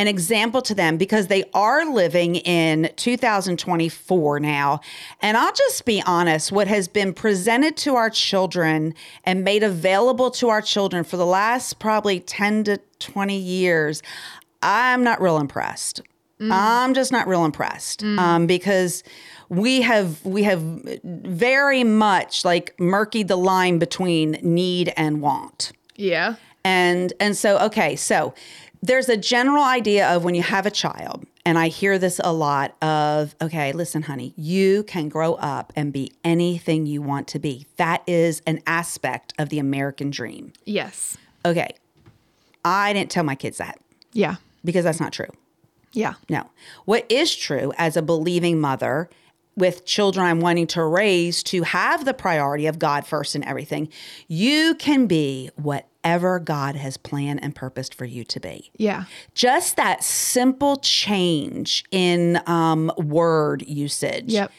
An 0.00 0.08
example 0.08 0.62
to 0.62 0.74
them 0.74 0.96
because 0.96 1.26
they 1.26 1.44
are 1.52 1.84
living 1.84 2.36
in 2.36 2.88
2024 2.96 4.40
now. 4.40 4.80
And 5.20 5.36
I'll 5.36 5.52
just 5.52 5.84
be 5.84 6.02
honest, 6.06 6.50
what 6.52 6.66
has 6.68 6.88
been 6.88 7.12
presented 7.12 7.76
to 7.78 7.96
our 7.96 8.08
children 8.10 8.94
and 9.24 9.44
made 9.44 9.62
available 9.62 10.30
to 10.32 10.48
our 10.48 10.62
children 10.62 11.04
for 11.04 11.16
the 11.18 11.26
last 11.26 11.78
probably 11.78 12.18
10 12.20 12.64
to 12.64 12.80
20 12.98 13.36
years, 13.36 14.02
I'm 14.62 15.04
not 15.04 15.20
real 15.20 15.38
impressed. 15.38 16.00
I'm 16.42 16.94
just 16.94 17.12
not 17.12 17.28
real 17.28 17.44
impressed 17.44 18.02
um, 18.02 18.46
because 18.46 19.02
we 19.50 19.82
have 19.82 20.24
we 20.24 20.44
have 20.44 20.62
very 21.04 21.84
much 21.84 22.46
like 22.46 22.74
murkied 22.78 23.28
the 23.28 23.36
line 23.36 23.78
between 23.78 24.38
need 24.42 24.90
and 24.96 25.20
want 25.20 25.72
Yeah. 25.96 26.36
and 26.64 27.12
and 27.20 27.36
so 27.36 27.58
okay 27.66 27.94
so 27.94 28.32
there's 28.82 29.08
a 29.08 29.16
general 29.16 29.62
idea 29.62 30.08
of 30.08 30.24
when 30.24 30.34
you 30.34 30.42
have 30.42 30.66
a 30.66 30.70
child 30.70 31.24
and 31.44 31.58
i 31.58 31.68
hear 31.68 31.98
this 31.98 32.20
a 32.24 32.32
lot 32.32 32.74
of 32.82 33.34
okay 33.42 33.72
listen 33.72 34.02
honey 34.02 34.32
you 34.36 34.82
can 34.84 35.08
grow 35.08 35.34
up 35.34 35.72
and 35.76 35.92
be 35.92 36.12
anything 36.24 36.86
you 36.86 37.02
want 37.02 37.28
to 37.28 37.38
be 37.38 37.66
that 37.76 38.02
is 38.06 38.40
an 38.46 38.60
aspect 38.66 39.32
of 39.38 39.48
the 39.50 39.58
american 39.58 40.10
dream 40.10 40.52
Yes. 40.64 41.16
okay 41.44 41.74
i 42.64 42.92
didn't 42.92 43.10
tell 43.10 43.24
my 43.24 43.34
kids 43.34 43.58
that 43.58 43.78
Yeah. 44.12 44.36
because 44.64 44.84
that's 44.84 45.00
not 45.00 45.12
true 45.12 45.28
Yeah. 45.92 46.14
no. 46.28 46.48
What 46.84 47.04
is 47.10 47.34
true 47.34 47.72
as 47.76 47.96
a 47.96 48.02
believing 48.02 48.60
mother 48.60 49.08
with 49.56 49.84
children 49.84 50.24
I'm 50.24 50.40
wanting 50.40 50.68
to 50.68 50.84
raise 50.84 51.42
to 51.44 51.64
have 51.64 52.04
the 52.04 52.14
priority 52.14 52.66
of 52.66 52.78
God 52.78 53.04
first 53.06 53.34
and 53.34 53.44
everything, 53.44 53.88
you 54.28 54.74
can 54.76 55.06
be 55.06 55.50
whatever 56.04 56.38
God 56.38 56.76
has 56.76 56.96
planned 56.96 57.42
and 57.42 57.54
purposed 57.54 57.94
for 57.94 58.04
you 58.06 58.24
to 58.24 58.40
be. 58.40 58.70
Yeah. 58.78 59.04
Just 59.34 59.76
that 59.76 60.02
simple 60.02 60.76
change 60.76 61.84
in 61.90 62.40
um, 62.46 62.90
word 62.96 63.62
usage 63.66 64.32
Yep. 64.32 64.50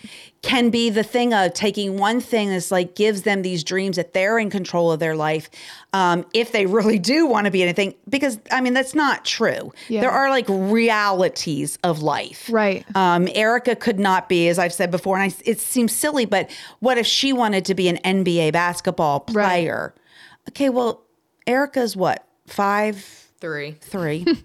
can 0.44 0.70
be 0.70 0.90
the 0.92 1.04
thing 1.04 1.34
of 1.34 1.54
taking 1.54 1.98
one 1.98 2.20
thing 2.22 2.50
that's 2.50 2.70
like 2.72 2.94
gives 2.96 3.24
them 3.24 3.42
these 3.42 3.64
dreams 3.64 3.96
that 3.96 4.14
they're 4.14 4.38
in 4.38 4.50
control 4.52 4.92
of 4.92 5.00
their 5.00 5.16
life 5.16 5.50
um, 5.94 6.26
if 6.34 6.52
they 6.52 6.66
really 6.68 7.00
do 7.00 7.26
want 7.26 7.46
to 7.46 7.52
be 7.52 7.62
anything 7.64 7.94
because 8.10 8.40
i 8.52 8.60
mean 8.62 8.74
that's 8.74 8.96
not 8.96 9.24
true 9.26 9.72
Yeah. 9.90 10.02
there 10.02 10.12
are 10.12 10.30
like 10.30 10.46
realities 10.48 11.78
of 11.84 12.02
life 12.02 12.50
Right. 12.52 12.86
um, 12.96 13.28
erica 13.34 13.76
could 13.76 14.00
not 14.00 14.30
be 14.30 14.48
as 14.48 14.58
i've 14.60 14.74
said 14.74 14.90
before 14.92 15.18
and 15.18 15.32
I, 15.32 15.36
it 15.46 15.60
seems 15.60 15.92
silly 15.94 16.26
but 16.26 16.50
what 16.80 16.98
if 16.98 17.06
she 17.06 17.34
wanted 17.34 17.66
to 17.66 17.76
be 17.76 17.88
an 17.88 17.98
nba 17.98 18.52
basketball 18.54 19.24
Right. 19.32 19.46
player 19.46 19.94
okay 20.50 20.70
well 20.70 21.04
erica's 21.48 21.96
what 21.96 22.26
five 22.48 22.98
three 23.40 23.72
three. 23.80 24.24
Three. 24.24 24.24
three 24.24 24.44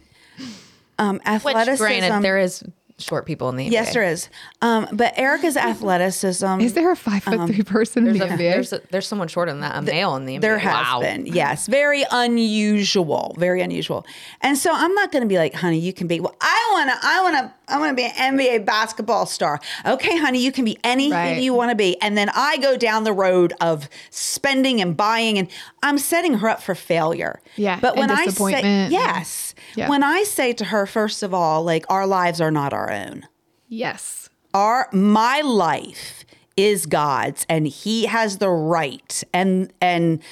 um 0.98 1.16
Which, 1.16 1.26
athleticism 1.26 1.82
granted, 1.82 2.22
there 2.22 2.38
is 2.38 2.62
short 2.98 3.26
people 3.26 3.48
in 3.50 3.56
the 3.56 3.66
NBA. 3.66 3.72
yes 3.72 3.92
there 3.92 4.02
is 4.04 4.28
um, 4.62 4.88
but 4.92 5.12
erica's 5.18 5.56
athleticism 5.70 6.61
Is 6.61 6.72
there 6.72 6.90
a 6.90 6.96
five 6.96 7.22
foot 7.22 7.46
three 7.48 7.62
person 7.62 8.06
in 8.06 8.14
the 8.14 8.18
There's, 8.20 8.30
a, 8.30 8.35
NBA? 8.35 8.38
there's, 8.38 8.72
a, 8.72 8.80
there's 8.90 9.06
someone 9.06 9.28
shorter 9.28 9.52
than 9.52 9.61
that, 9.61 9.76
a 9.76 9.82
male 9.82 10.16
in 10.16 10.24
the 10.24 10.37
NBA. 10.37 10.40
There 10.40 10.59
has 10.59 10.72
wow. 10.87 11.00
been, 11.00 11.26
yes, 11.26 11.66
very 11.66 12.04
unusual, 12.11 13.35
very 13.38 13.61
unusual. 13.61 14.06
And 14.40 14.56
so 14.56 14.70
I'm 14.72 14.94
not 14.94 15.12
going 15.12 15.22
to 15.22 15.28
be 15.28 15.38
like, 15.38 15.54
honey, 15.54 15.78
you 15.78 15.92
can 15.92 16.06
be. 16.06 16.20
Well, 16.20 16.35
I 16.40 16.70
want 16.72 16.90
to, 16.90 17.06
I 17.06 17.22
want 17.22 17.37
to, 17.37 17.72
I 17.72 17.78
want 17.78 17.90
to 17.90 17.94
be 17.96 18.04
an 18.04 18.37
NBA 18.38 18.64
basketball 18.64 19.26
star. 19.26 19.61
Okay, 19.85 20.16
honey, 20.18 20.42
you 20.42 20.52
can 20.52 20.64
be 20.64 20.78
anything 20.85 21.12
Right. 21.12 21.42
you 21.42 21.52
want 21.54 21.70
to 21.70 21.76
be. 21.76 22.00
And 22.00 22.16
then 22.16 22.30
I 22.35 22.56
go 22.59 22.76
down 22.76 23.04
the 23.04 23.12
road 23.12 23.52
of 23.61 23.88
spending 24.11 24.80
and 24.80 24.96
buying, 24.96 25.38
and 25.38 25.48
I'm 25.82 25.98
setting 25.98 26.35
her 26.38 26.48
up 26.48 26.62
for 26.62 26.74
failure. 26.74 27.40
Yeah, 27.56 27.78
but 27.80 27.96
when 27.96 28.11
and 28.11 28.18
I 28.18 28.26
say 28.26 28.88
yes, 28.88 29.45
Yeah. 29.76 29.88
when 29.88 30.02
I 30.02 30.22
say 30.24 30.52
to 30.54 30.64
her, 30.66 30.86
first 30.86 31.22
of 31.22 31.32
all, 31.34 31.62
like 31.62 31.84
our 31.88 32.06
lives 32.06 32.40
are 32.40 32.50
not 32.50 32.72
our 32.72 32.90
own 32.90 33.26
yes. 33.68 34.28
our 34.54 34.88
my 34.92 35.40
life 35.40 36.24
is 36.56 36.86
God's 36.86 37.44
and 37.48 37.66
he 37.66 38.06
has 38.06 38.38
the 38.38 38.48
right 38.48 39.22
and 39.34 39.72
and 39.80 40.22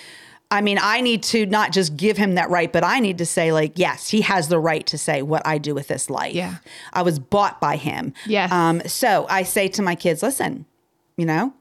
I 0.51 0.61
mean 0.61 0.79
I 0.81 1.01
need 1.01 1.23
to 1.25 1.47
not 1.47 1.73
just 1.73 1.97
give 1.97 2.17
him 2.17 2.37
that 2.37 2.49
right 2.49 2.73
but 2.73 2.85
I 2.85 3.01
need 3.01 3.19
to 3.19 3.27
say 3.27 3.53
like 3.53 3.73
yes 3.79 4.09
he 4.09 4.23
has 4.23 4.49
the 4.49 4.59
right 4.59 4.87
to 4.87 4.99
say 4.99 5.23
what 5.23 5.47
I 5.47 5.59
do 5.59 5.75
with 5.75 5.89
this 5.89 6.09
life. 6.09 6.35
Yeah. 6.35 6.57
I 6.93 7.03
was 7.03 7.19
bought 7.19 7.61
by 7.61 7.77
him. 7.77 8.15
Yes. 8.27 8.51
Um 8.53 8.81
so 8.87 9.27
I 9.29 9.43
say 9.43 9.69
to 9.69 9.83
my 9.83 9.95
kids 9.95 10.23
listen, 10.23 10.65
you 11.17 11.27
know, 11.27 11.53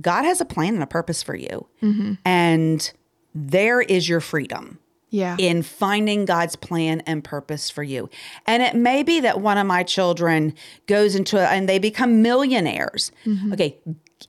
God 0.00 0.24
has 0.24 0.40
a 0.40 0.44
plan 0.44 0.74
and 0.74 0.82
a 0.82 0.86
purpose 0.86 1.22
for 1.22 1.34
you. 1.34 1.66
Mm-hmm. 1.82 2.14
And 2.24 2.92
there 3.34 3.80
is 3.80 4.08
your 4.08 4.20
freedom 4.20 4.79
Yeah. 5.10 5.36
in 5.38 5.62
finding 5.62 6.24
God's 6.24 6.54
plan 6.56 7.02
and 7.06 7.22
purpose 7.24 7.68
for 7.68 7.82
you. 7.82 8.08
And 8.46 8.62
it 8.62 8.74
may 8.76 9.02
be 9.02 9.20
that 9.20 9.40
one 9.40 9.58
of 9.58 9.66
my 9.66 9.82
children 9.82 10.54
goes 10.86 11.14
into 11.16 11.36
it 11.36 11.46
and 11.50 11.68
they 11.68 11.78
become 11.80 12.22
millionaires. 12.22 13.10
Okay, 13.52 13.76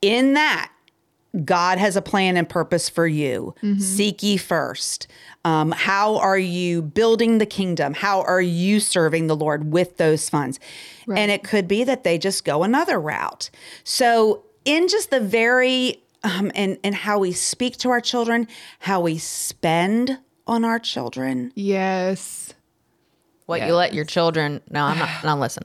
in 0.02 0.34
that, 0.34 0.72
God 1.46 1.78
has 1.78 1.96
a 1.96 2.02
plan 2.02 2.36
and 2.36 2.50
purpose 2.50 2.89
for 2.89 3.08
you. 3.08 3.56
Seek 3.80 4.22
ye 4.22 4.36
first. 4.38 5.08
Um, 5.46 5.72
how 5.72 6.17
are 6.17 6.38
you 6.38 6.82
building 6.82 7.38
the 7.38 7.46
kingdom? 7.46 7.94
How 7.94 8.22
are 8.24 8.41
you 8.41 8.80
serving 8.82 9.28
the 9.28 9.36
Lord 9.36 9.72
with 9.72 9.96
those 9.98 10.30
funds? 10.30 10.60
And 11.08 11.32
it 11.32 11.44
could 11.44 11.67
be 11.67 11.84
that 11.86 12.04
they 12.04 12.17
just 12.17 12.44
go 12.44 12.63
another 12.63 13.00
route. 13.00 13.50
So, 13.84 14.44
in 14.65 14.88
just 14.88 15.10
the 15.10 15.20
very 15.22 16.04
um, 16.24 16.52
and 16.54 16.78
and 16.84 16.94
how 16.94 17.17
we 17.20 17.32
speak 17.32 17.78
to 17.78 17.89
our 17.89 18.02
children, 18.02 18.48
how 18.80 19.00
we 19.02 19.17
spend 19.17 20.20
on 20.47 20.65
our 20.65 20.80
children. 20.80 21.51
yes. 21.56 22.54
What 23.47 23.67
you 23.67 23.73
let 23.75 23.93
your 23.93 24.06
children. 24.06 24.62
No, 24.69 24.86
I'm 24.86 24.97
not. 24.97 25.10
Now 25.25 25.38
listen. 25.38 25.63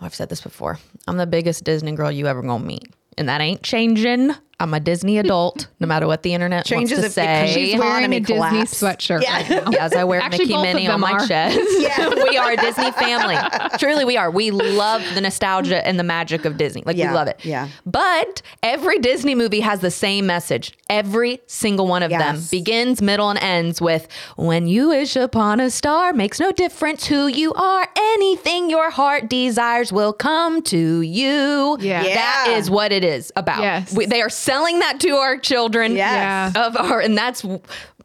Oh, 0.00 0.06
I've 0.06 0.14
said 0.16 0.30
this 0.30 0.40
before. 0.40 0.80
I'm 1.06 1.16
the 1.16 1.26
biggest 1.28 1.62
Disney 1.62 1.92
girl 1.92 2.10
you 2.10 2.26
ever 2.26 2.42
gonna 2.42 2.64
meet, 2.64 2.92
and 3.16 3.28
that 3.28 3.40
ain't 3.40 3.62
changing. 3.62 4.32
I'm 4.60 4.72
a 4.72 4.80
Disney 4.80 5.18
adult, 5.18 5.66
no 5.80 5.86
matter 5.86 6.06
what 6.06 6.22
the 6.22 6.32
internet 6.32 6.64
Changes 6.64 6.98
wants 6.98 7.14
to 7.14 7.20
say. 7.20 7.52
She's 7.52 7.78
wearing 7.78 8.04
economy 8.04 8.16
a 8.16 8.20
Disney 8.20 8.60
sweatshirt 8.88 9.22
Yeah. 9.22 9.34
right 9.36 9.50
now. 9.50 9.78
As 9.78 9.92
I 9.94 10.04
wear 10.04 10.20
Actually, 10.20 10.44
Mickey 10.46 10.52
both 10.54 10.66
of 10.68 10.74
Minnie 10.74 10.88
on 10.88 11.00
my 11.00 11.12
are. 11.12 11.26
chest. 11.26 11.58
we 12.30 12.36
are 12.38 12.52
a 12.52 12.56
Disney 12.56 12.90
family. 12.92 13.36
Truly, 13.78 14.04
we 14.04 14.16
are. 14.16 14.30
We 14.30 14.50
love 14.52 15.02
the 15.14 15.20
nostalgia 15.20 15.86
and 15.86 15.98
the 15.98 16.04
magic 16.04 16.44
of 16.44 16.56
Disney. 16.56 16.82
Like, 16.86 16.96
Yeah, 16.96 17.08
we 17.10 17.14
love 17.14 17.28
it. 17.28 17.44
yeah. 17.44 17.68
But 17.84 18.42
every 18.62 18.98
Disney 19.00 19.34
movie 19.34 19.60
has 19.60 19.80
the 19.80 19.90
same 19.90 20.26
message. 20.26 20.72
Every 20.88 21.40
single 21.46 21.86
one 21.86 22.02
of 22.02 22.10
them 22.10 22.40
begins, 22.50 23.02
middle, 23.02 23.30
and 23.30 23.38
ends 23.40 23.80
with 23.80 24.06
When 24.36 24.68
you 24.68 24.88
wish 24.90 25.16
upon 25.16 25.58
a 25.60 25.70
star, 25.70 26.12
makes 26.12 26.38
no 26.38 26.52
difference 26.52 27.06
who 27.06 27.26
you 27.26 27.52
are. 27.54 27.88
Anything 27.96 28.70
your 28.70 28.90
heart 28.90 29.28
desires 29.28 29.92
will 29.92 30.12
come 30.12 30.62
to 30.62 31.00
you. 31.00 31.76
Yeah. 31.80 32.02
Yeah. 32.04 32.14
That 32.14 32.54
is 32.56 32.70
what 32.70 32.92
it 32.92 33.02
is 33.04 33.32
about. 33.36 33.62
Yes. 33.62 33.94
We, 33.94 34.06
they 34.06 34.20
are 34.22 34.30
selling 34.44 34.78
that 34.80 35.00
to 35.00 35.10
our 35.16 35.36
children 35.38 35.96
Yes. 35.96 36.52
Yeah. 36.54 36.66
of 36.66 36.76
our, 36.76 37.00
and 37.00 37.16
that's 37.16 37.44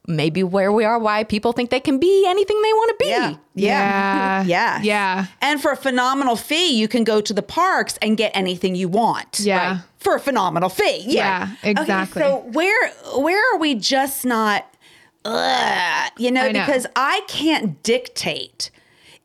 maybe 0.08 0.42
where 0.44 0.72
we 0.72 0.84
are. 0.86 0.98
Why 0.98 1.24
people 1.24 1.52
think 1.54 1.70
they 1.70 1.80
can 1.80 2.00
be 2.00 2.26
anything 2.28 2.60
they 2.62 2.74
want 2.74 2.90
to 3.00 3.04
be. 3.06 3.10
Yeah. 3.10 3.36
Yeah. 3.56 4.44
Yeah. 4.44 4.80
Yeah. 4.84 5.26
And 5.42 5.62
for 5.62 5.72
a 5.72 5.78
phenomenal 5.78 6.36
fee, 6.36 6.72
you 6.80 6.88
can 6.88 7.04
go 7.04 7.22
to 7.22 7.34
the 7.34 7.44
parks 7.44 7.98
and 8.02 8.18
get 8.18 8.32
anything 8.36 8.74
you 8.76 8.90
want. 8.90 9.40
Yeah. 9.40 9.72
Right. 9.74 9.82
For 10.00 10.16
a 10.16 10.20
phenomenal 10.20 10.70
fee. 10.70 11.04
Yeah, 11.08 11.50
exactly. 11.62 12.24
Okay, 12.24 12.30
so 12.32 12.50
where 12.52 12.90
where 13.18 13.44
are 13.54 13.60
we 13.60 13.76
just 13.76 14.26
not 14.26 14.66
ugh, 15.26 16.12
you 16.18 16.32
know, 16.32 16.44
I 16.44 16.52
know. 16.52 16.60
because 16.66 16.86
I 16.96 17.22
can't 17.28 17.84
dictate 17.84 18.72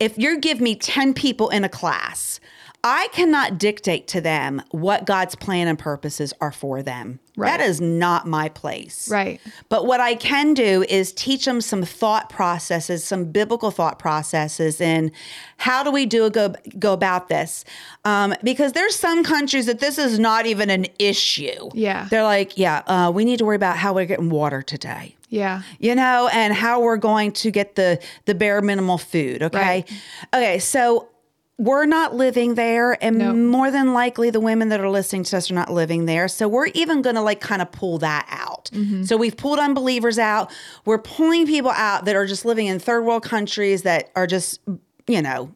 if 0.01 0.19
you 0.19 0.39
give 0.41 0.61
me 0.61 0.75
10 0.75 1.15
people 1.15 1.49
in 1.51 1.63
a 1.65 1.69
class, 1.69 2.41
I 2.87 3.09
cannot 3.13 3.57
dictate 3.57 4.07
to 4.09 4.21
them 4.21 4.63
what 4.71 5.07
God's 5.07 5.35
plan 5.35 5.69
and 5.69 5.79
purposes 5.79 6.35
are 6.43 6.53
for 6.53 6.83
them. 6.83 7.19
Right. 7.35 7.57
That 7.57 7.65
is 7.67 7.81
not 7.81 8.27
my 8.29 8.51
place. 8.51 9.09
Right. 9.11 9.41
But 9.71 9.87
what 9.87 10.01
I 10.01 10.15
can 10.15 10.53
do 10.53 10.85
is 10.89 11.11
teach 11.13 11.47
them 11.47 11.63
some 11.63 11.83
thought 11.83 12.29
processes, 12.29 13.03
some 13.03 13.25
biblical 13.25 13.71
thought 13.71 13.99
processes, 13.99 14.81
and 14.83 15.11
how 15.57 15.83
do 15.83 15.91
we 15.91 16.05
do 16.05 16.27
a 16.27 16.31
go 16.31 16.55
go 16.79 16.93
about 16.93 17.29
this? 17.29 17.65
Um, 18.05 18.35
because 18.45 18.73
there's 18.73 18.95
some 18.95 19.25
countries 19.25 19.65
that 19.67 19.81
this 19.81 19.97
is 19.97 20.19
not 20.19 20.45
even 20.45 20.69
an 20.69 20.87
issue. 20.99 21.71
Yeah. 21.73 22.07
they're 22.11 22.23
like, 22.23 22.59
yeah, 22.59 22.83
uh, 22.87 23.11
we 23.13 23.25
need 23.25 23.39
to 23.39 23.47
worry 23.47 23.57
about 23.57 23.79
how 23.79 23.95
we're 23.95 24.05
getting 24.05 24.29
water 24.31 24.61
today. 24.63 25.17
Yeah. 25.31 25.63
You 25.81 25.95
know, 25.97 26.29
and 26.33 26.53
how 26.55 26.83
we're 26.83 26.99
going 26.99 27.33
to 27.33 27.51
get 27.51 27.75
the 27.75 27.99
the 28.27 28.35
bare 28.37 28.61
minimal 28.61 28.99
food. 28.99 29.43
Okay, 29.43 29.59
Right. 29.59 29.93
okay. 30.33 30.59
So 30.61 31.09
we're 31.57 31.87
not 31.87 32.15
living 32.15 32.55
there 32.57 32.97
and 33.03 33.19
No. 33.19 33.33
more 33.33 33.71
than 33.71 33.93
likely 33.95 34.31
the 34.31 34.41
women 34.41 34.71
that 34.71 34.81
are 34.81 34.91
listening 34.91 35.23
to 35.25 35.37
us 35.37 35.51
are 35.51 35.55
not 35.55 35.71
living 35.73 36.07
there 36.07 36.27
so 36.27 36.49
we're 36.49 36.67
even 36.75 37.01
going 37.01 37.15
to 37.15 37.23
like 37.23 37.41
kind 37.41 37.63
of 37.63 37.71
pull 37.71 37.99
that 37.99 38.27
out 38.29 38.71
so 39.05 39.17
we've 39.17 39.37
pulled 39.37 39.61
unbelievers 39.61 40.19
out 40.19 40.51
we're 40.85 40.99
pulling 40.99 41.47
people 41.47 41.71
out 41.71 42.07
that 42.07 42.17
are 42.17 42.27
just 42.27 42.45
living 42.45 42.67
in 42.67 42.81
third 42.81 43.03
world 43.05 43.23
countries 43.23 43.83
that 43.83 44.11
are 44.17 44.27
just 44.27 44.59
you 45.07 45.23
know 45.23 45.53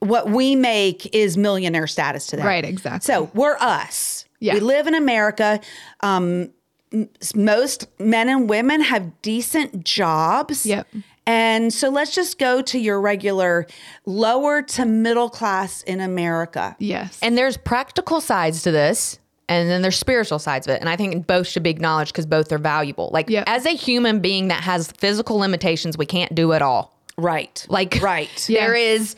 what 0.00 0.30
we 0.30 0.54
make 0.56 1.14
is 1.14 1.36
millionaire 1.36 1.86
status 1.86 2.26
to 2.28 2.36
them 2.36 2.46
Right, 2.46 2.64
exactly. 2.64 3.04
so 3.12 3.30
we're 3.34 3.56
us 3.58 4.24
Yeah. 4.40 4.54
we 4.54 4.60
live 4.60 4.86
in 4.86 4.94
america 4.94 5.60
um, 6.00 6.50
m- 6.92 7.08
most 7.34 7.86
men 7.98 8.28
and 8.30 8.48
women 8.48 8.80
have 8.80 9.20
decent 9.20 9.84
jobs 9.84 10.64
Yep. 10.64 10.86
And 11.26 11.72
so 11.72 11.88
let's 11.88 12.14
just 12.14 12.38
go 12.38 12.62
to 12.62 12.78
your 12.78 13.00
regular 13.00 13.66
lower 14.04 14.62
to 14.62 14.84
middle 14.84 15.28
class 15.28 15.82
in 15.82 16.00
America. 16.00 16.76
Yes. 16.78 17.18
And 17.22 17.36
there's 17.36 17.56
practical 17.56 18.20
sides 18.20 18.62
to 18.62 18.70
this, 18.70 19.18
and 19.48 19.68
then 19.68 19.82
there's 19.82 19.98
spiritual 19.98 20.38
sides 20.38 20.66
of 20.66 20.74
it. 20.74 20.80
And 20.80 20.88
I 20.88 20.96
think 20.96 21.26
both 21.26 21.46
should 21.46 21.62
be 21.62 21.70
acknowledged 21.70 22.12
because 22.12 22.26
both 22.26 22.52
are 22.52 22.58
valuable. 22.58 23.10
Like 23.12 23.28
Yep. 23.28 23.44
as 23.46 23.66
a 23.66 23.70
human 23.70 24.20
being 24.20 24.48
that 24.48 24.62
has 24.62 24.90
physical 24.92 25.36
limitations, 25.38 25.98
we 25.98 26.06
can't 26.06 26.34
do 26.34 26.52
it 26.52 26.62
all. 26.62 26.96
Right. 27.18 27.64
Like 27.68 27.98
right. 28.02 28.44
there 28.48 28.74
is 28.74 29.16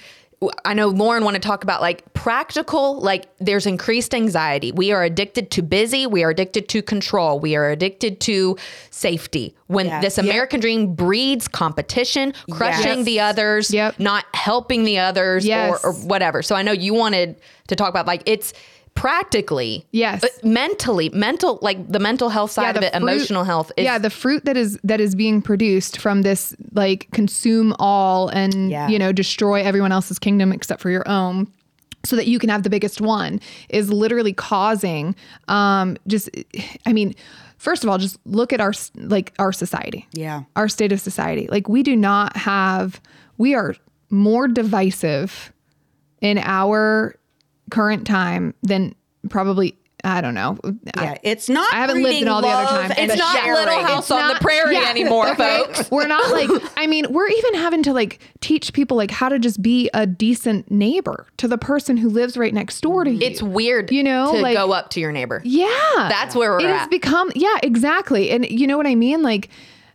I 0.64 0.72
know 0.74 0.86
Lauren 0.88 1.24
want 1.24 1.34
to 1.34 1.40
talk 1.40 1.64
about 1.64 1.80
like 1.80 2.12
practical, 2.14 3.00
like 3.00 3.26
there's 3.38 3.66
increased 3.66 4.14
anxiety. 4.14 4.70
We 4.70 4.92
are 4.92 5.02
addicted 5.02 5.50
to 5.52 5.62
busy. 5.62 6.06
We 6.06 6.22
are 6.22 6.30
addicted 6.30 6.68
to 6.68 6.82
control. 6.82 7.40
We 7.40 7.56
are 7.56 7.70
addicted 7.70 8.20
to 8.20 8.56
safety. 8.90 9.56
When 9.66 9.86
Yes. 9.86 10.02
this 10.02 10.18
American 10.18 10.60
dream 10.60 10.94
breeds 10.94 11.48
competition, 11.48 12.34
crushing 12.52 12.98
Yes. 12.98 13.04
the 13.04 13.20
others, 13.20 13.70
Yep. 13.72 13.98
not 13.98 14.26
helping 14.34 14.84
the 14.84 14.98
others 15.00 15.44
Yes. 15.44 15.82
or, 15.84 15.90
or 15.90 15.92
whatever. 15.94 16.42
So 16.42 16.54
I 16.54 16.62
know 16.62 16.72
you 16.72 16.94
wanted 16.94 17.36
to 17.66 17.74
talk 17.74 17.88
about 17.88 18.06
like 18.06 18.22
it's 18.24 18.52
practically, 18.98 19.86
Yes. 19.92 20.20
but 20.20 20.30
mentally, 20.44 21.08
mental, 21.10 21.58
like 21.62 21.90
the 21.90 21.98
mental 22.00 22.28
health 22.28 22.50
side 22.50 22.76
of 22.76 22.82
it, 22.82 22.92
fruit- 22.92 23.02
emotional 23.02 23.44
health. 23.44 23.70
Is, 23.76 23.84
yeah, 23.84 23.98
the 23.98 24.10
fruit 24.10 24.44
that 24.44 24.56
is 24.56 24.78
that 24.84 25.00
is 25.00 25.14
being 25.14 25.40
produced 25.42 25.98
from 26.00 26.22
this 26.22 26.54
like 26.72 27.08
consume 27.12 27.74
all 27.78 28.28
and 28.28 28.70
Yeah. 28.70 28.88
you 28.88 28.98
know 28.98 29.12
destroy 29.12 29.62
everyone 29.62 29.92
else's 29.92 30.18
kingdom 30.18 30.52
except 30.52 30.80
for 30.82 30.90
your 30.90 31.08
own 31.08 31.46
so 32.04 32.16
that 32.16 32.26
you 32.26 32.38
can 32.38 32.48
have 32.48 32.62
the 32.62 32.70
biggest 32.70 33.00
one 33.00 33.40
is 33.68 33.90
literally 33.90 34.32
causing 34.32 35.14
um 35.48 35.96
just 36.06 36.28
I 36.86 36.92
mean 36.92 37.14
first 37.56 37.82
of 37.84 37.90
all 37.90 37.98
just 37.98 38.18
look 38.24 38.52
at 38.52 38.60
our 38.60 38.72
like 38.96 39.32
our 39.38 39.52
society. 39.52 40.06
Yeah. 40.12 40.42
Our 40.56 40.68
state 40.68 40.92
of 40.92 41.00
society. 41.00 41.48
Like 41.50 41.68
we 41.68 41.82
do 41.82 41.96
not 41.96 42.36
have 42.36 43.00
we 43.36 43.54
are 43.54 43.74
more 44.10 44.48
divisive 44.48 45.52
in 46.20 46.38
our 46.38 47.14
current 47.70 48.06
time 48.06 48.54
than 48.62 48.94
probably 49.28 49.76
I 50.04 50.20
don't 50.20 50.34
know. 50.34 50.56
Yeah. 50.96 51.18
It's 51.24 51.48
not. 51.48 51.74
I 51.74 51.78
haven't 51.78 52.00
lived 52.04 52.22
in 52.22 52.28
all 52.28 52.40
the 52.40 52.46
other 52.46 52.66
times. 52.88 52.94
it's 52.96 53.18
not 53.18 53.36
sharing. 53.42 53.66
Little 53.66 53.82
House 53.82 54.08
on 54.12 54.28
the 54.32 54.38
Prairie 54.40 54.76
yeah, 54.76 54.90
anymore, 54.90 55.28
okay? 55.30 55.58
folks. 55.64 55.90
We're 55.90 56.06
not 56.06 56.30
like 56.30 56.48
I 56.76 56.86
mean, 56.86 57.06
we're 57.12 57.28
even 57.28 57.54
having 57.54 57.82
to 57.82 57.92
like 57.92 58.20
teach 58.40 58.72
people 58.72 58.96
like 58.96 59.10
how 59.10 59.28
to 59.28 59.40
just 59.40 59.60
be 59.60 59.90
a 59.94 60.06
decent 60.06 60.70
neighbor 60.70 61.26
to 61.38 61.48
the 61.48 61.58
person 61.58 61.96
who 61.96 62.08
lives 62.10 62.36
right 62.36 62.54
next 62.54 62.80
door 62.80 63.02
to 63.02 63.10
you. 63.10 63.18
It's 63.20 63.42
weird, 63.42 63.90
You 63.90 64.04
know, 64.04 64.32
to 64.34 64.40
like- 64.40 64.56
go 64.56 64.70
up 64.72 64.90
to 64.90 65.00
your 65.00 65.10
neighbor. 65.10 65.42
yeah. 65.44 65.66
That's 66.08 66.36
where 66.36 66.52
we're 66.52 66.60
It 66.60 66.66
has 66.66 66.86
become 66.88 67.32
yeah, 67.34 67.56
exactly. 67.64 68.30
And 68.30 68.48
you 68.48 68.68
know 68.68 68.76
what 68.76 68.86
I 68.86 68.94
mean? 68.94 69.22
Like 69.22 69.48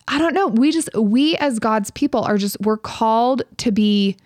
I 0.09 0.19
don't 0.19 0.33
know. 0.33 0.47
We 0.47 0.73
just 0.73 0.89
we 0.95 1.37
as 1.37 1.59
God's 1.59 1.91
people 1.91 2.23
are 2.23 2.37
just 2.37 2.59
we're 2.59 2.75
called 2.77 3.43
to 3.59 3.71
be 3.71 4.17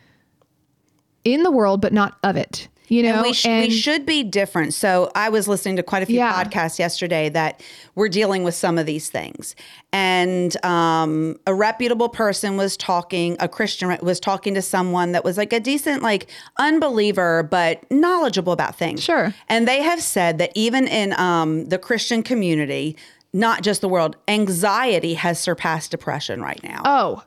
in 1.24 1.44
the 1.44 1.52
world 1.52 1.82
but 1.82 1.94
not 1.94 2.18
of 2.24 2.36
it. 2.36 2.68
You 2.90 3.04
know, 3.04 3.16
And 3.16 3.22
we, 3.22 3.34
sh- 3.34 3.46
we 3.46 3.70
should 3.70 4.06
be 4.06 4.24
different. 4.24 4.74
So 4.74 5.12
I 5.16 5.30
was 5.30 5.48
listening 5.48 5.76
to 5.76 5.84
quite 5.84 6.04
a 6.04 6.06
few 6.06 6.18
Yeah. 6.18 6.44
podcasts 6.44 6.80
yesterday 6.80 7.30
that 7.30 7.62
were 7.96 8.08
dealing 8.10 8.44
with 8.44 8.56
some 8.56 8.78
of 8.78 8.86
these 8.86 9.10
things. 9.10 9.56
And 9.92 10.64
um, 10.66 11.38
a 11.46 11.54
reputable 11.54 12.10
person 12.10 12.56
was 12.58 12.78
talking, 12.78 13.36
a 13.40 13.48
Christian 13.50 13.98
was 14.02 14.20
talking 14.20 14.54
to 14.54 14.62
someone 14.62 15.12
that 15.12 15.24
was 15.24 15.38
like 15.38 15.52
a 15.54 15.60
decent, 15.60 16.02
like 16.04 16.28
unbeliever, 16.58 17.44
but 17.44 17.90
knowledgeable 17.92 18.54
about 18.54 18.76
things. 18.76 19.04
Sure. 19.04 19.34
And 19.50 19.68
they 19.68 19.82
have 19.82 20.02
said 20.02 20.38
that 20.38 20.52
even 20.56 20.88
in 20.88 21.14
um, 21.20 21.66
the 21.66 21.78
Christian 21.78 22.24
community, 22.24 22.96
not 23.34 23.62
just 23.64 23.82
the 23.82 23.90
world, 23.90 24.16
anxiety 24.28 25.14
has 25.16 25.40
surpassed 25.40 25.92
depression 25.92 26.42
right 26.42 26.62
now. 26.64 26.82
oh, 26.86 27.24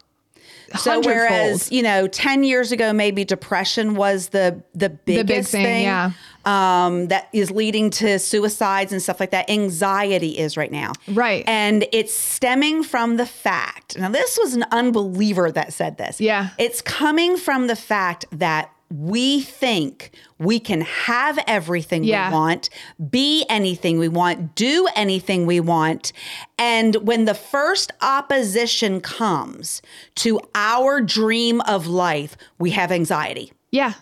So 0.77 0.93
hundredfold. 0.93 1.17
whereas 1.17 1.73
you 1.73 1.83
know, 1.83 2.07
ten 2.07 2.45
years 2.45 2.73
ago, 2.73 2.93
maybe 2.93 3.25
depression 3.25 3.95
was 3.95 4.29
the 4.29 4.63
the 4.75 4.91
biggest 4.91 5.51
thing, 5.51 5.65
thing, 5.65 5.85
yeah. 5.85 6.13
um, 6.45 7.09
that 7.09 7.29
is 7.33 7.51
leading 7.51 7.91
to 7.91 8.19
suicides 8.19 8.93
and 8.93 9.03
stuff 9.03 9.19
like 9.21 9.31
that. 9.33 9.51
Anxiety 9.51 10.39
is 10.39 10.57
right 10.57 10.71
now, 10.71 10.93
Right. 11.09 11.45
And 11.47 11.87
it's 11.93 12.15
stemming 12.15 12.85
from 12.85 13.17
the 13.17 13.27
fact. 13.27 13.99
Now, 13.99 14.11
this 14.11 14.39
was 14.41 14.55
an 14.55 14.65
unbeliever 14.71 15.51
that 15.53 15.73
said 15.73 15.99
this. 15.99 16.21
Yeah. 16.21 16.51
it's 16.59 16.81
coming 16.83 17.37
from 17.37 17.67
the 17.67 17.77
fact 17.77 18.27
that 18.33 18.71
we 18.93 19.41
think 19.41 20.11
we 20.39 20.59
can 20.59 20.81
have 20.81 21.39
everything 21.47 22.03
Yeah. 22.05 22.29
we 22.31 22.35
want, 22.35 22.71
be 23.11 23.45
anything 23.49 23.99
we 23.99 24.09
want, 24.09 24.55
do 24.57 24.89
anything 24.97 25.47
we 25.47 25.61
want. 25.61 26.13
And 26.59 26.97
when 26.97 27.25
the 27.25 27.35
first 27.35 27.93
opposition 28.03 29.01
comes 29.01 29.81
to 30.17 30.41
our 30.55 31.01
dream 31.01 31.61
of 31.63 31.87
life, 31.87 32.37
we 32.59 32.71
have 32.73 32.91
anxiety. 32.93 33.53
yeah. 33.71 33.95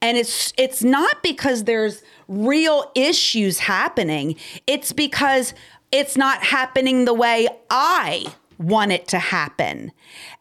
And 0.00 0.16
it's 0.16 0.54
it's 0.56 0.82
not 0.82 1.22
because 1.22 1.64
there's 1.64 2.02
real 2.28 2.90
issues 2.94 3.58
happening. 3.58 4.36
It's 4.66 4.90
because 4.90 5.52
it's 5.92 6.16
not 6.16 6.42
happening 6.42 7.04
the 7.04 7.12
way 7.12 7.46
I 7.68 8.24
want 8.58 8.92
it 8.92 9.06
to 9.08 9.18
happen. 9.18 9.92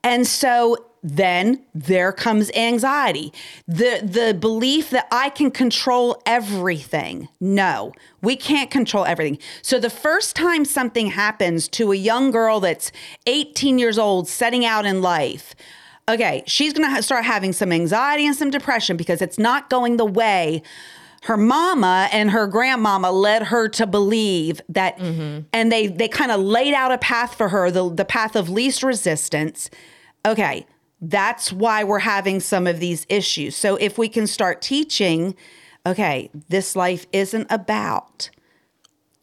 And 0.06 0.26
so 0.26 0.86
then 1.08 1.64
there 1.76 2.12
comes 2.12 2.50
anxiety. 2.56 3.32
The 3.68 4.02
the 4.04 4.34
belief 4.34 4.90
that 4.90 5.08
I 5.12 5.30
can 5.30 5.52
control 5.52 6.20
everything. 6.26 7.30
No, 7.40 7.94
we 8.24 8.36
can't 8.36 8.72
control 8.72 9.06
everything. 9.06 9.38
So 9.62 9.80
the 9.80 9.92
first 9.92 10.36
time 10.36 10.66
something 10.66 11.08
happens 11.08 11.68
to 11.70 11.92
a 11.92 11.96
young 11.96 12.32
girl 12.32 12.60
that's 12.60 12.92
18 13.28 13.78
years 13.78 14.00
old 14.00 14.28
setting 14.28 14.66
out 14.66 14.88
in 14.88 15.04
life, 15.04 15.54
okay, 16.10 16.44
she's 16.48 16.74
going 16.74 16.90
to 16.90 16.96
ha- 16.96 17.02
start 17.02 17.24
having 17.24 17.54
some 17.54 17.72
anxiety 17.72 18.26
and 18.26 18.36
some 18.36 18.50
depression 18.50 18.98
because 18.98 19.22
it's 19.22 19.38
not 19.38 19.70
going 19.70 19.98
the 19.98 20.06
way 20.06 20.64
her 21.26 21.38
mama 21.38 22.10
and 22.12 22.32
her 22.32 22.48
grandmama 22.48 23.12
led 23.12 23.44
her 23.44 23.68
to 23.68 23.86
believe 23.86 24.60
that 24.70 24.98
mm-hmm. 24.98 25.42
and 25.54 25.72
they 25.72 25.86
they 25.86 26.08
kind 26.08 26.32
of 26.32 26.40
laid 26.40 26.74
out 26.74 26.92
a 26.92 26.98
path 26.98 27.36
for 27.36 27.50
her, 27.50 27.70
the 27.70 27.94
the 27.94 28.06
path 28.06 28.36
of 28.36 28.50
least 28.50 28.82
resistance. 28.82 29.70
Okay, 30.26 30.66
that's 31.10 31.54
why 31.54 31.84
we're 31.84 32.00
having 32.00 32.40
some 32.40 32.68
of 32.68 32.80
these 32.80 33.06
issues. 33.10 33.56
So 33.56 33.76
if 33.76 33.98
we 33.98 34.10
can 34.10 34.28
start 34.28 34.62
teaching, 34.62 35.36
okay, 35.86 36.30
this 36.50 36.76
life 36.76 37.06
isn't 37.12 37.48
about 37.50 38.30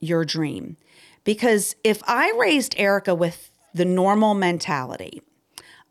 your 0.01 0.25
dream. 0.25 0.77
Because 1.25 1.77
if 1.85 2.03
I 2.07 2.33
raised 2.37 2.75
Erica 2.79 3.15
with 3.15 3.51
the 3.75 3.85
normal 3.85 4.35
mentality, 4.35 5.23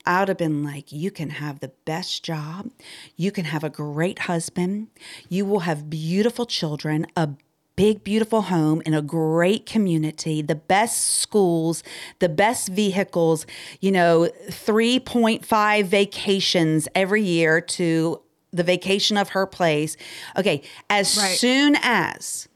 I 0.05 0.19
would 0.19 0.29
have 0.29 0.37
been 0.37 0.63
like, 0.63 0.91
you 0.91 1.11
can 1.11 1.29
have 1.29 1.59
the 1.59 1.71
best 1.85 2.23
job. 2.23 2.71
You 3.15 3.31
can 3.31 3.45
have 3.45 3.63
a 3.63 3.69
great 3.69 4.19
husband. 4.19 4.87
You 5.29 5.45
will 5.45 5.61
have 5.61 5.89
beautiful 5.89 6.45
children, 6.45 7.05
a 7.15 7.29
big, 7.75 8.03
beautiful 8.03 8.43
home 8.43 8.81
in 8.85 8.93
a 8.93 9.01
great 9.01 9.65
community, 9.65 10.41
the 10.41 10.55
best 10.55 11.15
schools, 11.19 11.83
the 12.19 12.29
best 12.29 12.67
vehicles, 12.69 13.45
you 13.79 13.91
know, 13.91 14.29
3.5 14.49 15.85
vacations 15.85 16.87
every 16.93 17.23
year 17.23 17.61
to 17.61 18.21
the 18.51 18.63
vacation 18.63 19.17
of 19.17 19.29
her 19.29 19.45
place. 19.45 19.95
Okay. 20.37 20.61
As 20.89 21.17
Right. 21.17 21.37
soon 21.37 21.75
as 21.81 22.47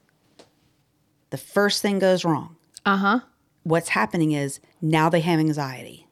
the 1.30 1.38
first 1.38 1.82
thing 1.82 1.98
goes 1.98 2.24
wrong, 2.24 2.56
Uh 2.84 2.96
huh. 2.96 3.20
what's 3.62 3.88
happening 3.90 4.32
is 4.32 4.60
now 4.82 5.08
they 5.08 5.20
have 5.20 5.40
anxiety. 5.40 6.06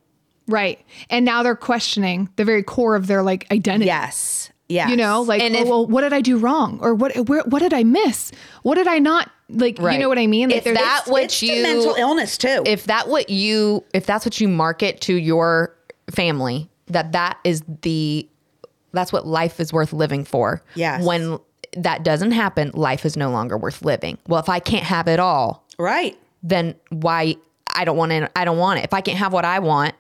Right. 0.49 0.81
And 1.09 1.25
now 1.25 1.43
they're 1.43 1.55
questioning 1.57 2.29
the 2.37 2.45
very 2.45 2.63
core 2.63 2.97
of 2.97 3.07
their 3.07 3.23
like 3.23 3.47
identity. 3.53 3.87
Yes. 3.87 4.51
Yes. 4.69 4.89
You 4.91 4.97
know, 4.97 5.23
like, 5.23 5.43
And 5.43 5.55
oh, 5.57 5.59
if- 5.61 5.69
well, 5.69 5.87
what 5.87 6.01
did 6.03 6.13
I 6.13 6.21
do 6.21 6.39
wrong? 6.39 6.79
Or 6.81 6.95
what, 6.95 7.15
where, 7.29 7.43
what 7.43 7.59
did 7.61 7.75
I 7.75 7.85
miss? 7.85 8.33
What 8.63 8.77
did 8.77 8.87
I 8.87 8.99
not 8.99 9.31
like? 9.51 9.79
You 9.79 9.99
know 9.99 10.09
what 10.09 10.19
I 10.19 10.27
mean? 10.27 10.49
Like, 10.49 10.59
If 10.59 10.65
there's- 10.65 10.79
that 10.79 11.01
It's- 11.03 11.09
what 11.13 11.23
it's 11.25 11.41
to 11.41 11.47
you- 11.47 11.63
mental 11.63 11.95
illness 11.97 12.39
too. 12.39 12.63
if 12.65 12.85
that 12.85 13.09
what 13.09 13.29
you 13.29 13.85
if 13.93 14.07
that's 14.07 14.25
what 14.25 14.41
you 14.41 14.49
market 14.49 15.01
to 15.03 15.15
your 15.15 15.75
family 16.11 16.69
that 16.89 17.13
that 17.13 17.39
is 17.45 17.63
the 17.83 18.29
that's 18.93 19.13
what 19.13 19.27
life 19.27 19.59
is 19.61 19.73
worth 19.73 19.93
living 19.93 20.25
for 20.25 20.63
Yes. 20.75 21.03
when 21.05 21.39
that 21.77 22.03
doesn't 22.05 22.31
happen 22.33 22.71
life 22.75 23.05
is 23.07 23.17
no 23.17 23.31
longer 23.31 23.57
worth 23.57 23.83
living 23.83 24.19
well 24.29 24.39
if 24.41 24.49
i 24.51 24.61
can't 24.61 24.85
have 24.85 25.09
it 25.09 25.19
all 25.19 25.65
right. 25.79 26.17
then 26.43 26.75
why 26.91 27.37
i 27.75 27.85
don't 27.87 27.97
want 27.97 28.13
it 28.13 28.31
i 28.37 28.45
don't 28.45 28.59
want 28.59 28.79
it 28.79 28.85
if 28.85 28.93
i 28.95 29.01
can't 29.01 29.17
have 29.19 29.33
what 29.33 29.45
i 29.47 29.59
want 29.59 29.95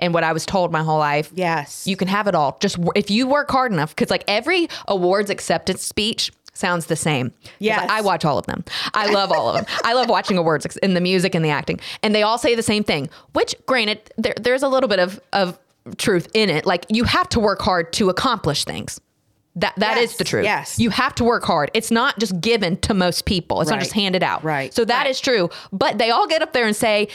and 0.00 0.12
what 0.14 0.24
I 0.24 0.32
was 0.32 0.44
told 0.46 0.72
my 0.72 0.82
whole 0.82 0.98
life. 0.98 1.30
Yes. 1.34 1.86
You 1.86 1.96
can 1.96 2.08
have 2.08 2.26
it 2.26 2.34
all. 2.34 2.56
Just 2.60 2.76
w- 2.76 2.92
if 2.94 3.10
you 3.10 3.26
work 3.26 3.50
hard 3.50 3.72
enough, 3.72 3.94
because 3.94 4.10
like 4.10 4.24
every 4.26 4.68
awards 4.88 5.30
acceptance 5.30 5.82
speech 5.82 6.32
sounds 6.52 6.86
the 6.86 6.96
same. 6.96 7.32
Yes. 7.58 7.86
I 7.90 8.00
watch 8.00 8.24
all 8.24 8.36
of 8.38 8.46
them. 8.46 8.64
I 8.92 9.06
love 9.12 9.30
all 9.32 9.48
of 9.48 9.54
them. 9.56 9.66
I 9.84 9.92
love 9.94 10.08
watching 10.08 10.36
awards 10.36 10.66
in 10.82 10.94
the 10.94 11.00
music 11.00 11.34
and 11.34 11.44
the 11.44 11.50
acting, 11.50 11.80
and 12.02 12.14
they 12.14 12.22
all 12.22 12.38
say 12.38 12.54
the 12.54 12.62
same 12.62 12.84
thing. 12.84 13.08
Which, 13.32 13.54
granted, 13.66 14.10
there, 14.18 14.34
there's 14.40 14.62
a 14.62 14.68
little 14.68 14.88
bit 14.88 14.98
of 14.98 15.20
of 15.32 15.58
truth 15.96 16.28
in 16.34 16.50
it. 16.50 16.66
Like 16.66 16.84
you 16.90 17.04
have 17.04 17.28
to 17.30 17.40
work 17.40 17.62
hard 17.62 17.92
to 17.94 18.10
accomplish 18.10 18.64
things. 18.64 19.00
That 19.56 19.74
that 19.78 19.96
is 19.96 20.10
Yes, 20.10 20.16
the 20.18 20.24
truth. 20.24 20.44
yes. 20.44 20.78
You 20.78 20.90
have 20.90 21.14
to 21.16 21.24
work 21.24 21.44
hard. 21.44 21.70
It's 21.74 21.90
not 21.90 22.18
just 22.20 22.40
given 22.40 22.76
to 22.82 22.94
most 22.94 23.24
people. 23.24 23.60
It's 23.60 23.70
not 23.70 23.80
just 23.80 23.92
handed 23.92 24.22
out. 24.22 24.44
Right. 24.44 24.72
So 24.72 24.84
that 24.84 25.06
is 25.08 25.18
true. 25.20 25.50
But 25.72 25.98
they 25.98 26.10
all 26.10 26.26
get 26.28 26.40
up 26.42 26.52
there 26.52 26.66
and 26.66 26.76
say 26.76 27.08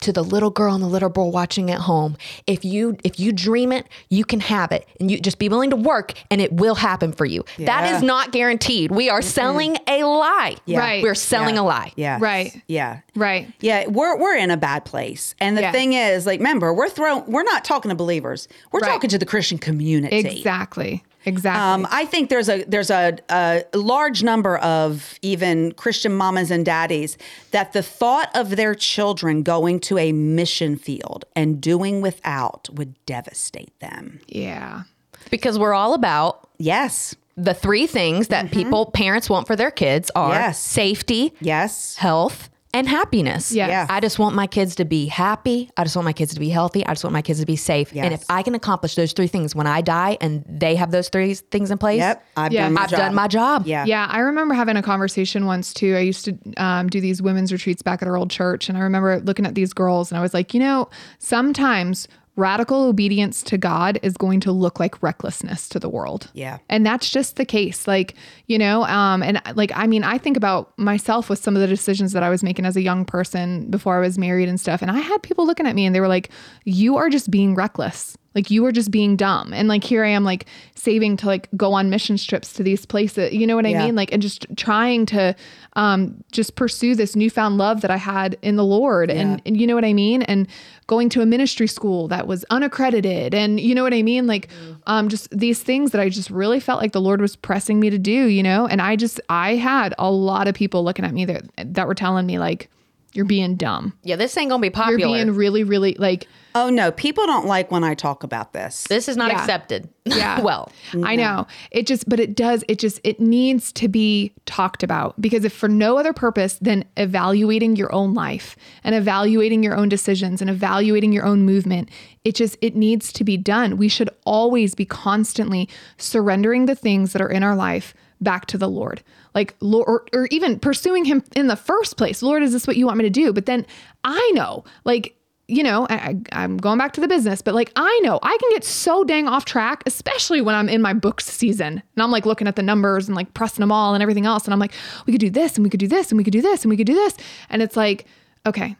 to 0.00 0.12
the 0.12 0.22
little 0.24 0.50
girl 0.50 0.74
and 0.74 0.82
the 0.82 0.88
little 0.88 1.08
boy 1.10 1.24
watching 1.26 1.70
at 1.70 1.80
home, 1.80 2.16
if 2.46 2.64
you 2.64 2.96
if 3.04 3.20
you 3.20 3.32
dream 3.32 3.72
it, 3.72 3.86
you 4.08 4.24
can 4.24 4.40
have 4.40 4.72
it. 4.72 4.88
And 4.98 5.10
you 5.10 5.20
just 5.20 5.38
be 5.38 5.48
willing 5.48 5.70
to 5.70 5.76
work 5.76 6.14
and 6.30 6.40
it 6.40 6.52
will 6.52 6.74
happen 6.74 7.12
for 7.12 7.24
you. 7.26 7.44
That 7.58 7.84
Yeah. 7.84 7.96
is 7.96 8.02
not 8.02 8.32
guaranteed. 8.32 8.90
We 8.90 9.10
are 9.10 9.22
selling 9.22 9.76
a 9.86 10.04
lie. 10.04 10.56
Right. 10.66 11.02
We're 11.02 11.14
selling 11.14 11.54
Yeah. 11.56 11.60
a 11.60 11.64
lie. 11.64 11.92
Yeah. 11.96 12.18
Right. 12.20 12.60
Yeah. 12.66 13.00
Right. 13.14 13.48
Yeah, 13.60 13.86
we're 13.88 14.16
we're 14.16 14.36
in 14.36 14.50
a 14.50 14.56
bad 14.56 14.84
place. 14.84 15.34
And 15.40 15.56
the 15.56 15.62
Yeah. 15.62 15.72
thing 15.72 15.92
is, 15.92 16.26
like, 16.26 16.40
remember, 16.40 16.72
we're 16.72 16.88
throwing 16.88 17.24
we're 17.26 17.42
not 17.42 17.64
talking 17.64 17.90
to 17.90 17.94
believers. 17.94 18.48
We're 18.72 18.80
Right. 18.80 18.88
talking 18.90 19.10
to 19.10 19.18
the 19.18 19.26
Christian 19.26 19.58
community. 19.58 20.16
Exactly. 20.16 21.02
Exactly. 21.26 21.60
Um, 21.62 21.86
I 21.90 22.04
think 22.06 22.30
there's 22.30 22.48
a 22.48 22.64
there's 22.64 22.90
a, 22.90 23.16
a 23.30 23.64
large 23.74 24.22
number 24.22 24.56
of 24.58 25.18
even 25.22 25.72
Christian 25.72 26.14
mamas 26.14 26.50
and 26.50 26.64
daddies 26.64 27.16
that 27.52 27.72
the 27.72 27.82
thought 27.82 28.30
of 28.34 28.56
their 28.56 28.74
children 28.74 29.42
going 29.42 29.80
to 29.80 29.98
a 29.98 30.12
mission 30.12 30.76
field 30.76 31.24
and 31.36 31.60
doing 31.60 32.00
without 32.00 32.68
would 32.72 32.94
devastate 33.06 33.78
them. 33.80 34.20
yeah. 34.28 34.82
Because 35.30 35.58
we're 35.58 35.74
all 35.74 35.94
about 35.94 36.48
Yes. 36.58 37.14
the 37.36 37.54
three 37.54 37.86
things 37.86 38.28
that 38.28 38.50
people 38.50 38.86
parents 38.90 39.30
want 39.30 39.46
for 39.46 39.54
their 39.56 39.70
kids 39.70 40.10
are 40.14 40.32
Yes. 40.34 40.58
safety, 40.58 41.32
Yes. 41.40 41.96
health, 41.96 42.49
and 42.72 42.88
happiness. 42.88 43.50
Yes. 43.52 43.68
Yeah. 43.68 43.86
I 43.90 44.00
just 44.00 44.18
want 44.18 44.34
my 44.36 44.46
kids 44.46 44.76
to 44.76 44.84
be 44.84 45.06
happy. 45.06 45.70
I 45.76 45.82
just 45.82 45.96
want 45.96 46.04
my 46.04 46.12
kids 46.12 46.34
to 46.34 46.40
be 46.40 46.48
healthy. 46.50 46.86
I 46.86 46.92
just 46.92 47.02
want 47.02 47.12
my 47.14 47.22
kids 47.22 47.40
to 47.40 47.46
be 47.46 47.56
safe. 47.56 47.92
And 47.96 48.14
if 48.14 48.24
I 48.30 48.42
can 48.42 48.54
accomplish 48.54 48.94
those 48.94 49.12
three 49.12 49.26
things 49.26 49.54
when 49.54 49.66
I 49.66 49.80
die 49.80 50.16
and 50.20 50.44
they 50.48 50.76
have 50.76 50.90
those 50.92 51.08
three 51.08 51.34
things 51.34 51.70
in 51.70 51.78
place, 51.78 51.98
Yep. 51.98 52.24
I've 52.36 52.52
Yeah. 52.52 52.62
done 52.64 52.74
my 52.74 52.82
I've 52.82 52.90
job. 52.90 52.98
done 52.98 53.14
my 53.14 53.26
job. 53.28 53.66
Yeah. 53.66 53.84
Yeah, 53.86 54.06
I 54.08 54.20
remember 54.20 54.54
having 54.54 54.76
a 54.76 54.82
conversation 54.82 55.46
once 55.46 55.74
too. 55.74 55.96
I 55.96 56.00
used 56.00 56.24
to 56.26 56.38
um, 56.56 56.88
do 56.88 57.00
these 57.00 57.20
women's 57.20 57.52
retreats 57.52 57.82
back 57.82 58.02
at 58.02 58.08
our 58.08 58.16
old 58.16 58.30
church, 58.30 58.68
and 58.68 58.78
I 58.78 58.82
remember 58.82 59.18
looking 59.20 59.46
at 59.46 59.54
these 59.56 59.72
girls, 59.72 60.12
and 60.12 60.18
I 60.18 60.22
was 60.22 60.32
like, 60.32 60.54
you 60.54 60.60
know, 60.60 60.88
sometimes 61.18 62.06
radical 62.40 62.84
obedience 62.84 63.42
to 63.44 63.58
God 63.58 64.00
is 64.02 64.16
going 64.16 64.40
to 64.40 64.50
look 64.50 64.80
like 64.80 65.00
recklessness 65.02 65.68
to 65.68 65.78
the 65.78 65.88
world. 65.88 66.30
Yeah. 66.32 66.58
And 66.68 66.84
that's 66.84 67.10
just 67.10 67.36
the 67.36 67.44
case. 67.44 67.86
Like, 67.86 68.14
you 68.46 68.58
know, 68.58 68.84
um, 68.84 69.22
and 69.22 69.40
like, 69.54 69.70
I 69.74 69.86
mean, 69.86 70.02
I 70.02 70.18
think 70.18 70.36
about 70.36 70.76
myself 70.78 71.28
with 71.28 71.38
some 71.38 71.54
of 71.54 71.60
the 71.60 71.68
decisions 71.68 72.12
that 72.12 72.22
I 72.22 72.30
was 72.30 72.42
making 72.42 72.64
as 72.64 72.76
a 72.76 72.82
young 72.82 73.04
person 73.04 73.70
before 73.70 73.96
I 73.96 74.00
was 74.00 74.18
married 74.18 74.48
and 74.48 74.58
stuff. 74.58 74.80
And 74.82 74.90
I 74.90 74.98
had 74.98 75.22
people 75.22 75.46
looking 75.46 75.66
at 75.66 75.74
me 75.74 75.84
and 75.84 75.94
they 75.94 76.00
were 76.00 76.08
like, 76.08 76.30
you 76.64 76.96
are 76.96 77.10
just 77.10 77.30
being 77.30 77.54
reckless. 77.54 78.16
Like 78.34 78.50
you 78.50 78.64
are 78.66 78.72
just 78.72 78.90
being 78.90 79.16
dumb. 79.16 79.52
And 79.52 79.66
like 79.68 79.82
here 79.82 80.04
I 80.04 80.10
am 80.10 80.22
like 80.24 80.46
saving 80.76 81.16
to 81.18 81.26
like 81.26 81.48
go 81.56 81.72
on 81.72 81.90
mission 81.90 82.16
trips 82.16 82.52
to 82.54 82.62
these 82.62 82.86
places. 82.86 83.32
You 83.32 83.46
know 83.46 83.56
what 83.56 83.66
I 83.66 83.70
Yeah. 83.70 83.86
mean? 83.86 83.96
Like 83.96 84.12
and 84.12 84.22
just 84.22 84.46
trying 84.56 85.06
to 85.06 85.34
um 85.74 86.22
just 86.30 86.54
pursue 86.54 86.94
this 86.94 87.16
newfound 87.16 87.58
love 87.58 87.80
that 87.80 87.90
I 87.90 87.96
had 87.96 88.38
in 88.42 88.56
the 88.56 88.64
Lord. 88.64 89.10
And, 89.10 89.42
and 89.44 89.60
you 89.60 89.66
know 89.66 89.74
what 89.74 89.84
I 89.84 89.92
mean? 89.92 90.22
And 90.22 90.46
going 90.86 91.08
to 91.10 91.22
a 91.22 91.26
ministry 91.26 91.66
school 91.66 92.08
that 92.08 92.26
was 92.26 92.44
unaccredited 92.50 93.34
and 93.34 93.58
you 93.60 93.74
know 93.74 93.82
what 93.82 93.94
I 93.94 94.02
mean? 94.02 94.26
Like 94.26 94.48
um 94.86 95.08
just 95.08 95.28
these 95.36 95.62
things 95.62 95.90
that 95.90 96.00
I 96.00 96.08
just 96.08 96.30
really 96.30 96.60
felt 96.60 96.80
like 96.80 96.92
the 96.92 97.00
Lord 97.00 97.20
was 97.20 97.34
pressing 97.36 97.80
me 97.80 97.90
to 97.90 97.98
do, 97.98 98.26
you 98.26 98.42
know? 98.42 98.66
And 98.66 98.80
I 98.80 98.96
just 98.96 99.20
I 99.28 99.56
had 99.56 99.94
a 99.98 100.10
lot 100.10 100.46
of 100.48 100.54
people 100.54 100.84
looking 100.84 101.04
at 101.04 101.12
me 101.14 101.24
that 101.24 101.44
that 101.74 101.86
were 101.88 101.94
telling 101.94 102.26
me 102.26 102.38
like 102.38 102.70
you're 103.12 103.24
being 103.24 103.56
dumb. 103.56 103.92
Yeah, 104.02 104.16
this 104.16 104.36
ain't 104.36 104.50
gonna 104.50 104.60
be 104.62 104.70
popular. 104.70 104.98
You're 105.00 105.24
being 105.24 105.34
really, 105.36 105.64
really 105.64 105.94
like 105.98 106.26
Oh 106.52 106.68
no, 106.68 106.90
people 106.90 107.26
don't 107.26 107.46
like 107.46 107.70
when 107.70 107.84
I 107.84 107.94
talk 107.94 108.24
about 108.24 108.52
this. 108.52 108.84
this 108.88 109.06
is 109.08 109.16
not 109.16 109.30
Yeah. 109.30 109.38
accepted. 109.40 109.88
Yeah. 110.06 110.40
well, 110.40 110.72
I 111.04 111.14
know. 111.14 111.46
It 111.70 111.86
just, 111.86 112.08
but 112.08 112.18
it 112.18 112.34
does, 112.34 112.64
it 112.66 112.80
just, 112.80 112.98
it 113.04 113.20
needs 113.20 113.70
to 113.74 113.86
be 113.86 114.32
talked 114.46 114.82
about 114.82 115.20
because 115.20 115.44
if 115.44 115.52
for 115.52 115.68
no 115.68 115.96
other 115.98 116.12
purpose 116.12 116.54
than 116.60 116.84
evaluating 116.96 117.76
your 117.76 117.94
own 117.94 118.12
life 118.14 118.56
and 118.82 118.96
evaluating 118.96 119.62
your 119.62 119.76
own 119.76 119.88
decisions 119.88 120.40
and 120.40 120.50
evaluating 120.50 121.12
your 121.12 121.24
own 121.24 121.44
movement, 121.44 121.88
it 122.24 122.34
just, 122.34 122.56
it 122.60 122.74
needs 122.74 123.12
to 123.12 123.22
be 123.22 123.36
done. 123.36 123.76
We 123.76 123.88
should 123.88 124.10
always 124.24 124.74
be 124.74 124.84
constantly 124.84 125.68
surrendering 125.98 126.66
the 126.66 126.74
things 126.74 127.12
that 127.12 127.22
are 127.22 127.30
in 127.30 127.44
our 127.44 127.54
life 127.54 127.94
back 128.20 128.46
to 128.46 128.58
the 128.58 128.68
Lord. 128.68 129.02
Like, 129.34 129.54
Lord, 129.60 129.88
or, 129.88 130.06
or 130.12 130.28
even 130.30 130.58
pursuing 130.58 131.04
Him 131.04 131.22
in 131.36 131.46
the 131.46 131.56
first 131.56 131.96
place. 131.96 132.22
Lord, 132.22 132.42
is 132.42 132.52
this 132.52 132.66
what 132.66 132.76
you 132.76 132.86
want 132.86 132.98
me 132.98 133.04
to 133.04 133.10
do? 133.10 133.32
But 133.32 133.46
then 133.46 133.66
I 134.04 134.30
know, 134.34 134.64
like, 134.84 135.16
you 135.50 135.64
know, 135.64 135.86
I, 135.90 136.16
I'm 136.30 136.56
going 136.58 136.78
back 136.78 136.92
to 136.92 137.00
the 137.00 137.08
business, 137.08 137.42
but 137.42 137.54
like 137.54 137.72
I 137.74 138.00
know 138.04 138.20
I 138.22 138.36
can 138.40 138.50
get 138.50 138.62
so 138.62 139.02
dang 139.02 139.26
off 139.26 139.44
track, 139.44 139.82
especially 139.84 140.40
when 140.40 140.54
I'm 140.54 140.68
in 140.68 140.80
my 140.80 140.92
books 140.92 141.26
season 141.26 141.82
and 141.94 142.02
I'm 142.02 142.12
like 142.12 142.24
looking 142.24 142.46
at 142.46 142.54
the 142.54 142.62
numbers 142.62 143.08
and 143.08 143.16
like 143.16 143.34
pressing 143.34 143.60
them 143.60 143.72
all 143.72 143.92
and 143.92 144.00
everything 144.00 144.26
else. 144.26 144.44
And 144.44 144.54
I'm 144.54 144.60
like, 144.60 144.72
we 145.06 145.12
could 145.12 145.20
do 145.20 145.28
this 145.28 145.56
and 145.56 145.64
we 145.64 145.70
could 145.70 145.80
do 145.80 145.88
this 145.88 146.12
and 146.12 146.18
we 146.18 146.24
could 146.24 146.32
do 146.32 146.40
this 146.40 146.62
and 146.62 146.70
we 146.70 146.76
could 146.76 146.86
do 146.86 146.94
this. 146.94 147.16
And 147.48 147.62
it's 147.62 147.76
like, 147.76 148.06
okay, 148.46 148.76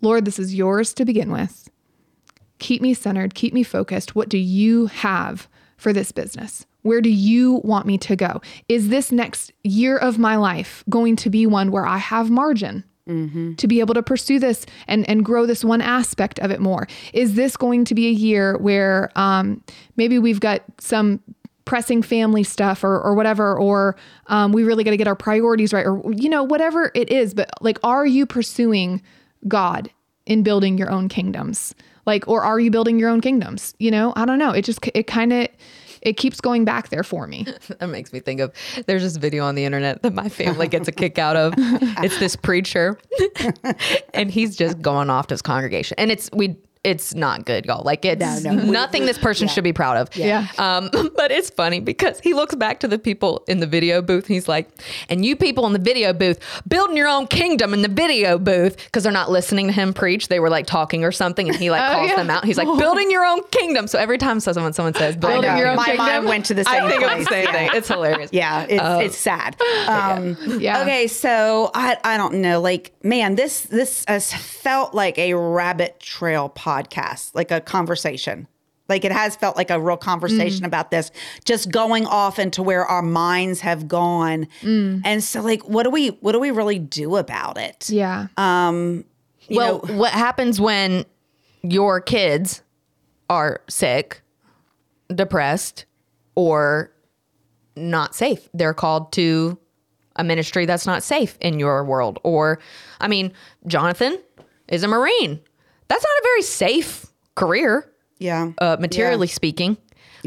Lord, 0.00 0.24
this 0.24 0.38
is 0.38 0.54
yours 0.54 0.94
to 0.94 1.04
begin 1.04 1.30
with. 1.30 1.68
Keep 2.60 2.80
me 2.80 2.94
centered, 2.94 3.34
keep 3.34 3.52
me 3.52 3.62
focused. 3.62 4.14
What 4.14 4.30
do 4.30 4.38
you 4.38 4.86
have 4.86 5.48
for 5.76 5.92
this 5.92 6.12
business? 6.12 6.64
Where 6.84 7.00
do 7.00 7.10
you 7.10 7.62
want 7.64 7.86
me 7.86 7.96
to 7.98 8.14
go? 8.14 8.40
Is 8.68 8.90
this 8.90 9.10
next 9.10 9.52
year 9.62 9.96
of 9.96 10.18
my 10.18 10.36
life 10.36 10.84
going 10.88 11.16
to 11.16 11.30
be 11.30 11.46
one 11.46 11.70
where 11.72 11.86
I 11.86 11.98
have 11.98 12.30
margin? 12.30 12.84
to 13.56 13.66
be 13.68 13.80
able 13.80 13.92
to 13.92 14.02
pursue 14.02 14.38
this 14.38 14.64
and 14.88 15.06
and 15.10 15.26
grow 15.26 15.44
this 15.44 15.62
one 15.62 15.82
aspect 15.82 16.38
of 16.38 16.50
it 16.50 16.58
more? 16.58 16.88
Is 17.12 17.34
this 17.34 17.54
going 17.54 17.84
to 17.84 17.94
be 17.94 18.06
a 18.06 18.10
year 18.10 18.56
where 18.56 19.10
um, 19.14 19.62
maybe 19.96 20.18
we've 20.18 20.40
got 20.40 20.62
some 20.80 21.20
pressing 21.66 22.00
family 22.02 22.42
stuff 22.42 22.82
or 22.82 22.98
or 23.00 23.14
whatever, 23.14 23.58
or 23.58 23.96
um, 24.28 24.52
we 24.52 24.64
really 24.64 24.84
got 24.84 24.92
to 24.92 24.96
get 24.96 25.06
our 25.06 25.14
priorities 25.16 25.74
right, 25.74 25.84
or 25.84 26.02
you 26.14 26.30
know 26.30 26.44
whatever 26.44 26.90
it 26.94 27.10
is? 27.10 27.34
But 27.34 27.50
like, 27.60 27.78
are 27.84 28.06
you 28.06 28.24
pursuing 28.24 29.02
God 29.46 29.90
in 30.24 30.42
building 30.42 30.78
your 30.78 30.90
own 30.90 31.10
kingdoms? 31.10 31.74
Like, 32.06 32.26
or 32.26 32.42
are 32.42 32.58
you 32.58 32.70
building 32.70 32.98
your 32.98 33.10
own 33.10 33.20
kingdoms? 33.20 33.74
You 33.78 33.90
know, 33.90 34.14
I 34.16 34.24
don't 34.24 34.38
know. 34.38 34.52
It 34.52 34.64
just 34.64 34.80
it 34.94 35.06
kind 35.06 35.30
of 35.30 35.48
it 36.04 36.16
keeps 36.16 36.40
going 36.40 36.64
back 36.64 36.90
there 36.90 37.02
for 37.02 37.26
me. 37.26 37.46
that 37.78 37.88
makes 37.88 38.12
me 38.12 38.20
think 38.20 38.40
of 38.40 38.52
there's 38.86 39.02
this 39.02 39.16
video 39.16 39.44
on 39.44 39.54
the 39.54 39.64
internet 39.64 40.02
that 40.02 40.14
my 40.14 40.28
family 40.28 40.68
gets 40.68 40.88
a 40.88 40.92
kick 40.92 41.18
out 41.18 41.36
of. 41.36 41.54
It's 41.56 42.18
this 42.18 42.36
preacher, 42.36 42.98
and 44.14 44.30
he's 44.30 44.56
just 44.56 44.80
going 44.80 45.10
off 45.10 45.28
to 45.28 45.34
his 45.34 45.42
congregation, 45.42 45.96
and 45.98 46.10
it's 46.10 46.30
we. 46.32 46.56
It's 46.84 47.14
not 47.14 47.44
good, 47.46 47.64
y'all. 47.66 47.82
Like 47.82 48.04
it's 48.04 48.20
No, 48.44 48.52
no. 48.52 48.62
Nothing 48.64 49.06
this 49.06 49.18
person 49.18 49.48
should 49.48 49.64
be 49.64 49.72
proud 49.72 49.96
of. 49.96 50.14
Yeah. 50.16 50.46
Um, 50.58 50.90
but 51.16 51.30
it's 51.30 51.50
funny 51.50 51.80
because 51.80 52.20
he 52.20 52.34
looks 52.34 52.54
back 52.54 52.80
to 52.80 52.88
the 52.88 52.98
people 52.98 53.42
in 53.48 53.60
the 53.60 53.66
video 53.66 54.02
booth. 54.02 54.26
And 54.26 54.34
he's 54.34 54.48
like, 54.48 54.68
and 55.08 55.24
you 55.24 55.34
people 55.36 55.66
in 55.66 55.72
the 55.72 55.78
video 55.78 56.12
booth 56.12 56.38
building 56.68 56.96
your 56.96 57.08
own 57.08 57.26
kingdom 57.26 57.72
in 57.74 57.82
the 57.82 57.88
video 57.88 58.38
booth 58.38 58.76
because 58.84 59.02
they're 59.04 59.12
not 59.12 59.30
listening 59.30 59.66
to 59.68 59.72
him 59.72 59.92
preach. 59.94 60.28
They 60.28 60.40
were 60.40 60.50
like 60.50 60.66
talking 60.66 61.04
or 61.04 61.12
something, 61.12 61.48
and 61.48 61.56
he 61.56 61.70
like 61.70 61.80
Oh, 61.90 61.94
calls 61.94 62.10
yeah. 62.10 62.16
them 62.16 62.30
out. 62.30 62.44
He's 62.44 62.58
like, 62.58 62.66
building 62.78 63.10
your 63.10 63.24
own 63.24 63.42
kingdom. 63.50 63.86
So 63.86 63.98
every 63.98 64.18
time 64.18 64.38
someone 64.40 64.72
someone 64.74 64.94
says 64.94 65.16
I 65.16 65.18
building 65.18 65.40
Building 65.42 65.58
your 65.58 65.68
own 65.68 65.76
My 65.76 65.84
kingdom? 65.86 66.06
mind 66.06 66.24
went 66.26 66.44
to 66.46 66.54
the 66.54 66.64
same 66.64 66.84
I 66.84 66.88
think 66.88 67.02
place. 67.02 67.12
of 67.20 67.24
the 67.24 67.30
same 67.30 67.46
thing. 67.52 67.70
It's 67.74 67.88
hilarious. 67.88 68.30
Yeah, 68.32 68.66
it's 68.68 69.06
it's 69.06 69.16
sad. 69.16 69.56
Um, 69.88 70.36
Yeah. 70.60 70.82
Okay, 70.82 71.06
so 71.06 71.70
I 71.74 71.96
I 72.04 72.16
don't 72.16 72.34
know. 72.34 72.60
Like, 72.60 72.92
man, 73.02 73.34
this 73.36 73.62
this 73.62 74.04
has 74.06 74.32
felt 74.32 74.94
like 74.94 75.18
a 75.18 75.34
rabbit 75.34 75.98
trail 76.00 76.48
podcast, 76.50 76.73
like 77.34 77.50
a 77.50 77.60
conversation. 77.60 78.48
Like 78.88 79.04
it 79.04 79.12
has 79.12 79.34
felt 79.34 79.56
like 79.56 79.70
a 79.70 79.80
real 79.80 79.96
conversation 79.96 80.58
mm-hmm. 80.58 80.66
about 80.66 80.90
this, 80.90 81.10
just 81.44 81.70
going 81.70 82.06
off 82.06 82.38
into 82.38 82.62
where 82.62 82.84
our 82.84 83.02
minds 83.02 83.60
have 83.60 83.88
gone. 83.88 84.46
Mm. 84.60 85.00
And 85.04 85.24
so, 85.24 85.40
like, 85.40 85.66
what 85.66 85.84
do 85.84 85.90
we 85.90 86.08
what 86.08 86.32
do 86.32 86.40
we 86.40 86.50
really 86.50 86.78
do 86.78 87.16
about 87.16 87.56
it? 87.56 87.88
Yeah. 87.88 88.26
Um, 88.36 89.04
you 89.48 89.56
well, 89.56 89.80
know, 89.86 89.94
what 89.94 90.12
happens 90.12 90.60
when 90.60 91.06
your 91.62 92.00
kids 92.00 92.62
are 93.30 93.62
sick, 93.68 94.20
depressed, 95.14 95.86
or 96.34 96.92
not 97.76 98.14
safe? 98.14 98.48
They're 98.52 98.74
called 98.74 99.12
to 99.12 99.58
a 100.16 100.24
ministry 100.24 100.66
that's 100.66 100.86
not 100.86 101.02
safe 101.02 101.36
in 101.40 101.58
your 101.58 101.84
world. 101.84 102.18
Or, 102.22 102.60
I 103.00 103.08
mean, 103.08 103.32
Jonathan 103.66 104.18
is 104.68 104.82
a 104.82 104.88
Marine. 104.88 105.40
That's 105.88 106.02
not 106.02 106.18
a 106.18 106.22
very 106.22 106.42
safe 106.42 107.06
career, 107.34 107.90
yeah, 108.18 108.52
uh, 108.58 108.76
materially 108.80 109.26
speaking. 109.26 109.76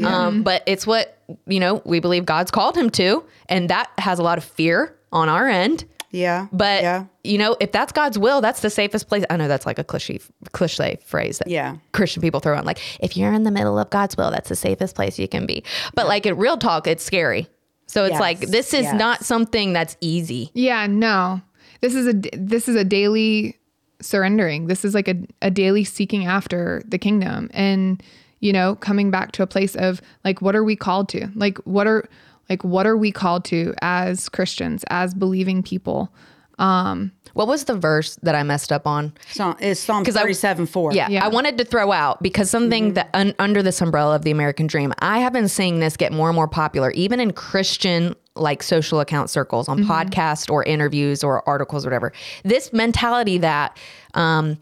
Um, 0.04 0.44
but 0.44 0.62
it's 0.66 0.86
what, 0.86 1.18
you 1.46 1.58
know, 1.58 1.82
we 1.84 1.98
believe 1.98 2.24
God's 2.24 2.52
called 2.52 2.76
him 2.76 2.88
to. 2.90 3.24
And 3.48 3.68
that 3.70 3.90
has 3.98 4.20
a 4.20 4.22
lot 4.22 4.38
of 4.38 4.44
fear 4.44 4.96
on 5.12 5.28
our 5.28 5.48
end. 5.48 5.84
Yeah. 6.12 6.46
But 6.52 6.82
yeah. 6.82 7.04
you 7.24 7.36
know, 7.36 7.56
if 7.60 7.72
that's 7.72 7.90
God's 7.90 8.16
will, 8.16 8.40
that's 8.40 8.60
the 8.60 8.70
safest 8.70 9.08
place. 9.08 9.24
I 9.28 9.36
know 9.36 9.48
that's 9.48 9.66
like 9.66 9.78
a 9.80 9.84
cliche 9.84 10.20
cliche 10.52 10.98
phrase 11.04 11.38
that 11.38 11.48
Yeah. 11.48 11.76
Christian 11.92 12.22
people 12.22 12.38
throw 12.38 12.56
on. 12.56 12.64
Like, 12.64 12.78
if 13.00 13.16
you're 13.16 13.32
in 13.32 13.42
the 13.42 13.50
middle 13.50 13.76
of 13.76 13.90
God's 13.90 14.16
will, 14.16 14.30
that's 14.30 14.48
the 14.48 14.54
safest 14.56 14.94
place 14.94 15.18
you 15.18 15.26
can 15.26 15.46
be. 15.46 15.64
But 15.94 16.06
like 16.06 16.24
in 16.26 16.36
real 16.36 16.56
talk, 16.58 16.86
it's 16.86 17.02
scary. 17.02 17.48
So 17.86 18.04
it's 18.04 18.12
Yes. 18.12 18.20
like 18.20 18.40
this 18.40 18.72
is 18.74 18.84
Yes. 18.84 18.94
not 18.94 19.24
something 19.24 19.72
that's 19.72 19.96
easy. 20.00 20.50
Yeah, 20.54 20.86
no. 20.86 21.42
This 21.80 21.94
is 21.96 22.06
a 22.06 22.12
this 22.36 22.68
is 22.68 22.76
a 22.76 22.84
daily 22.84 23.57
surrendering. 24.00 24.66
This 24.66 24.84
is 24.84 24.94
like 24.94 25.08
a, 25.08 25.16
a 25.42 25.50
daily 25.50 25.84
seeking 25.84 26.26
after 26.26 26.82
the 26.86 26.98
kingdom 26.98 27.50
and 27.52 28.02
you 28.40 28.52
know, 28.52 28.76
coming 28.76 29.10
back 29.10 29.32
to 29.32 29.42
a 29.42 29.46
place 29.46 29.74
of 29.74 30.00
like 30.24 30.40
what 30.40 30.54
are 30.54 30.64
we 30.64 30.76
called 30.76 31.08
to? 31.10 31.28
Like 31.34 31.58
what 31.58 31.86
are 31.86 32.08
like 32.48 32.62
what 32.64 32.86
are 32.86 32.96
we 32.96 33.12
called 33.12 33.44
to 33.46 33.74
as 33.82 34.28
Christians, 34.28 34.84
as 34.88 35.14
believing 35.14 35.62
people? 35.62 36.12
Um, 36.58 37.12
What 37.34 37.46
was 37.48 37.64
the 37.64 37.76
verse 37.76 38.16
that 38.22 38.34
I 38.34 38.42
messed 38.42 38.72
up 38.72 38.86
on? 38.86 39.12
Psalm, 39.30 39.56
it's 39.60 39.80
Psalm 39.80 40.04
'Cause 40.04 40.16
I- 40.16 40.20
37 40.22 40.66
4. 40.66 40.92
Yeah, 40.92 41.08
Yeah. 41.08 41.24
I 41.24 41.28
wanted 41.28 41.58
to 41.58 41.64
throw 41.64 41.92
out 41.92 42.22
because 42.22 42.50
something 42.50 42.94
that 42.94 43.10
un, 43.14 43.34
under 43.38 43.62
this 43.62 43.80
umbrella 43.80 44.16
of 44.16 44.22
the 44.22 44.30
American 44.30 44.66
dream, 44.66 44.92
I 45.00 45.18
have 45.20 45.32
been 45.32 45.48
seeing 45.48 45.80
this 45.80 45.96
get 45.96 46.12
more 46.12 46.28
and 46.28 46.34
more 46.36 46.48
popular, 46.48 46.90
even 46.92 47.20
in 47.20 47.32
Christian 47.32 48.14
like 48.36 48.62
social 48.62 49.00
account 49.00 49.30
circles 49.30 49.68
on 49.68 49.80
podcasts 49.84 50.48
or 50.50 50.62
interviews 50.64 51.24
or 51.24 51.46
articles 51.48 51.84
or 51.84 51.88
whatever. 51.88 52.12
This 52.44 52.72
mentality 52.72 53.38
that 53.38 53.76
um, 54.14 54.58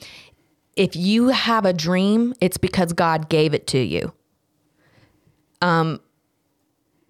if 0.76 0.96
you 0.96 1.28
have 1.28 1.66
a 1.66 1.72
dream, 1.74 2.32
it's 2.40 2.56
because 2.56 2.92
God 2.94 3.28
gave 3.28 3.52
it 3.52 3.66
to 3.68 3.78
you. 3.78 4.12
Um, 5.62 6.00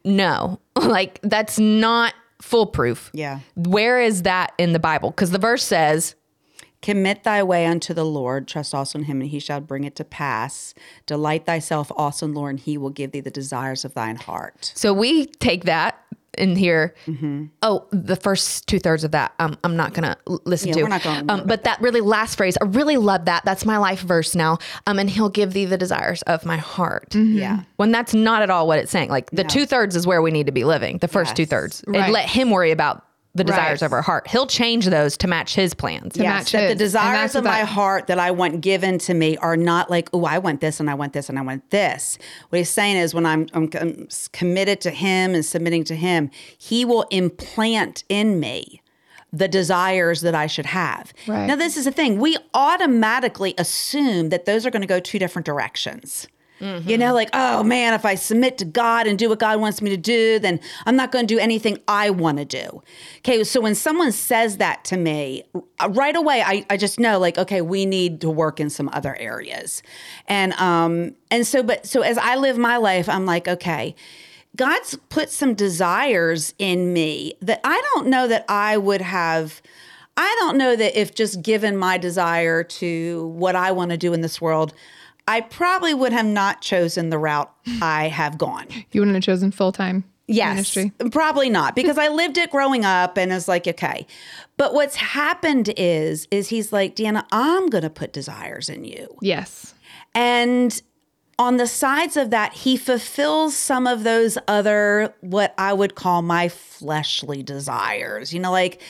no, 0.04 0.60
like 0.76 1.20
that's 1.22 1.58
not 1.58 2.14
foolproof. 2.46 3.10
Yeah. 3.12 3.40
Where 3.54 4.00
is 4.00 4.22
that 4.22 4.52
in 4.56 4.72
the 4.72 4.78
Bible? 4.78 5.10
Because 5.10 5.30
the 5.32 5.38
verse 5.38 5.64
says, 5.64 6.14
Commit 6.82 7.24
thy 7.24 7.42
way 7.42 7.66
unto 7.66 7.92
the 7.92 8.04
Lord, 8.04 8.46
trust 8.46 8.74
also 8.74 8.98
in 8.98 9.06
him, 9.06 9.20
and 9.20 9.30
he 9.30 9.40
shall 9.40 9.60
bring 9.60 9.84
it 9.84 9.96
to 9.96 10.04
pass. 10.04 10.72
Delight 11.06 11.44
thyself 11.44 11.90
also 11.96 12.26
in 12.26 12.34
the 12.34 12.38
Lord, 12.38 12.50
and 12.50 12.60
he 12.60 12.78
will 12.78 12.90
give 12.90 13.10
thee 13.10 13.20
the 13.20 13.30
desires 13.30 13.84
of 13.84 13.94
thine 13.94 14.16
heart. 14.16 14.72
So 14.74 14.92
we 14.92 15.26
take 15.26 15.64
that 15.64 15.98
in 16.36 16.54
here. 16.56 16.94
Oh, 17.62 17.86
the 17.92 18.16
first 18.16 18.66
two 18.66 18.78
thirds 18.78 19.04
of 19.04 19.12
that, 19.12 19.32
um, 19.38 19.56
I'm 19.64 19.74
not 19.76 19.94
gonna 19.94 20.16
l- 20.28 20.40
listen 20.44 20.68
Yeah, 20.68 20.74
to. 20.74 20.82
we're 20.82 20.88
not 20.88 21.02
gonna 21.02 21.24
um, 21.32 21.46
but 21.46 21.64
that 21.64 21.80
really 21.80 22.00
last 22.02 22.36
phrase, 22.36 22.56
I 22.60 22.64
really 22.66 22.96
love 22.98 23.24
that. 23.24 23.44
That's 23.44 23.64
my 23.64 23.78
life 23.78 24.00
verse 24.00 24.34
now. 24.34 24.58
Um, 24.86 24.98
and 24.98 25.08
He'll 25.08 25.30
give 25.30 25.52
thee 25.54 25.64
the 25.64 25.78
desires 25.78 26.20
of 26.22 26.44
my 26.44 26.58
heart. 26.58 27.14
Yeah. 27.14 27.62
When 27.76 27.90
that's 27.90 28.12
not 28.12 28.42
at 28.42 28.50
all 28.50 28.66
what 28.66 28.78
it's 28.78 28.90
saying. 28.90 29.08
Like 29.08 29.30
the 29.30 29.44
two 29.44 29.64
thirds 29.64 29.96
is 29.96 30.06
where 30.06 30.20
we 30.20 30.30
need 30.30 30.46
to 30.46 30.52
be 30.52 30.64
living. 30.64 30.98
The 30.98 31.08
first 31.08 31.30
Yes. 31.30 31.36
two 31.36 31.46
thirds, 31.46 31.82
Right. 31.86 32.02
and 32.04 32.12
let 32.12 32.28
Him 32.28 32.50
worry 32.50 32.70
about 32.70 33.05
the 33.36 33.44
desires 33.44 33.82
Right. 33.82 33.86
of 33.86 33.92
our 33.92 34.02
heart. 34.02 34.28
He'll 34.28 34.46
change 34.46 34.86
those 34.86 35.16
to 35.18 35.28
match 35.28 35.54
His 35.54 35.74
plans. 35.74 36.14
To 36.14 36.22
Yes, 36.22 36.44
match 36.44 36.52
that 36.52 36.60
his. 36.62 36.70
the 36.70 36.74
desires 36.84 37.34
of 37.34 37.44
my 37.44 37.60
that- 37.60 37.66
heart 37.66 38.06
that 38.06 38.18
I 38.18 38.30
want 38.30 38.60
given 38.60 38.98
to 39.00 39.14
me 39.14 39.36
are 39.38 39.56
not 39.56 39.90
like, 39.90 40.08
oh, 40.12 40.24
I 40.24 40.38
want 40.38 40.60
this 40.60 40.80
and 40.80 40.88
I 40.90 40.94
want 40.94 41.12
this 41.12 41.28
and 41.28 41.38
I 41.38 41.42
want 41.42 41.70
this. 41.70 42.18
What 42.48 42.58
he's 42.58 42.70
saying 42.70 42.96
is 42.96 43.14
when 43.14 43.26
I'm, 43.26 43.46
I'm, 43.52 43.68
I'm 43.80 44.08
committed 44.32 44.80
to 44.82 44.90
him 44.90 45.34
and 45.34 45.44
submitting 45.44 45.84
to 45.84 45.94
him, 45.96 46.30
he 46.58 46.84
will 46.84 47.02
implant 47.10 48.04
in 48.08 48.40
me 48.40 48.80
the 49.32 49.48
desires 49.48 50.22
that 50.22 50.34
I 50.34 50.46
should 50.46 50.66
have. 50.66 51.12
Right. 51.26 51.46
Now, 51.46 51.56
this 51.56 51.76
is 51.76 51.84
the 51.84 51.90
thing. 51.92 52.18
We 52.18 52.36
automatically 52.54 53.54
assume 53.58 54.30
that 54.30 54.46
those 54.46 54.64
are 54.64 54.70
going 54.70 54.82
to 54.82 54.86
go 54.88 55.00
two 55.00 55.18
different 55.18 55.44
directions. 55.44 56.26
You 56.58 56.96
know, 56.96 57.12
like, 57.12 57.28
oh 57.34 57.62
man, 57.62 57.92
if 57.92 58.04
I 58.04 58.14
submit 58.14 58.56
to 58.58 58.64
God 58.64 59.06
and 59.06 59.18
do 59.18 59.28
what 59.28 59.38
God 59.38 59.60
wants 59.60 59.82
me 59.82 59.90
to 59.90 59.96
do, 59.96 60.38
then 60.38 60.58
I'm 60.86 60.96
not 60.96 61.12
going 61.12 61.26
to 61.26 61.34
do 61.34 61.38
anything 61.38 61.78
I 61.86 62.10
want 62.10 62.38
to 62.38 62.44
do. 62.44 62.82
Okay, 63.18 63.44
so 63.44 63.60
when 63.60 63.74
someone 63.74 64.10
says 64.10 64.56
that 64.56 64.84
to 64.84 64.96
me, 64.96 65.44
right 65.88 66.16
away, 66.16 66.42
I, 66.42 66.64
I 66.70 66.76
just 66.78 66.98
know, 66.98 67.18
like, 67.18 67.36
okay, 67.36 67.60
we 67.60 67.84
need 67.84 68.22
to 68.22 68.30
work 68.30 68.58
in 68.58 68.70
some 68.70 68.88
other 68.92 69.14
areas. 69.16 69.82
And 70.28 70.54
um, 70.54 71.14
and 71.30 71.46
so, 71.46 71.62
but 71.62 71.86
so 71.86 72.00
as 72.00 72.16
I 72.16 72.36
live 72.36 72.56
my 72.56 72.78
life, 72.78 73.08
I'm 73.08 73.26
like, 73.26 73.48
okay, 73.48 73.94
God's 74.56 74.96
put 75.10 75.30
some 75.30 75.54
desires 75.54 76.54
in 76.58 76.92
me 76.92 77.34
that 77.42 77.60
I 77.64 77.80
don't 77.94 78.08
know 78.08 78.26
that 78.28 78.46
I 78.48 78.78
would 78.78 79.02
have. 79.02 79.60
I 80.16 80.34
don't 80.40 80.56
know 80.56 80.74
that 80.74 80.98
if 80.98 81.14
just 81.14 81.42
given 81.42 81.76
my 81.76 81.98
desire 81.98 82.64
to 82.64 83.26
what 83.28 83.54
I 83.54 83.72
want 83.72 83.90
to 83.90 83.98
do 83.98 84.14
in 84.14 84.22
this 84.22 84.40
world, 84.40 84.72
I 85.28 85.40
probably 85.40 85.92
would 85.94 86.12
have 86.12 86.26
not 86.26 86.60
chosen 86.62 87.10
the 87.10 87.18
route 87.18 87.52
I 87.82 88.08
have 88.08 88.38
gone. 88.38 88.66
You 88.92 89.00
wouldn't 89.00 89.16
have 89.16 89.24
chosen 89.24 89.50
full 89.50 89.72
time 89.72 90.04
Yes, 90.28 90.76
ministry. 90.76 90.92
probably 91.10 91.48
not 91.50 91.76
because 91.76 91.98
I 91.98 92.08
lived 92.08 92.36
it 92.38 92.50
growing 92.50 92.84
up 92.84 93.16
and 93.16 93.32
it's 93.32 93.46
like 93.48 93.66
okay. 93.68 94.06
But 94.56 94.74
what's 94.74 94.96
happened 94.96 95.72
is 95.76 96.26
is 96.30 96.48
he's 96.48 96.72
like, 96.72 96.96
"Deanna, 96.96 97.24
I'm 97.30 97.68
going 97.68 97.82
to 97.84 97.90
put 97.90 98.12
desires 98.12 98.68
in 98.68 98.84
you." 98.84 99.16
Yes. 99.20 99.74
And 100.14 100.80
on 101.38 101.58
the 101.58 101.66
sides 101.66 102.16
of 102.16 102.30
that, 102.30 102.54
he 102.54 102.76
fulfills 102.78 103.54
some 103.54 103.86
of 103.86 104.02
those 104.04 104.38
other, 104.48 105.14
what 105.20 105.54
I 105.58 105.74
would 105.74 105.94
call 105.94 106.22
my 106.22 106.48
fleshly 106.48 107.42
desires. 107.42 108.32
You 108.32 108.40
know, 108.40 108.50
like, 108.50 108.80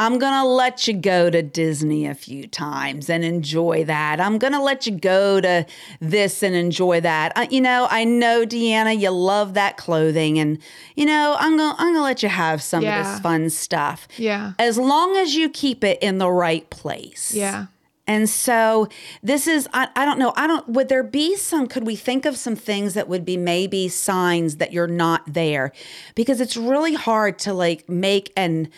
I'm 0.00 0.18
going 0.18 0.32
to 0.32 0.44
let 0.44 0.88
you 0.88 0.94
go 0.94 1.28
to 1.28 1.42
Disney 1.42 2.06
a 2.06 2.14
few 2.14 2.46
times 2.46 3.10
and 3.10 3.22
enjoy 3.22 3.84
that. 3.84 4.18
I'm 4.18 4.38
going 4.38 4.54
to 4.54 4.62
let 4.62 4.86
you 4.86 4.92
go 4.92 5.42
to 5.42 5.66
this 6.00 6.42
and 6.42 6.54
enjoy 6.54 7.02
that. 7.02 7.36
Uh, 7.36 7.46
you 7.50 7.60
know, 7.60 7.86
I 7.90 8.04
know, 8.04 8.46
Deanna, 8.46 8.98
you 8.98 9.10
love 9.10 9.52
that 9.54 9.76
clothing. 9.76 10.38
And, 10.38 10.58
you 10.96 11.04
know, 11.04 11.36
I'm 11.38 11.58
going 11.58 11.76
to 11.76 11.82
I'm 11.82 11.92
gonna 11.92 12.02
let 12.02 12.22
you 12.22 12.30
have 12.30 12.62
some 12.62 12.82
of 12.82 12.92
this 12.92 13.20
fun 13.20 13.50
stuff. 13.50 14.08
Yeah. 14.16 14.54
As 14.58 14.78
long 14.78 15.16
as 15.18 15.34
you 15.34 15.50
keep 15.50 15.84
it 15.84 15.98
in 16.02 16.16
the 16.16 16.30
right 16.30 16.68
place. 16.70 17.34
Yeah. 17.34 17.66
And 18.06 18.28
so 18.28 18.88
this 19.22 19.46
is, 19.46 19.68
I, 19.74 19.88
I 19.94 20.06
don't 20.06 20.18
know, 20.18 20.32
I 20.34 20.46
don't, 20.46 20.66
would 20.70 20.88
there 20.88 21.02
be 21.02 21.36
some, 21.36 21.68
could 21.68 21.86
we 21.86 21.94
think 21.94 22.24
of 22.24 22.38
some 22.38 22.56
things 22.56 22.94
that 22.94 23.06
would 23.06 23.24
be 23.24 23.36
maybe 23.36 23.86
signs 23.88 24.56
that 24.56 24.72
you're 24.72 24.88
not 24.88 25.22
there? 25.32 25.72
Because 26.14 26.40
it's 26.40 26.56
really 26.56 26.94
hard 26.94 27.38
to 27.40 27.52
like 27.52 27.88
make 27.88 28.32
an, 28.34 28.70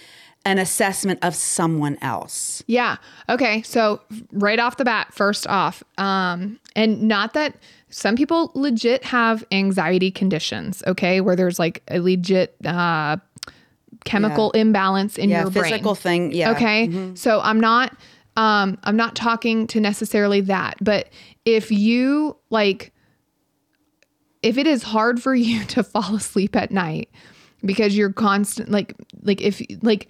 an 0.45 0.59
assessment 0.59 1.19
of 1.23 1.35
someone 1.35 1.97
else. 2.03 2.63
Yeah. 2.67 2.97
Okay. 3.29 3.63
So 3.63 4.01
right 4.33 4.59
off 4.59 4.77
the 4.77 4.85
bat, 4.85 5.15
first 5.15 5.47
off, 5.47 5.83
um, 5.99 6.59
and 6.75 7.03
not 7.03 7.35
that 7.35 7.55
some 7.91 8.17
people 8.17 8.51
legit 8.55 9.05
have 9.05 9.45
anxiety 9.53 10.11
conditions, 10.11 10.83
okay, 10.87 11.21
where 11.21 11.37
there's 11.37 11.59
like 11.59 11.83
a 11.89 12.01
legit 12.01 12.57
uh, 12.65 13.19
chemical 14.05 14.51
imbalance 14.53 15.17
in 15.17 15.31
Yeah, 15.31 15.43
your 15.43 15.51
brain. 15.51 15.71
physical 15.73 15.95
thing. 15.95 16.33
Yeah. 16.33 16.53
Okay. 16.53 17.13
So 17.15 17.41
I'm 17.41 17.61
not 17.61 17.97
um 18.37 18.79
I'm 18.85 18.97
not 18.97 19.15
talking 19.15 19.67
to 19.69 19.81
necessarily 19.81 20.41
that, 20.43 20.77
but 20.81 21.09
if 21.45 21.71
you 21.71 22.37
like 22.51 22.93
if 24.43 24.57
it 24.59 24.67
is 24.67 24.83
hard 24.83 25.23
for 25.23 25.35
you 25.49 25.63
to 25.67 25.85
fall 25.85 26.17
asleep 26.17 26.57
at 26.57 26.71
night 26.73 27.11
because 27.65 27.97
you're 27.97 28.13
constant 28.13 28.71
like 28.71 28.95
like 29.23 29.41
if 29.41 29.63
like 29.83 30.09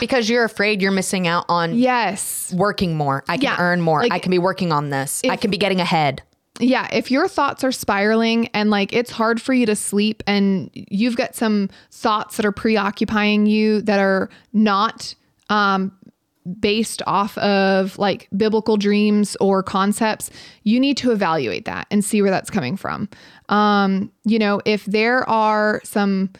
Because 0.00 0.28
you're 0.28 0.44
afraid 0.44 0.82
you're 0.82 0.92
missing 0.92 1.26
out 1.26 1.44
on 1.48 1.74
yes. 1.74 2.52
working 2.54 2.96
more. 2.96 3.24
I 3.28 3.36
can 3.36 3.44
Yeah, 3.44 3.56
earn 3.58 3.80
more. 3.80 4.02
like- 4.02 4.12
I 4.12 4.18
can 4.18 4.30
be 4.30 4.38
working 4.38 4.72
on 4.72 4.90
this. 4.90 5.22
I 5.28 5.36
can 5.36 5.50
be 5.50 5.56
getting 5.58 5.80
ahead. 5.80 6.22
Yeah, 6.60 6.86
if 6.92 7.10
your 7.10 7.28
thoughts 7.28 7.64
are 7.64 7.72
spiraling 7.72 8.48
and 8.48 8.68
like 8.70 8.92
it's 8.92 9.10
hard 9.10 9.40
for 9.40 9.54
you 9.54 9.64
to 9.66 9.74
sleep 9.74 10.22
and 10.26 10.70
you've 10.74 11.16
got 11.16 11.34
some 11.34 11.70
thoughts 11.90 12.36
that 12.36 12.44
are 12.44 12.52
preoccupying 12.52 13.46
you 13.46 13.80
that 13.82 13.98
are 13.98 14.28
not 14.52 15.14
um 15.48 15.92
based 16.60 17.00
off 17.06 17.38
of 17.38 17.96
like 17.98 18.28
biblical 18.36 18.76
dreams 18.76 19.36
or 19.40 19.62
concepts, 19.62 20.28
you 20.64 20.78
need 20.80 20.96
to 20.98 21.10
evaluate 21.12 21.64
that 21.64 21.86
and 21.90 22.04
see 22.04 22.20
where 22.20 22.30
that's 22.32 22.50
coming 22.50 22.76
from. 22.76 23.08
Um, 23.48 24.10
you 24.24 24.38
know, 24.40 24.60
if 24.64 24.84
there 24.86 25.28
are 25.30 25.80
some 25.84 26.30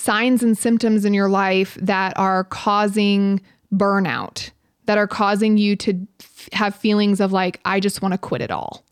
signs 0.00 0.42
and 0.42 0.56
symptoms 0.56 1.04
in 1.04 1.12
your 1.12 1.28
life 1.28 1.76
that 1.80 2.16
are 2.16 2.44
causing 2.44 3.38
burnout, 3.72 4.50
that 4.86 4.96
are 4.96 5.06
causing 5.06 5.58
you 5.58 5.76
to 5.76 6.06
f- 6.20 6.48
have 6.54 6.74
feelings 6.74 7.20
of 7.20 7.32
like, 7.32 7.60
I 7.66 7.80
just 7.80 8.00
want 8.00 8.12
to 8.12 8.18
quit 8.18 8.40
it 8.40 8.50
all. 8.50 8.82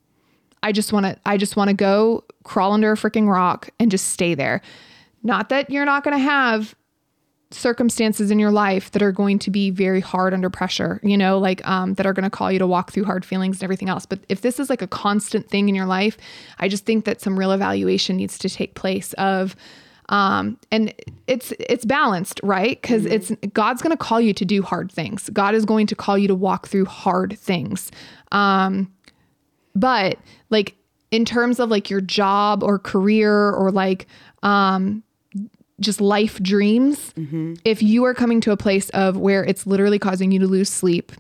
I 0.63 0.73
just 0.73 0.93
want 0.93 1.07
to 1.07 1.17
I 1.25 1.37
just 1.39 1.57
want 1.57 1.69
to 1.69 1.75
go 1.75 2.25
crawl 2.43 2.73
under 2.73 2.93
a 2.93 2.97
freaking 2.97 3.27
rock 3.27 3.71
and 3.79 3.91
just 3.91 4.09
stay 4.09 4.35
there. 4.35 4.61
Not 5.23 5.49
that 5.49 5.71
you're 5.71 5.87
not 5.87 6.05
going 6.05 6.17
to 6.17 6.23
have 6.23 6.75
circumstances 7.51 8.31
in 8.31 8.39
your 8.39 8.51
life 8.51 8.91
that 8.91 9.03
are 9.03 9.13
going 9.13 9.39
to 9.39 9.51
be 9.51 9.71
very 9.71 10.01
hard 10.01 10.35
under 10.35 10.51
pressure, 10.51 11.01
you 11.03 11.17
know, 11.17 11.39
like 11.39 11.67
um, 11.67 11.95
that 11.95 12.05
are 12.05 12.13
going 12.13 12.25
to 12.25 12.31
call 12.31 12.53
you 12.53 12.59
to 12.59 12.67
walk 12.67 12.93
through 12.93 13.05
hard 13.05 13.25
feelings 13.25 13.59
and 13.59 13.65
everything 13.65 13.89
else. 13.89 14.05
But 14.05 14.19
if 14.29 14.43
this 14.43 14.61
is 14.61 14.69
like 14.69 14.83
a 14.83 14.87
constant 14.87 15.49
thing 15.49 15.71
in 15.71 15.75
your 15.75 15.87
life, 15.87 16.19
I 16.59 16.69
just 16.69 16.85
think 16.85 17.07
that 17.07 17.23
some 17.23 17.39
real 17.39 17.53
evaluation 17.53 18.17
needs 18.17 18.37
to 18.39 18.51
take 18.51 18.75
place 18.75 19.15
of 19.15 19.57
um 20.11 20.59
and 20.71 20.93
it's 21.27 21.53
it's 21.59 21.85
balanced 21.85 22.41
right? 22.43 22.81
Because 22.81 23.05
it's 23.05 23.33
god's 23.53 23.83
going 23.83 23.97
to 23.97 24.03
call 24.03 24.21
you 24.21 24.33
to 24.35 24.45
do 24.45 24.63
hard 24.63 24.91
things. 24.91 25.29
God 25.31 25.55
is 25.55 25.65
going 25.65 25.87
to 25.89 25.95
call 25.95 26.17
you 26.17 26.29
to 26.29 26.35
walk 26.35 26.69
through 26.69 26.87
hard 26.87 27.39
things. 27.39 27.91
Um 28.33 28.93
but 29.75 30.19
like 30.51 30.75
in 31.11 31.25
terms 31.25 31.61
of 31.61 31.71
like 31.71 31.91
your 31.91 32.01
job 32.01 32.63
or 32.63 32.79
career 32.79 33.51
or 33.53 33.71
like 33.71 34.07
um 34.43 35.03
just 35.81 36.01
life 36.01 36.43
dreams, 36.43 37.13
if 37.65 37.83
you 37.85 38.05
are 38.05 38.13
coming 38.13 38.41
to 38.41 38.51
a 38.51 38.57
place 38.57 38.91
of 38.91 39.17
where 39.17 39.45
it's 39.45 39.65
literally 39.65 39.99
causing 39.99 40.33
you 40.33 40.41
to 40.41 40.47
lose 40.47 40.69
sleep, 40.69 41.13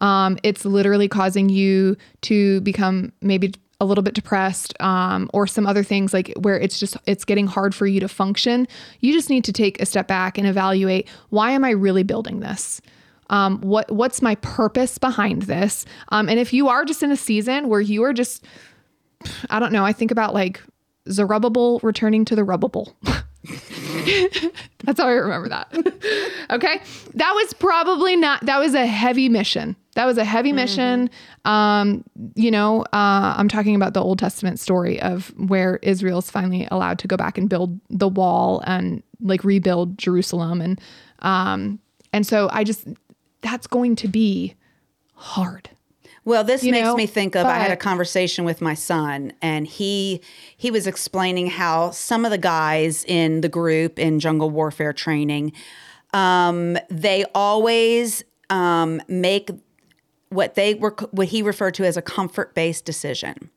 um, 0.00 0.38
it's 0.42 0.64
literally 0.64 1.06
causing 1.06 1.50
you 1.50 1.98
to 2.22 2.62
become 2.62 3.12
maybe 3.20 3.52
a 3.80 3.84
little 3.84 4.02
bit 4.02 4.14
depressed 4.14 4.80
um, 4.80 5.28
or 5.34 5.46
some 5.46 5.66
other 5.66 5.82
things 5.82 6.14
like 6.14 6.32
where 6.38 6.58
it's 6.58 6.80
just 6.80 6.96
it's 7.06 7.24
getting 7.24 7.46
hard 7.46 7.74
for 7.74 7.86
you 7.86 8.00
to 8.00 8.08
function 8.08 8.66
you 9.00 9.12
just 9.12 9.28
need 9.28 9.44
to 9.44 9.52
take 9.52 9.80
a 9.82 9.86
step 9.86 10.08
back 10.08 10.38
and 10.38 10.46
evaluate 10.46 11.08
why 11.28 11.50
am 11.50 11.64
i 11.64 11.70
really 11.70 12.02
building 12.02 12.40
this? 12.40 12.80
Um, 13.28 13.60
what 13.60 13.90
what's 13.90 14.22
my 14.22 14.36
purpose 14.36 14.98
behind 14.98 15.42
this? 15.42 15.84
Um, 16.10 16.28
and 16.28 16.38
if 16.38 16.52
you 16.52 16.68
are 16.68 16.84
just 16.84 17.02
in 17.02 17.10
a 17.10 17.16
season 17.16 17.68
where 17.68 17.80
you 17.80 18.04
are 18.04 18.12
just 18.12 18.44
i 19.50 19.58
don't 19.58 19.72
know 19.72 19.84
i 19.84 19.92
think 19.92 20.10
about 20.10 20.34
like 20.34 20.62
zerubbabel 21.10 21.80
returning 21.82 22.24
to 22.24 22.36
the 22.36 22.42
rubbable 22.42 22.94
that's 24.84 25.00
how 25.00 25.08
i 25.08 25.12
remember 25.12 25.48
that. 25.48 25.72
Okay? 26.50 26.80
That 27.14 27.32
was 27.34 27.52
probably 27.54 28.14
not 28.14 28.46
that 28.46 28.58
was 28.58 28.74
a 28.74 28.86
heavy 28.86 29.28
mission. 29.28 29.74
That 29.94 30.04
was 30.06 30.16
a 30.16 30.24
heavy 30.24 30.52
mission. 30.52 31.10
Um 31.44 32.04
you 32.34 32.50
know 32.50 32.82
uh 32.92 33.34
i'm 33.36 33.48
talking 33.48 33.74
about 33.74 33.94
the 33.94 34.02
old 34.02 34.18
testament 34.18 34.60
story 34.60 35.00
of 35.00 35.32
where 35.36 35.76
israel's 35.82 36.30
finally 36.30 36.68
allowed 36.70 36.98
to 37.00 37.08
go 37.08 37.16
back 37.16 37.36
and 37.36 37.48
build 37.48 37.80
the 37.90 38.08
wall 38.08 38.62
and 38.66 39.02
like 39.20 39.42
rebuild 39.44 39.98
jerusalem. 39.98 40.60
And 40.60 40.80
um 41.20 41.80
and 42.12 42.26
so 42.26 42.48
i 42.52 42.62
just 42.62 42.86
that's 43.42 43.66
going 43.66 43.96
to 43.96 44.08
be 44.08 44.54
hard 45.14 45.70
Well, 46.26 46.42
this 46.42 46.64
makes 46.64 46.84
know, 46.84 46.96
me 46.96 47.06
think 47.06 47.36
of 47.36 47.46
I 47.46 47.58
had 47.58 47.70
a 47.70 47.76
conversation 47.76 48.44
with 48.44 48.60
my 48.60 48.74
son 48.74 49.32
and 49.40 49.66
he 49.66 50.20
he 50.56 50.72
was 50.72 50.86
explaining 50.86 51.46
how 51.46 51.92
some 51.92 52.24
of 52.24 52.32
the 52.32 52.38
guys 52.38 53.04
in 53.04 53.40
the 53.40 53.48
group 53.48 53.98
in 53.98 54.18
jungle 54.18 54.50
warfare 54.50 54.92
training 54.92 55.52
um 56.12 56.76
they 56.90 57.24
always 57.32 58.24
um 58.50 59.00
make 59.08 59.50
what 60.30 60.56
they 60.56 60.74
were 60.74 60.96
what 61.12 61.28
he 61.28 61.42
referred 61.42 61.74
to 61.74 61.84
as 61.84 61.96
a 61.96 62.02
comfort-based 62.02 62.84
decision. 62.84 63.48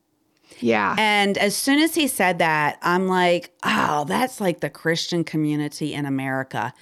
yeah 0.60 0.94
And 0.96 1.36
as 1.38 1.56
soon 1.56 1.80
as 1.80 1.96
he 1.96 2.06
said 2.06 2.38
that, 2.38 2.78
I'm 2.82 3.08
like, 3.08 3.52
oh, 3.64 4.04
that's 4.04 4.40
like 4.40 4.60
the 4.60 4.70
Christian 4.70 5.24
community 5.24 5.92
in 5.92 6.06
America. 6.06 6.72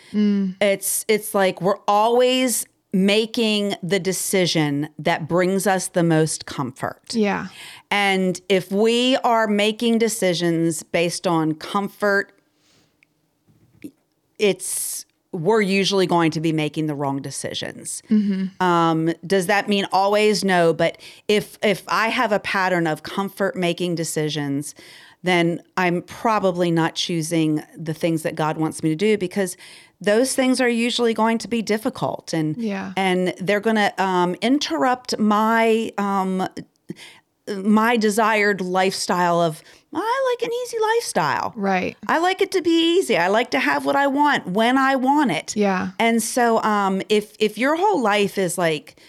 It's 0.61 1.07
it's 1.09 1.35
like 1.35 1.63
we're 1.63 1.81
always 1.89 2.67
making 2.93 3.75
the 3.83 4.01
decision 4.01 4.89
that 4.99 5.29
brings 5.29 5.67
us 5.67 5.89
the 5.89 6.03
most 6.03 6.47
comfort. 6.47 7.15
yeah 7.15 7.49
And 7.91 8.41
if 8.49 8.73
we 8.73 9.17
are 9.19 9.47
making 9.47 9.99
decisions 9.99 10.83
based 10.83 11.27
on 11.27 11.55
comfort, 11.55 12.33
it's 14.39 15.05
we're 15.33 15.61
usually 15.61 16.07
going 16.07 16.31
to 16.31 16.41
be 16.41 16.53
making 16.53 16.87
the 16.87 16.95
wrong 16.95 17.21
decisions. 17.21 18.03
Um, 18.63 19.13
does 19.27 19.47
that 19.47 19.69
mean 19.69 19.87
always 19.93 20.43
no? 20.43 20.73
But 20.73 20.99
if 21.29 21.59
if 21.63 21.83
I 21.89 22.09
have 22.09 22.33
a 22.33 22.41
pattern 22.41 22.87
of 22.87 23.03
comfort 23.03 23.55
making 23.55 23.95
decisions, 23.95 24.75
then 25.23 25.61
I'm 25.77 26.03
probably 26.03 26.71
not 26.71 26.95
choosing 26.95 27.63
the 27.77 27.93
things 27.93 28.23
that 28.23 28.37
God 28.37 28.57
wants 28.57 28.83
me 28.83 28.89
to 28.91 28.97
do 28.97 29.19
because 29.19 29.57
those 30.01 30.35
things 30.35 30.61
are 30.61 30.69
usually 30.69 31.13
going 31.15 31.39
to 31.39 31.49
be 31.49 31.61
difficult 31.63 32.33
and 32.33 32.57
Yeah. 32.57 32.93
and 32.97 33.35
they're 33.41 33.61
going 33.61 33.77
to 33.77 33.93
um, 34.03 34.35
interrupt 34.41 35.19
my 35.19 35.91
um, 35.99 36.49
my 37.65 37.97
desired 37.97 38.61
lifestyle 38.61 39.41
of 39.41 39.63
I 39.95 40.35
like 40.37 40.47
an 40.47 40.53
easy 40.65 40.77
lifestyle. 40.95 41.53
right 41.57 41.97
I 42.07 42.19
like 42.19 42.43
it 42.43 42.51
to 42.53 42.61
be 42.63 42.99
easy. 42.99 43.17
I 43.17 43.29
like 43.29 43.51
to 43.53 43.59
have 43.59 43.87
what 43.87 43.97
I 43.97 44.07
want 44.07 44.47
when 44.49 44.77
I 44.77 44.97
want 44.97 45.31
it. 45.31 45.57
Yeah. 45.57 45.91
And 45.99 46.23
so 46.23 46.63
um 46.63 47.01
if 47.09 47.35
if 47.39 47.57
your 47.57 47.75
whole 47.77 48.03
life 48.03 48.37
is 48.37 48.59
like 48.59 49.01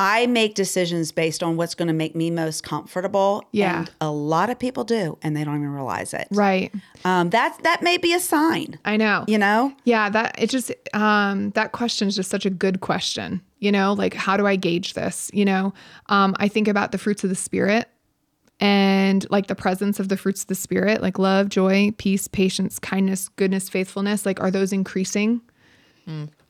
I 0.00 0.26
make 0.26 0.54
decisions 0.54 1.10
based 1.10 1.42
on 1.42 1.56
what's 1.56 1.74
going 1.74 1.88
to 1.88 1.94
make 1.94 2.14
me 2.14 2.30
most 2.30 2.62
comfortable. 2.62 3.42
Yeah. 3.50 3.80
And 3.80 3.90
a 4.00 4.10
lot 4.12 4.48
of 4.48 4.58
people 4.58 4.84
do, 4.84 5.18
and 5.22 5.36
they 5.36 5.42
don't 5.42 5.56
even 5.56 5.72
realize 5.72 6.14
it. 6.14 6.28
right 6.30 6.72
Um, 7.04 7.30
that 7.30 7.58
that 7.64 7.82
may 7.82 7.98
be 7.98 8.14
a 8.14 8.20
sign. 8.20 8.78
i 8.84 8.96
know 8.96 9.24
You 9.26 9.38
know. 9.38 9.72
Yeah, 9.84 10.08
that 10.10 10.36
it 10.38 10.50
just 10.50 10.70
um 10.94 11.50
that 11.50 11.72
question 11.72 12.06
is 12.08 12.14
just 12.16 12.30
such 12.30 12.46
a 12.46 12.50
good 12.50 12.80
question. 12.80 13.40
You 13.58 13.72
know, 13.72 13.92
like 13.92 14.14
how 14.14 14.36
do 14.36 14.46
I 14.46 14.54
gauge 14.54 14.94
this? 14.94 15.30
You 15.34 15.44
know, 15.44 15.74
um 16.06 16.36
I 16.38 16.46
think 16.48 16.68
about 16.68 16.92
the 16.92 16.98
fruits 16.98 17.24
of 17.24 17.30
the 17.30 17.36
spirit 17.36 17.88
and 18.60 19.26
like 19.30 19.46
the 19.46 19.54
presence 19.54 20.00
of 20.00 20.08
the 20.08 20.16
fruits 20.16 20.42
of 20.42 20.46
the 20.48 20.54
spirit, 20.54 21.00
like 21.02 21.18
love, 21.18 21.48
joy, 21.48 21.92
peace, 21.98 22.28
patience, 22.28 22.78
kindness, 22.78 23.28
goodness, 23.30 23.68
faithfulness, 23.68 24.24
like 24.26 24.40
are 24.40 24.50
those 24.50 24.72
increasing? 24.72 25.40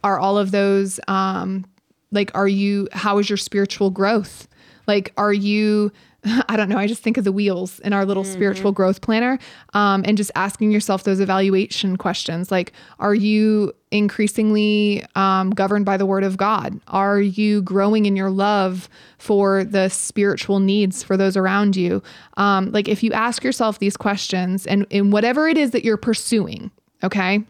Are 0.05 0.18
all 0.20 0.38
of 0.38 0.51
those 0.53 1.01
um 1.09 1.64
like 2.11 2.31
are 2.35 2.49
you 2.49 2.89
how 2.93 3.19
is 3.19 3.29
your 3.29 3.37
spiritual 3.37 3.91
growth? 3.91 4.49
Like 4.87 5.13
are 5.17 5.33
you 5.33 5.93
I 6.49 6.57
don't 6.57 6.69
know, 6.69 6.79
I 6.79 6.87
just 6.87 7.03
think 7.03 7.17
of 7.17 7.25
the 7.25 7.33
wheels 7.33 7.79
in 7.81 7.93
our 7.93 8.05
little 8.05 8.25
spiritual 8.25 8.73
growth 8.73 9.01
planner 9.01 9.39
um, 9.75 10.03
and 10.05 10.17
just 10.17 10.33
asking 10.35 10.73
yourself 10.73 11.05
those 11.05 11.21
evaluation 11.21 11.97
questions 11.97 12.51
like, 12.51 12.73
are 12.99 13.15
you 13.15 13.73
increasingly 13.91 15.05
um, 15.15 15.51
governed 15.51 15.85
by 15.85 15.97
the 15.97 16.07
word 16.07 16.25
of 16.25 16.37
God? 16.37 16.81
Are 16.89 17.21
you 17.21 17.63
growing 17.63 18.07
in 18.07 18.17
your 18.17 18.31
love 18.31 18.89
for 19.19 19.65
the 19.65 19.89
spiritual 19.89 20.59
needs 20.59 21.03
for 21.03 21.17
those 21.17 21.37
around 21.37 21.77
you? 21.77 22.03
Um, 22.37 22.73
like, 22.73 22.89
if 22.89 23.03
you 23.03 23.13
ask 23.13 23.45
yourself 23.45 23.79
these 23.79 23.97
questions 23.97 24.67
and 24.67 24.87
in 24.91 25.11
whatever 25.11 25.49
it 25.49 25.57
is 25.57 25.71
that 25.71 25.85
you're 25.85 25.97
pursuing, 25.97 26.71
okay? 27.03 27.45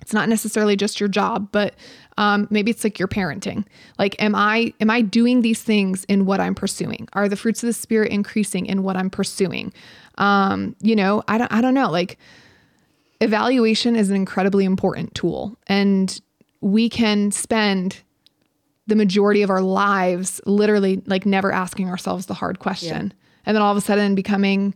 it's 0.00 0.12
not 0.12 0.28
necessarily 0.28 0.74
just 0.76 0.98
your 0.98 1.08
job 1.08 1.48
but 1.52 1.74
um, 2.18 2.46
maybe 2.50 2.70
it's 2.70 2.84
like 2.84 2.98
your 2.98 3.08
parenting. 3.08 3.64
Like 3.98 4.20
am 4.22 4.34
i 4.34 4.72
am 4.80 4.90
i 4.90 5.00
doing 5.00 5.42
these 5.42 5.62
things 5.62 6.04
in 6.04 6.26
what 6.26 6.40
i'm 6.40 6.54
pursuing? 6.54 7.08
Are 7.12 7.28
the 7.28 7.36
fruits 7.36 7.62
of 7.62 7.66
the 7.66 7.72
spirit 7.72 8.12
increasing 8.12 8.66
in 8.66 8.82
what 8.82 8.96
i'm 8.96 9.10
pursuing? 9.10 9.72
Um, 10.18 10.76
you 10.80 10.94
know 10.96 11.22
i 11.28 11.38
don't 11.38 11.52
i 11.52 11.60
don't 11.60 11.74
know. 11.74 11.90
Like 11.90 12.18
evaluation 13.20 13.96
is 13.96 14.10
an 14.10 14.16
incredibly 14.16 14.64
important 14.64 15.14
tool 15.14 15.56
and 15.68 16.20
we 16.60 16.88
can 16.88 17.30
spend 17.30 18.02
the 18.88 18.96
majority 18.96 19.42
of 19.42 19.50
our 19.50 19.62
lives 19.62 20.40
literally 20.44 21.00
like 21.06 21.24
never 21.24 21.52
asking 21.52 21.88
ourselves 21.88 22.26
the 22.26 22.34
hard 22.34 22.58
question 22.58 23.14
and 23.46 23.56
then 23.56 23.62
all 23.62 23.70
of 23.70 23.76
a 23.76 23.80
sudden 23.80 24.14
becoming 24.14 24.74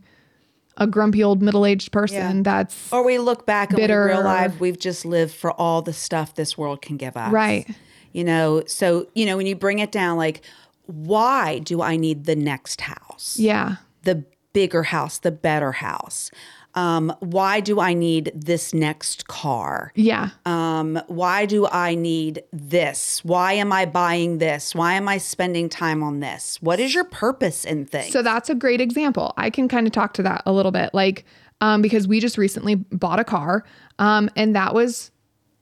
a 0.77 0.87
grumpy 0.87 1.23
old 1.23 1.41
middle-aged 1.41 1.91
person 1.91 2.37
Yeah. 2.37 2.41
that's 2.43 2.91
Or 2.93 3.03
we 3.03 3.17
look 3.19 3.45
back 3.45 3.69
and 3.71 3.77
Bitter. 3.77 4.05
we 4.05 4.11
realize 4.13 4.59
we've 4.59 4.79
just 4.79 5.05
lived 5.05 5.33
for 5.33 5.51
all 5.51 5.81
the 5.81 5.93
stuff 5.93 6.35
this 6.35 6.57
world 6.57 6.81
can 6.81 6.97
give 6.97 7.17
us. 7.17 7.31
Right. 7.31 7.67
You 8.13 8.23
know, 8.23 8.63
so, 8.67 9.07
you 9.13 9.25
know, 9.25 9.37
when 9.37 9.45
you 9.47 9.55
bring 9.55 9.79
it 9.79 9.91
down, 9.91 10.17
like, 10.17 10.41
why 10.85 11.59
do 11.59 11.81
I 11.81 11.97
need 11.97 12.25
the 12.25 12.35
next 12.35 12.81
house? 12.81 13.35
yeah 13.39 13.77
The 14.03 14.23
bigger 14.53 14.83
house, 14.83 15.17
the 15.19 15.31
better 15.31 15.73
house? 15.73 16.31
Um, 16.77 17.11
why 17.21 17.59
do 17.59 17.79
I 17.79 17.95
need 17.95 18.31
this 18.35 18.71
next 18.71 19.27
car? 19.27 19.91
yeah 19.95 20.29
Um, 20.45 21.01
why 21.07 21.47
do 21.47 21.67
I 21.71 21.95
need 21.95 22.43
this? 22.53 23.25
Why 23.25 23.53
am 23.53 23.71
I 23.73 23.85
buying 23.85 24.37
this? 24.37 24.75
Why 24.75 24.93
am 24.93 25.07
I 25.07 25.17
spending 25.17 25.69
time 25.69 26.03
on 26.03 26.19
this? 26.19 26.59
What 26.61 26.79
is 26.79 26.93
your 26.93 27.05
purpose 27.05 27.65
in 27.65 27.85
things? 27.85 28.13
So 28.13 28.21
that's 28.21 28.49
a 28.49 28.55
great 28.55 28.79
example. 28.79 29.33
I 29.37 29.49
can 29.49 29.67
kind 29.67 29.87
of 29.87 29.93
talk 29.93 30.13
to 30.13 30.23
that 30.23 30.43
a 30.45 30.51
little 30.51 30.71
bit, 30.71 30.91
like 30.93 31.25
um, 31.61 31.81
because 31.81 32.07
we 32.07 32.19
just 32.19 32.37
recently 32.37 32.75
bought 32.75 33.19
a 33.19 33.23
car, 33.23 33.65
um, 33.97 34.29
and 34.35 34.55
that 34.55 34.75
was 34.75 35.09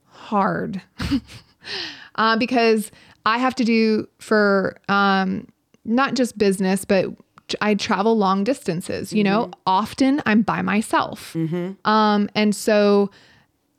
hard 0.04 0.82
uh, 2.16 2.36
because 2.36 2.90
I 3.24 3.38
have 3.38 3.54
to 3.54 3.64
do 3.64 4.06
for 4.18 4.76
um, 4.90 5.48
not 5.86 6.14
just 6.14 6.36
business, 6.36 6.84
but 6.84 7.06
I 7.60 7.74
travel 7.74 8.16
long 8.16 8.44
distances. 8.44 9.12
You 9.12 9.24
know, 9.24 9.50
often 9.66 10.22
I'm 10.26 10.42
by 10.42 10.62
myself, 10.62 11.34
um, 11.84 12.28
and 12.34 12.54
so 12.54 13.10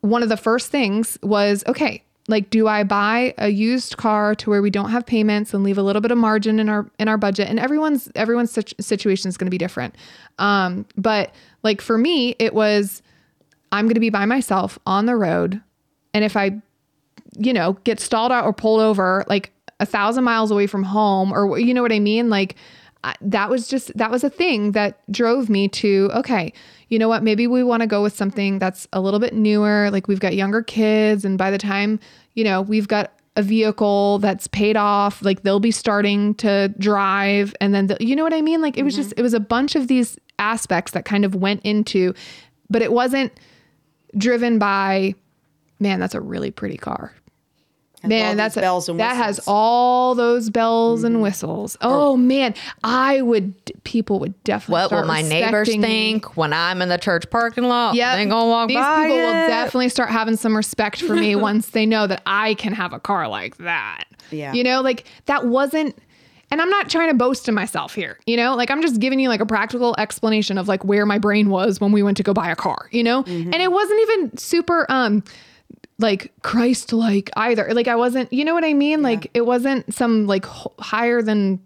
one 0.00 0.22
of 0.22 0.28
the 0.28 0.36
first 0.36 0.70
things 0.70 1.18
was 1.22 1.64
okay 1.66 2.04
like 2.28 2.50
do 2.50 2.68
i 2.68 2.84
buy 2.84 3.34
a 3.38 3.48
used 3.48 3.96
car 3.96 4.34
to 4.34 4.50
where 4.50 4.62
we 4.62 4.70
don't 4.70 4.90
have 4.90 5.04
payments 5.04 5.52
and 5.52 5.64
leave 5.64 5.78
a 5.78 5.82
little 5.82 6.00
bit 6.00 6.12
of 6.12 6.18
margin 6.18 6.60
in 6.60 6.68
our 6.68 6.88
in 6.98 7.08
our 7.08 7.18
budget? 7.18 7.48
And 7.48 7.58
everyone's 7.58 8.08
everyone's 8.14 8.56
situation 8.78 9.28
is 9.28 9.36
going 9.36 9.46
to 9.46 9.50
be 9.50 9.58
different. 9.58 9.96
Um 10.38 10.86
but 10.96 11.34
like 11.62 11.80
for 11.80 11.98
me 11.98 12.36
it 12.38 12.54
was 12.54 13.02
i'm 13.72 13.86
going 13.86 13.94
to 13.94 14.00
be 14.00 14.10
by 14.10 14.24
myself 14.24 14.78
on 14.86 15.06
the 15.06 15.16
road 15.16 15.60
and 16.14 16.24
if 16.24 16.36
i 16.36 16.56
you 17.36 17.52
know 17.52 17.72
get 17.84 17.98
stalled 17.98 18.30
out 18.30 18.44
or 18.44 18.52
pulled 18.52 18.80
over 18.80 19.24
like 19.28 19.50
a 19.80 19.86
thousand 19.86 20.24
miles 20.24 20.50
away 20.50 20.66
from 20.66 20.82
home 20.82 21.32
or 21.32 21.58
you 21.58 21.74
know 21.74 21.82
what 21.82 21.92
i 21.92 21.98
mean? 21.98 22.30
Like 22.30 22.56
I, 23.04 23.14
that 23.20 23.48
was 23.48 23.68
just 23.68 23.96
that 23.96 24.10
was 24.10 24.24
a 24.24 24.30
thing 24.30 24.72
that 24.72 25.00
drove 25.10 25.48
me 25.48 25.68
to 25.68 26.10
okay 26.14 26.52
you 26.88 26.98
know 26.98 27.08
what? 27.08 27.22
Maybe 27.22 27.46
we 27.46 27.62
want 27.62 27.82
to 27.82 27.86
go 27.86 28.02
with 28.02 28.16
something 28.16 28.58
that's 28.58 28.88
a 28.92 29.00
little 29.00 29.20
bit 29.20 29.34
newer 29.34 29.90
like 29.90 30.08
we've 30.08 30.20
got 30.20 30.34
younger 30.34 30.62
kids 30.62 31.24
and 31.24 31.36
by 31.36 31.50
the 31.50 31.58
time 31.58 32.00
you 32.34 32.44
know 32.44 32.62
we've 32.62 32.88
got 32.88 33.12
a 33.36 33.42
vehicle 33.42 34.18
that's 34.18 34.48
paid 34.48 34.76
off 34.76 35.22
like 35.22 35.42
they'll 35.42 35.60
be 35.60 35.70
starting 35.70 36.34
to 36.34 36.74
drive 36.78 37.54
and 37.60 37.72
then 37.72 37.86
the, 37.86 37.96
you 38.00 38.16
know 38.16 38.24
what 38.24 38.34
i 38.34 38.42
mean? 38.42 38.60
Like 38.60 38.76
it 38.76 38.82
was 38.82 38.96
just 38.96 39.10
mm-hmm. 39.10 39.20
it 39.20 39.22
was 39.22 39.34
a 39.34 39.40
bunch 39.40 39.76
of 39.76 39.86
these 39.86 40.18
aspects 40.38 40.92
that 40.92 41.04
kind 41.04 41.24
of 41.24 41.34
went 41.34 41.60
into 41.62 42.14
but 42.70 42.82
it 42.82 42.92
wasn't 42.92 43.32
driven 44.16 44.58
by 44.58 45.14
man, 45.80 46.00
that's 46.00 46.14
a 46.14 46.20
really 46.20 46.50
pretty 46.50 46.76
car. 46.76 47.12
Man, 48.04 48.36
that's 48.36 48.56
a, 48.56 48.60
bells 48.60 48.88
and 48.88 49.00
that 49.00 49.16
has. 49.16 49.40
Mm-hmm. 49.40 49.50
all 49.50 50.14
those 50.14 50.50
bells 50.50 51.02
and 51.04 51.20
whistles. 51.20 51.76
Oh 51.80 52.16
man, 52.16 52.54
I 52.84 53.22
would. 53.22 53.54
People 53.84 54.20
would 54.20 54.42
definitely. 54.44 54.72
What 54.72 54.90
will 54.92 55.04
my 55.06 55.22
neighbors 55.22 55.68
think 55.68 56.36
when 56.36 56.52
I'm 56.52 56.80
in 56.82 56.88
the 56.88 56.98
church 56.98 57.28
parking 57.30 57.64
lot? 57.64 57.94
Yeah, 57.94 58.16
they 58.16 58.24
gonna 58.26 58.48
walk 58.48 58.68
These 58.68 58.76
by 58.76 59.02
people 59.04 59.16
will 59.16 59.32
definitely 59.48 59.88
start 59.88 60.10
having 60.10 60.36
some 60.36 60.56
respect 60.56 61.00
for 61.02 61.14
me 61.14 61.34
once 61.48 61.70
they 61.70 61.86
know 61.86 62.06
that 62.06 62.22
I 62.26 62.54
can 62.54 62.72
have 62.72 62.92
a 62.92 63.00
car 63.00 63.26
like 63.28 63.56
that. 63.58 64.04
Yeah. 64.30 64.52
you 64.52 64.62
know, 64.62 64.80
like 64.82 65.04
that 65.26 65.46
wasn't. 65.46 65.96
And 66.50 66.62
I'm 66.62 66.70
not 66.70 66.88
trying 66.88 67.10
to 67.10 67.14
boast 67.14 67.44
to 67.44 67.52
myself 67.52 67.94
here, 67.94 68.18
you 68.26 68.34
know, 68.34 68.54
like 68.56 68.70
I'm 68.70 68.80
just 68.80 69.00
giving 69.00 69.20
you 69.20 69.28
like 69.28 69.40
a 69.40 69.44
practical 69.46 69.94
explanation 69.98 70.56
of 70.56 70.66
like 70.66 70.82
where 70.82 71.04
my 71.04 71.18
brain 71.18 71.50
was 71.50 71.78
when 71.78 71.92
we 71.92 72.02
went 72.02 72.16
to 72.16 72.22
go 72.22 72.32
buy 72.32 72.50
a 72.50 72.56
car, 72.56 72.88
you 72.90 73.02
know, 73.02 73.22
Mm-hmm. 73.24 73.52
and 73.52 73.62
it 73.62 73.70
wasn't 73.70 74.00
even 74.00 74.36
super 74.38 74.86
um 74.88 75.22
like 75.98 76.32
Christ 76.42 76.92
like 76.92 77.30
either. 77.36 77.68
Like 77.72 77.88
I 77.88 77.96
wasn't, 77.96 78.32
you 78.32 78.44
know 78.44 78.54
what 78.54 78.64
I 78.64 78.72
mean? 78.74 79.02
Like 79.02 79.30
it 79.34 79.42
wasn't 79.46 79.92
some 79.92 80.26
like 80.26 80.46
h- 80.46 80.66
higher 80.78 81.22
than 81.22 81.60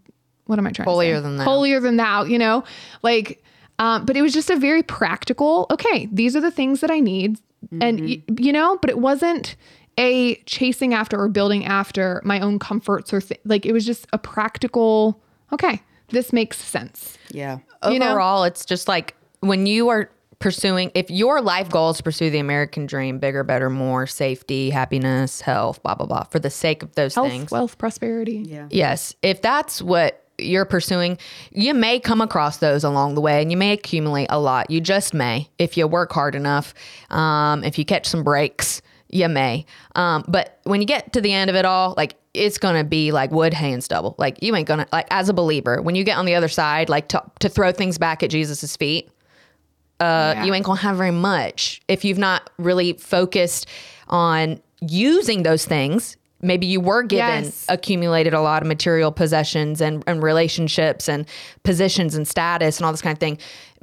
what 0.46 0.58
am 0.58 0.66
I 0.66 0.70
trying 0.70 0.84
Holier 0.88 1.14
to 1.14 1.18
say? 1.18 1.22
than 1.22 1.36
thou. 1.36 1.44
Holier 1.44 1.80
than 1.80 1.96
thou, 1.96 2.24
you 2.24 2.38
know? 2.38 2.64
Like 3.02 3.42
um 3.78 4.04
but 4.04 4.16
it 4.16 4.22
was 4.22 4.32
just 4.32 4.50
a 4.50 4.56
very 4.56 4.82
practical, 4.82 5.66
okay, 5.70 6.08
these 6.12 6.34
are 6.36 6.40
the 6.40 6.50
things 6.50 6.80
that 6.80 6.90
I 6.90 7.00
need 7.00 7.38
and 7.80 8.00
y- 8.00 8.22
you 8.38 8.52
know, 8.52 8.76
but 8.80 8.90
it 8.90 8.98
wasn't 8.98 9.54
a 9.98 10.36
chasing 10.46 10.94
after 10.94 11.20
or 11.20 11.28
building 11.28 11.64
after 11.66 12.20
my 12.24 12.40
own 12.40 12.58
comforts 12.58 13.12
or 13.12 13.20
th- 13.20 13.40
like 13.44 13.66
it 13.66 13.72
was 13.72 13.84
just 13.84 14.06
a 14.12 14.18
practical, 14.18 15.20
okay, 15.52 15.80
this 16.08 16.32
makes 16.32 16.58
sense. 16.58 17.18
Yeah. 17.30 17.58
you 17.90 17.98
know? 17.98 18.10
Overall, 18.10 18.44
it's 18.44 18.64
just 18.64 18.88
like 18.88 19.14
when 19.40 19.66
you 19.66 19.88
are 19.90 20.10
pursuing, 20.42 20.90
if 20.94 21.10
your 21.10 21.40
life 21.40 21.70
goal 21.70 21.90
is 21.90 21.96
to 21.98 22.02
pursue 22.02 22.28
the 22.28 22.38
American 22.38 22.84
dream, 22.86 23.18
bigger, 23.18 23.44
better, 23.44 23.70
more, 23.70 24.06
safety, 24.06 24.68
happiness, 24.68 25.40
health, 25.40 25.82
blah, 25.82 25.94
blah, 25.94 26.06
blah, 26.06 26.24
for 26.24 26.38
the 26.38 26.50
sake 26.50 26.82
of 26.82 26.94
those 26.94 27.14
Health, 27.14 27.28
things. 27.28 27.50
wealth, 27.50 27.78
prosperity. 27.78 28.44
Yeah. 28.46 28.66
Yes. 28.70 29.14
If 29.22 29.40
that's 29.40 29.80
what 29.80 30.18
you're 30.38 30.64
pursuing, 30.64 31.18
you 31.52 31.72
may 31.72 32.00
come 32.00 32.20
across 32.20 32.58
those 32.58 32.84
along 32.84 33.14
the 33.14 33.20
way 33.20 33.40
and 33.40 33.50
you 33.50 33.56
may 33.56 33.72
accumulate 33.72 34.26
a 34.28 34.40
lot. 34.40 34.70
You 34.70 34.80
just 34.80 35.14
may 35.14 35.48
if 35.58 35.76
you 35.76 35.86
work 35.86 36.12
hard 36.12 36.34
enough. 36.34 36.74
Um, 37.10 37.64
if 37.64 37.78
you 37.78 37.84
catch 37.84 38.06
some 38.06 38.24
breaks, 38.24 38.82
you 39.08 39.28
may. 39.28 39.64
Um, 39.94 40.24
but 40.26 40.58
when 40.64 40.80
you 40.80 40.86
get 40.86 41.12
to 41.12 41.20
the 41.20 41.32
end 41.32 41.48
of 41.50 41.56
it 41.56 41.64
all, 41.64 41.94
like 41.96 42.16
it's 42.34 42.58
gonna 42.58 42.82
be 42.82 43.12
like 43.12 43.30
wood, 43.30 43.52
hay, 43.54 43.72
and 43.72 43.84
stubble. 43.84 44.14
Like 44.18 44.42
you 44.42 44.56
ain't 44.56 44.66
gonna 44.66 44.86
like 44.90 45.06
as 45.10 45.28
a 45.28 45.34
believer, 45.34 45.82
when 45.82 45.94
you 45.94 46.02
get 46.02 46.16
on 46.16 46.24
the 46.24 46.34
other 46.34 46.48
side, 46.48 46.88
like 46.88 47.08
to, 47.08 47.22
to 47.40 47.48
throw 47.48 47.72
things 47.72 47.98
back 47.98 48.22
at 48.22 48.30
Jesus's 48.30 48.74
feet, 48.74 49.10
uh, 50.02 50.34
Yeah. 50.36 50.44
you 50.44 50.54
ain't 50.54 50.64
gonna 50.64 50.80
have 50.80 50.96
very 50.96 51.10
much 51.12 51.80
if 51.88 52.04
you've 52.04 52.18
not 52.18 52.50
really 52.58 52.94
focused 52.94 53.66
on 54.08 54.60
using 54.80 55.42
those 55.42 55.64
things. 55.64 56.16
Maybe 56.40 56.66
you 56.66 56.80
were 56.80 57.04
given 57.04 57.44
Yes. 57.44 57.64
accumulated 57.68 58.34
a 58.34 58.40
lot 58.40 58.62
of 58.62 58.68
material 58.68 59.12
possessions 59.12 59.80
and, 59.80 60.02
and 60.08 60.22
relationships 60.22 61.08
and 61.08 61.24
positions 61.62 62.14
and 62.16 62.26
status 62.26 62.78
and 62.78 62.84
all 62.84 62.90
this 62.92 63.00
kind 63.02 63.14
of 63.16 63.20
thing, 63.20 63.38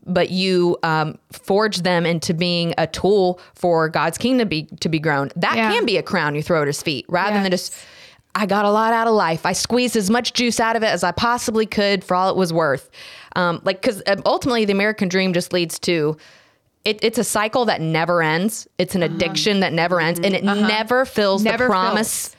but 0.06 0.30
you 0.30 0.78
um, 0.84 1.18
forged 1.32 1.84
them 1.86 2.06
into 2.06 2.34
being 2.34 2.74
a 2.78 2.86
tool 2.86 3.40
for 3.56 3.88
God's 3.88 4.18
kingdom 4.18 4.40
to 4.40 4.50
be 4.50 4.64
to 4.82 4.90
be 4.90 5.00
grown. 5.00 5.32
That 5.38 5.56
Yeah. 5.56 5.72
can 5.72 5.86
be 5.86 5.96
a 5.98 6.04
crown 6.04 6.36
you 6.36 6.44
throw 6.44 6.62
at 6.62 6.68
His 6.68 6.82
feet, 6.84 7.06
rather 7.08 7.42
than 7.42 7.50
just. 7.52 7.74
I 8.36 8.46
got 8.46 8.64
a 8.64 8.70
lot 8.70 8.94
out 8.94 9.08
of 9.08 9.14
life. 9.16 9.44
I 9.46 9.54
squeezed 9.54 9.96
as 9.96 10.10
much 10.10 10.34
juice 10.34 10.60
out 10.60 10.76
of 10.76 10.84
it 10.84 10.88
as 10.88 11.04
I 11.04 11.12
possibly 11.12 11.66
could 11.66 12.04
for 12.04 12.14
all 12.16 12.30
it 12.30 12.36
was 12.36 12.54
worth. 12.54 12.90
Um, 13.36 13.62
like, 13.64 13.82
because 13.82 14.02
ultimately, 14.26 14.66
the 14.66 14.74
American 14.74 15.10
dream 15.10 15.34
just 15.34 15.54
leads 15.54 15.80
to 15.80 16.18
it, 16.86 17.00
it's 17.04 17.18
a 17.18 17.24
cycle 17.24 17.66
that 17.66 17.82
never 17.82 18.22
ends. 18.24 18.68
It's 18.78 18.96
an 18.96 19.04
addiction 19.04 19.60
that 19.60 19.74
never 19.74 20.00
ends, 20.00 20.20
and 20.20 20.34
it 20.34 20.44
never 20.44 21.06
fills 21.06 21.46
Uh-huh. 21.46 21.52
Never 21.52 21.66
the 21.66 21.70
promise, 21.70 22.36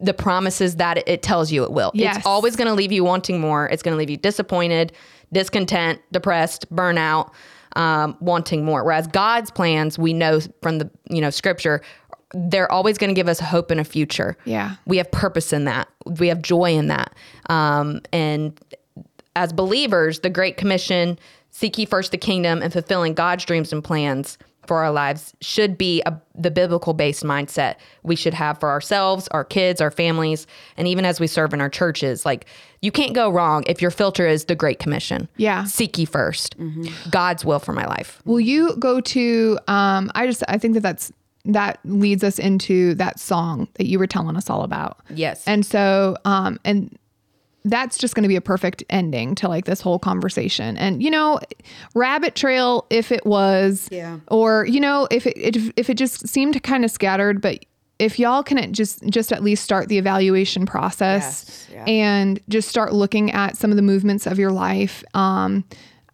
the 0.00 0.14
promises 0.14 0.76
that 0.76 0.98
it, 0.98 1.08
it 1.08 1.22
tells 1.22 1.50
you 1.50 1.64
it 1.64 1.72
will. 1.72 1.90
Yes. 1.94 2.18
It's 2.18 2.26
always 2.26 2.56
going 2.56 2.68
to 2.68 2.74
leave 2.74 2.92
you 2.92 3.04
wanting 3.04 3.40
more. 3.40 3.68
It's 3.68 3.82
going 3.82 3.92
to 3.92 3.98
leave 3.98 4.08
you 4.10 4.16
disappointed, 4.16 4.92
discontent, 5.32 6.00
depressed, 6.12 6.72
burnout, 6.74 7.32
um, 7.76 8.16
wanting 8.20 8.64
more. 8.64 8.84
Whereas 8.84 9.06
God's 9.08 9.50
plans, 9.50 9.98
we 9.98 10.12
know 10.12 10.40
from 10.62 10.78
the 10.78 10.90
you 11.10 11.20
know 11.20 11.30
Scripture, 11.30 11.82
they're 12.32 12.70
always 12.70 12.96
going 12.96 13.10
to 13.10 13.14
give 13.14 13.28
us 13.28 13.40
hope 13.40 13.72
and 13.72 13.80
a 13.80 13.84
future. 13.84 14.36
Yeah. 14.44 14.76
we 14.86 14.98
have 14.98 15.10
purpose 15.10 15.52
in 15.52 15.64
that. 15.64 15.88
We 16.06 16.28
have 16.28 16.40
joy 16.42 16.74
in 16.74 16.86
that, 16.86 17.12
um, 17.48 18.00
and 18.12 18.58
as 19.36 19.52
believers, 19.52 20.20
the 20.20 20.30
Great 20.30 20.56
Commission, 20.56 21.18
seek 21.50 21.78
ye 21.78 21.84
first 21.84 22.12
the 22.12 22.18
kingdom 22.18 22.62
and 22.62 22.72
fulfilling 22.72 23.14
God's 23.14 23.44
dreams 23.44 23.72
and 23.72 23.82
plans 23.82 24.38
for 24.66 24.78
our 24.78 24.92
lives 24.92 25.34
should 25.40 25.76
be 25.76 26.02
a, 26.06 26.20
the 26.34 26.50
biblical 26.50 26.92
based 26.94 27.24
mindset 27.24 27.76
we 28.02 28.14
should 28.14 28.34
have 28.34 28.60
for 28.60 28.68
ourselves, 28.68 29.26
our 29.28 29.44
kids, 29.44 29.80
our 29.80 29.90
families, 29.90 30.46
and 30.76 30.86
even 30.86 31.04
as 31.04 31.18
we 31.18 31.26
serve 31.26 31.52
in 31.52 31.60
our 31.60 31.68
churches. 31.68 32.24
Like, 32.24 32.46
you 32.82 32.92
can't 32.92 33.14
go 33.14 33.30
wrong 33.30 33.64
if 33.66 33.82
your 33.82 33.90
filter 33.90 34.26
is 34.26 34.44
the 34.44 34.54
Great 34.54 34.78
Commission. 34.78 35.28
Yeah. 35.36 35.64
Seek 35.64 35.98
ye 35.98 36.06
1st 36.06 37.10
God's 37.10 37.44
will 37.44 37.58
for 37.58 37.72
my 37.72 37.86
life. 37.86 38.22
Will 38.24 38.40
you 38.40 38.76
go 38.76 39.00
to? 39.00 39.58
Um, 39.66 40.10
I 40.14 40.26
just 40.26 40.44
I 40.48 40.58
think 40.58 40.74
that 40.74 40.82
that's 40.82 41.12
that 41.46 41.80
leads 41.84 42.22
us 42.22 42.38
into 42.38 42.94
that 42.94 43.18
song 43.18 43.66
that 43.74 43.86
you 43.86 43.98
were 43.98 44.06
telling 44.06 44.36
us 44.36 44.50
all 44.50 44.62
about. 44.62 44.98
Yes. 45.08 45.42
And 45.46 45.64
so, 45.64 46.16
um, 46.24 46.60
and 46.64 46.96
that's 47.64 47.98
just 47.98 48.14
going 48.14 48.22
to 48.22 48.28
be 48.28 48.36
a 48.36 48.40
perfect 48.40 48.82
ending 48.88 49.34
to 49.36 49.48
like 49.48 49.66
this 49.66 49.80
whole 49.80 49.98
conversation. 49.98 50.76
And 50.78 51.02
you 51.02 51.10
know, 51.10 51.38
rabbit 51.94 52.34
trail 52.34 52.86
if 52.90 53.12
it 53.12 53.24
was, 53.26 53.88
Yeah. 53.90 54.18
or 54.28 54.66
you 54.66 54.80
know, 54.80 55.06
if 55.10 55.26
it, 55.26 55.36
if, 55.36 55.70
if 55.76 55.90
it 55.90 55.94
just 55.98 56.26
seemed 56.28 56.62
kind 56.62 56.84
of 56.84 56.90
scattered, 56.90 57.40
but 57.42 57.64
if 57.98 58.18
y'all 58.18 58.42
can 58.42 58.72
just 58.72 59.04
just 59.10 59.30
at 59.30 59.42
least 59.42 59.62
start 59.62 59.88
the 59.88 59.98
evaluation 59.98 60.64
process 60.64 61.68
Yes, 61.68 61.68
yeah. 61.74 61.84
and 61.84 62.40
just 62.48 62.68
start 62.68 62.94
looking 62.94 63.30
at 63.32 63.58
some 63.58 63.70
of 63.70 63.76
the 63.76 63.82
movements 63.82 64.26
of 64.26 64.38
your 64.38 64.52
life, 64.52 65.04
um, 65.14 65.64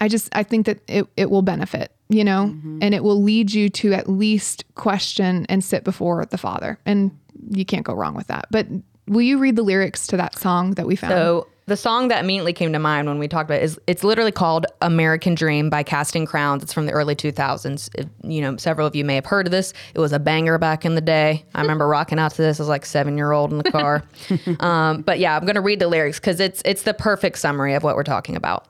I 0.00 0.08
just 0.08 0.28
I 0.34 0.42
think 0.42 0.66
that 0.66 0.80
it 0.88 1.06
it 1.16 1.30
will 1.30 1.42
benefit, 1.42 1.92
you 2.08 2.24
know, 2.24 2.46
Mm-hmm. 2.52 2.78
and 2.82 2.92
it 2.92 3.04
will 3.04 3.22
lead 3.22 3.52
you 3.54 3.68
to 3.70 3.92
at 3.92 4.08
least 4.10 4.64
question 4.74 5.46
and 5.48 5.62
sit 5.62 5.84
before 5.84 6.26
the 6.26 6.38
Father, 6.38 6.78
and 6.84 7.16
you 7.50 7.64
can't 7.64 7.84
go 7.86 7.94
wrong 7.94 8.14
with 8.16 8.26
that. 8.26 8.46
But 8.50 8.66
will 9.06 9.22
you 9.22 9.38
read 9.38 9.56
the 9.56 9.62
lyrics 9.62 10.06
to 10.08 10.16
that 10.16 10.38
song 10.38 10.72
that 10.72 10.86
we 10.86 10.96
found? 10.96 11.12
So 11.12 11.46
the 11.66 11.76
song 11.76 12.08
that 12.08 12.22
immediately 12.22 12.52
came 12.52 12.72
to 12.72 12.78
mind 12.78 13.08
when 13.08 13.18
we 13.18 13.26
talked 13.26 13.48
about 13.50 13.60
it 13.60 13.64
is 13.64 13.78
it's 13.88 14.04
literally 14.04 14.30
called 14.30 14.66
American 14.82 15.34
Dream 15.34 15.68
by 15.68 15.82
Casting 15.82 16.24
Crowns. 16.24 16.62
It's 16.62 16.72
from 16.72 16.86
the 16.86 16.92
early 16.92 17.16
2000s. 17.16 17.90
It- 17.94 18.08
you 18.22 18.40
know, 18.40 18.56
several 18.56 18.86
of 18.86 18.94
you 18.94 19.04
may 19.04 19.16
have 19.16 19.26
heard 19.26 19.46
of 19.46 19.50
this. 19.50 19.72
It 19.94 19.98
was 19.98 20.12
a 20.12 20.18
banger 20.20 20.58
back 20.58 20.84
in 20.84 20.94
the 20.94 21.00
day. 21.00 21.44
I 21.54 21.62
remember 21.62 21.88
rocking 21.88 22.18
out 22.20 22.32
to 22.32 22.42
this 22.42 22.60
as 22.60 22.68
like 22.68 22.86
seven 22.86 23.16
year 23.16 23.32
old 23.32 23.50
in 23.50 23.58
the 23.58 23.70
car. 23.70 24.04
um, 24.60 25.02
but 25.02 25.18
yeah, 25.18 25.36
I'm 25.36 25.42
going 25.44 25.56
to 25.56 25.60
read 25.60 25.80
the 25.80 25.88
lyrics 25.88 26.20
because 26.20 26.38
it's 26.38 26.62
it's 26.64 26.82
the 26.82 26.94
perfect 26.94 27.38
summary 27.38 27.74
of 27.74 27.82
what 27.82 27.96
we're 27.96 28.04
talking 28.04 28.36
about. 28.36 28.66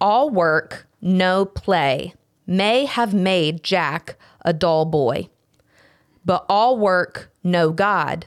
All 0.00 0.30
work, 0.30 0.86
no 1.00 1.44
play 1.44 2.14
may 2.46 2.84
have 2.86 3.14
made 3.14 3.62
Jack 3.62 4.16
a 4.44 4.52
dull 4.52 4.84
boy, 4.86 5.28
but 6.24 6.44
all 6.48 6.78
work, 6.78 7.30
no 7.44 7.70
God 7.70 8.26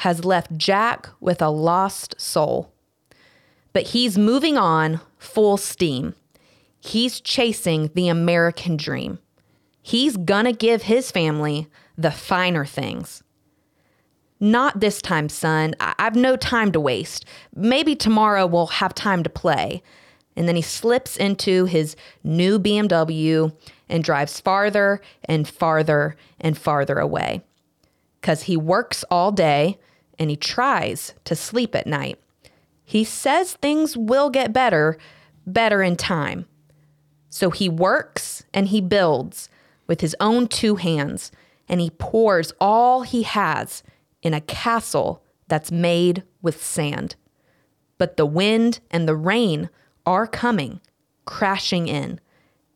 has 0.00 0.24
left 0.24 0.56
Jack 0.56 1.10
with 1.20 1.42
a 1.42 1.50
lost 1.50 2.18
soul. 2.18 2.72
But 3.74 3.88
he's 3.88 4.16
moving 4.16 4.56
on 4.56 5.02
full 5.18 5.58
steam. 5.58 6.14
He's 6.80 7.20
chasing 7.20 7.90
the 7.94 8.08
American 8.08 8.78
dream. 8.78 9.18
He's 9.82 10.16
gonna 10.16 10.54
give 10.54 10.84
his 10.84 11.10
family 11.10 11.68
the 11.98 12.10
finer 12.10 12.64
things. 12.64 13.22
Not 14.40 14.80
this 14.80 15.02
time, 15.02 15.28
son. 15.28 15.74
I- 15.78 15.94
I've 15.98 16.16
no 16.16 16.34
time 16.34 16.72
to 16.72 16.80
waste. 16.80 17.26
Maybe 17.54 17.94
tomorrow 17.94 18.46
we'll 18.46 18.68
have 18.68 18.94
time 18.94 19.22
to 19.22 19.28
play. 19.28 19.82
And 20.34 20.48
then 20.48 20.56
he 20.56 20.62
slips 20.62 21.18
into 21.18 21.66
his 21.66 21.94
new 22.24 22.58
BMW 22.58 23.52
and 23.86 24.02
drives 24.02 24.40
farther 24.40 25.02
and 25.26 25.46
farther 25.46 26.16
and 26.40 26.56
farther 26.56 26.98
away. 26.98 27.42
Because 28.18 28.44
he 28.44 28.56
works 28.56 29.04
all 29.10 29.30
day 29.30 29.78
and 30.20 30.28
he 30.28 30.36
tries 30.36 31.14
to 31.24 31.34
sleep 31.34 31.74
at 31.74 31.86
night. 31.86 32.20
He 32.84 33.04
says 33.04 33.54
things 33.54 33.96
will 33.96 34.28
get 34.28 34.52
better, 34.52 34.98
better 35.46 35.82
in 35.82 35.96
time. 35.96 36.44
So 37.30 37.50
he 37.50 37.68
works 37.68 38.44
and 38.52 38.68
he 38.68 38.82
builds 38.82 39.48
with 39.86 40.02
his 40.02 40.14
own 40.20 40.46
two 40.46 40.76
hands 40.76 41.32
and 41.68 41.80
he 41.80 41.90
pours 41.90 42.52
all 42.60 43.02
he 43.02 43.22
has 43.22 43.82
in 44.22 44.34
a 44.34 44.40
castle 44.42 45.22
that's 45.48 45.72
made 45.72 46.22
with 46.42 46.62
sand. 46.62 47.16
But 47.96 48.16
the 48.16 48.26
wind 48.26 48.80
and 48.90 49.08
the 49.08 49.16
rain 49.16 49.70
are 50.04 50.26
coming, 50.26 50.80
crashing 51.24 51.88
in, 51.88 52.20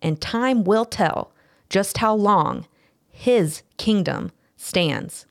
and 0.01 0.21
time 0.21 0.65
will 0.65 0.85
tell 0.85 1.33
just 1.69 1.99
how 1.99 2.15
long 2.15 2.67
his 3.11 3.63
kingdom 3.77 4.31
stands. 4.57 5.27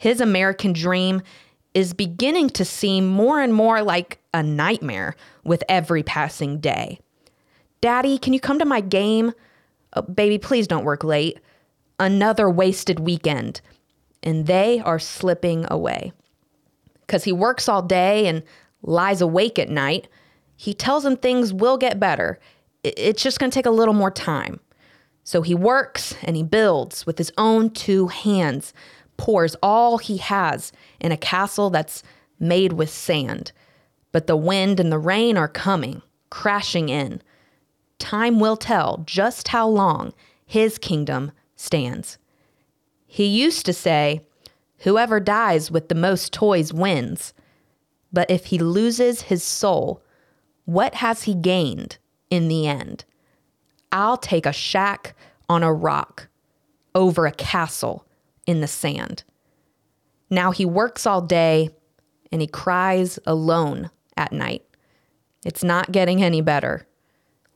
His 0.00 0.22
American 0.22 0.72
dream 0.72 1.20
is 1.74 1.92
beginning 1.92 2.48
to 2.50 2.64
seem 2.64 3.06
more 3.06 3.38
and 3.38 3.52
more 3.52 3.82
like 3.82 4.18
a 4.32 4.42
nightmare 4.42 5.14
with 5.44 5.62
every 5.68 6.02
passing 6.02 6.58
day. 6.58 6.98
Daddy, 7.82 8.16
can 8.16 8.32
you 8.32 8.40
come 8.40 8.58
to 8.58 8.64
my 8.64 8.80
game? 8.80 9.34
Oh, 9.92 10.00
baby, 10.00 10.38
please 10.38 10.66
don't 10.66 10.84
work 10.84 11.04
late. 11.04 11.38
another 12.00 12.50
wasted 12.50 12.98
weekend, 12.98 13.60
and 14.22 14.46
they 14.46 14.80
are 14.80 14.98
slipping 14.98 15.66
away. 15.70 16.12
Because 17.02 17.24
he 17.24 17.32
works 17.32 17.68
all 17.68 17.82
day 17.82 18.26
and 18.26 18.42
lies 18.82 19.20
awake 19.20 19.58
at 19.58 19.68
night, 19.68 20.08
he 20.56 20.74
tells 20.74 21.04
them 21.04 21.16
things 21.16 21.52
will 21.52 21.76
get 21.76 22.00
better. 22.00 22.40
It's 22.82 23.22
just 23.22 23.38
going 23.38 23.50
to 23.50 23.54
take 23.54 23.66
a 23.66 23.70
little 23.70 23.94
more 23.94 24.10
time. 24.10 24.58
So 25.22 25.42
he 25.42 25.54
works 25.54 26.14
and 26.22 26.34
he 26.34 26.42
builds 26.42 27.06
with 27.06 27.18
his 27.18 27.30
own 27.36 27.70
two 27.70 28.08
hands, 28.08 28.72
pours 29.20 29.54
all 29.62 29.98
he 29.98 30.16
has 30.16 30.72
in 30.98 31.12
a 31.12 31.16
castle 31.16 31.68
that's 31.68 32.02
made 32.38 32.72
with 32.72 32.88
sand. 32.88 33.52
But 34.12 34.26
the 34.26 34.34
wind 34.34 34.80
and 34.80 34.90
the 34.90 34.98
rain 34.98 35.36
are 35.36 35.46
coming, 35.46 36.00
crashing 36.30 36.88
in. 36.88 37.20
Time 37.98 38.40
will 38.40 38.56
tell 38.56 39.02
just 39.04 39.48
how 39.48 39.68
long 39.68 40.14
his 40.46 40.78
kingdom 40.78 41.32
stands. 41.54 42.16
He 43.06 43.26
used 43.26 43.66
to 43.66 43.74
say, 43.74 44.22
Whoever 44.78 45.20
dies 45.20 45.70
with 45.70 45.90
the 45.90 45.94
most 45.94 46.32
toys 46.32 46.72
wins. 46.72 47.34
But 48.10 48.30
if 48.30 48.46
he 48.46 48.58
loses 48.58 49.20
his 49.20 49.44
soul, 49.44 50.02
what 50.64 50.94
has 50.94 51.24
he 51.24 51.34
gained 51.34 51.98
in 52.30 52.48
the 52.48 52.66
end? 52.66 53.04
I'll 53.92 54.16
take 54.16 54.46
a 54.46 54.52
shack 54.52 55.14
on 55.46 55.62
a 55.62 55.74
rock 55.74 56.28
over 56.94 57.26
a 57.26 57.32
castle 57.32 58.06
in 58.46 58.60
the 58.60 58.66
sand. 58.66 59.24
Now 60.28 60.50
he 60.52 60.64
works 60.64 61.06
all 61.06 61.22
day 61.22 61.70
and 62.30 62.40
he 62.40 62.46
cries 62.46 63.18
alone 63.26 63.90
at 64.16 64.32
night. 64.32 64.64
It's 65.44 65.64
not 65.64 65.92
getting 65.92 66.22
any 66.22 66.40
better. 66.40 66.86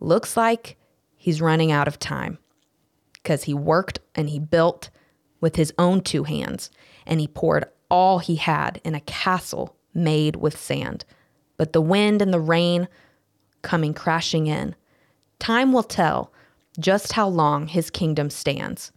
Looks 0.01 0.37
like 0.37 0.77
he's 1.17 1.41
running 1.41 1.71
out 1.71 1.89
of 1.89 1.99
time 1.99 2.39
because 3.13 3.45
he 3.45 3.55
worked 3.55 4.01
and 4.15 4.29
he 4.29 4.39
built 4.39 4.91
with 5.41 5.57
his 5.57 5.73
own 5.79 6.01
two 6.01 6.25
hands 6.25 6.71
and 7.07 7.21
he 7.21 7.29
poured 7.29 7.67
all 7.91 8.19
he 8.19 8.37
had 8.37 8.81
in 8.85 8.95
a 8.95 9.01
castle 9.01 9.77
made 9.93 10.37
with 10.37 10.59
sand. 10.59 11.05
But 11.57 11.73
the 11.73 11.81
wind 11.81 12.21
and 12.21 12.33
the 12.33 12.41
rain 12.41 12.89
coming 13.63 13.95
crashing 13.95 14.47
in. 14.47 14.75
Time 15.39 15.73
will 15.73 15.83
tell 15.83 16.33
just 16.79 17.13
how 17.13 17.29
long 17.29 17.69
his 17.69 17.91
kingdom 17.91 18.31
stands. 18.31 18.93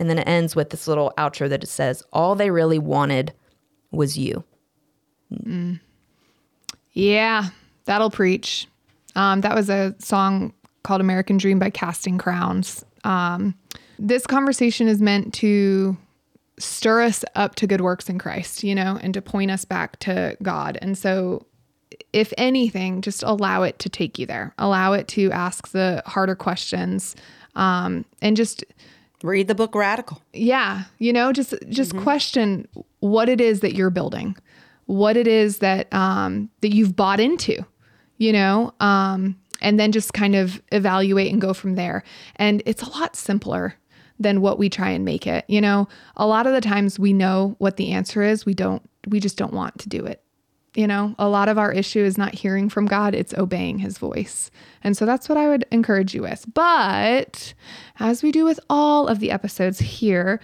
And 0.00 0.10
then 0.10 0.18
it 0.18 0.28
ends 0.28 0.54
with 0.54 0.70
this 0.70 0.86
little 0.86 1.12
outro 1.16 1.48
that 1.48 1.62
it 1.62 1.68
says, 1.68 2.02
All 2.12 2.34
they 2.34 2.50
really 2.50 2.78
wanted 2.78 3.32
was 3.90 4.18
you. 4.18 4.44
Yeah, 6.92 7.48
that'll 7.84 8.10
preach. 8.10 8.68
Um, 9.16 9.40
that 9.42 9.54
was 9.54 9.70
a 9.70 9.94
song 9.98 10.52
called 10.82 11.00
American 11.00 11.38
Dream 11.38 11.58
by 11.58 11.70
Casting 11.70 12.18
Crowns. 12.18 12.84
Um, 13.04 13.54
this 13.98 14.26
conversation 14.26 14.88
is 14.88 15.00
meant 15.00 15.32
to 15.34 15.96
stir 16.58 17.02
us 17.02 17.24
up 17.34 17.54
to 17.56 17.66
good 17.66 17.80
works 17.80 18.08
in 18.08 18.18
Christ, 18.18 18.62
you 18.62 18.74
know, 18.74 18.98
and 19.02 19.12
to 19.14 19.22
point 19.22 19.50
us 19.50 19.64
back 19.64 19.98
to 20.00 20.36
God. 20.42 20.78
And 20.80 20.96
so, 20.96 21.46
if 22.12 22.32
anything, 22.38 23.02
just 23.02 23.22
allow 23.22 23.62
it 23.62 23.78
to 23.80 23.88
take 23.88 24.18
you 24.18 24.26
there, 24.26 24.52
allow 24.58 24.92
it 24.92 25.08
to 25.08 25.30
ask 25.32 25.68
the 25.68 26.02
harder 26.06 26.34
questions, 26.34 27.14
um, 27.54 28.04
and 28.20 28.36
just 28.36 28.64
Read 29.24 29.48
the 29.48 29.54
book 29.54 29.74
Radical. 29.74 30.22
yeah 30.32 30.84
you 30.98 31.12
know 31.12 31.32
just 31.32 31.54
just 31.68 31.96
question 31.96 32.68
what 33.00 33.28
it 33.28 33.40
is 33.40 33.60
that 33.60 33.74
you're 33.74 33.90
building 33.90 34.36
what 34.86 35.16
it 35.16 35.26
is 35.26 35.58
that 35.58 35.92
um 35.92 36.50
that 36.60 36.74
you've 36.74 36.94
bought 36.94 37.20
into 37.20 37.64
you 38.18 38.32
know 38.32 38.72
um 38.80 39.36
and 39.60 39.80
then 39.80 39.92
just 39.92 40.12
kind 40.12 40.34
of 40.34 40.60
evaluate 40.72 41.32
and 41.32 41.40
go 41.40 41.54
from 41.54 41.74
there. 41.74 42.04
And 42.36 42.62
it's 42.66 42.82
a 42.82 42.90
lot 42.90 43.16
simpler 43.16 43.74
than 44.20 44.40
what 44.40 44.58
we 44.58 44.68
try 44.68 44.90
and 44.90 45.04
make 45.04 45.26
it 45.26 45.44
you 45.48 45.60
know? 45.60 45.88
A 46.16 46.26
lot 46.26 46.46
of 46.46 46.52
the 46.52 46.60
times 46.60 46.98
we 46.98 47.12
know 47.12 47.56
what 47.58 47.76
the 47.76 47.90
answer 47.92 48.22
is 48.22 48.46
we 48.46 48.54
don't 48.54 48.82
we 49.08 49.20
just 49.20 49.36
don't 49.36 49.52
want 49.52 49.78
to 49.80 49.88
do 49.88 50.04
it 50.04 50.22
you 50.74 50.86
know 50.86 51.14
a 51.18 51.28
lot 51.28 51.48
of 51.48 51.56
our 51.58 51.72
issue 51.72 52.00
is 52.00 52.18
not 52.18 52.34
hearing 52.34 52.68
from 52.68 52.86
god 52.86 53.14
it's 53.14 53.32
obeying 53.34 53.78
his 53.78 53.98
voice 53.98 54.50
and 54.82 54.96
so 54.96 55.06
that's 55.06 55.28
what 55.28 55.38
i 55.38 55.48
would 55.48 55.64
encourage 55.70 56.14
you 56.14 56.22
with 56.22 56.44
but 56.54 57.54
as 58.00 58.22
we 58.22 58.32
do 58.32 58.44
with 58.44 58.58
all 58.68 59.06
of 59.06 59.20
the 59.20 59.30
episodes 59.30 59.78
here 59.78 60.40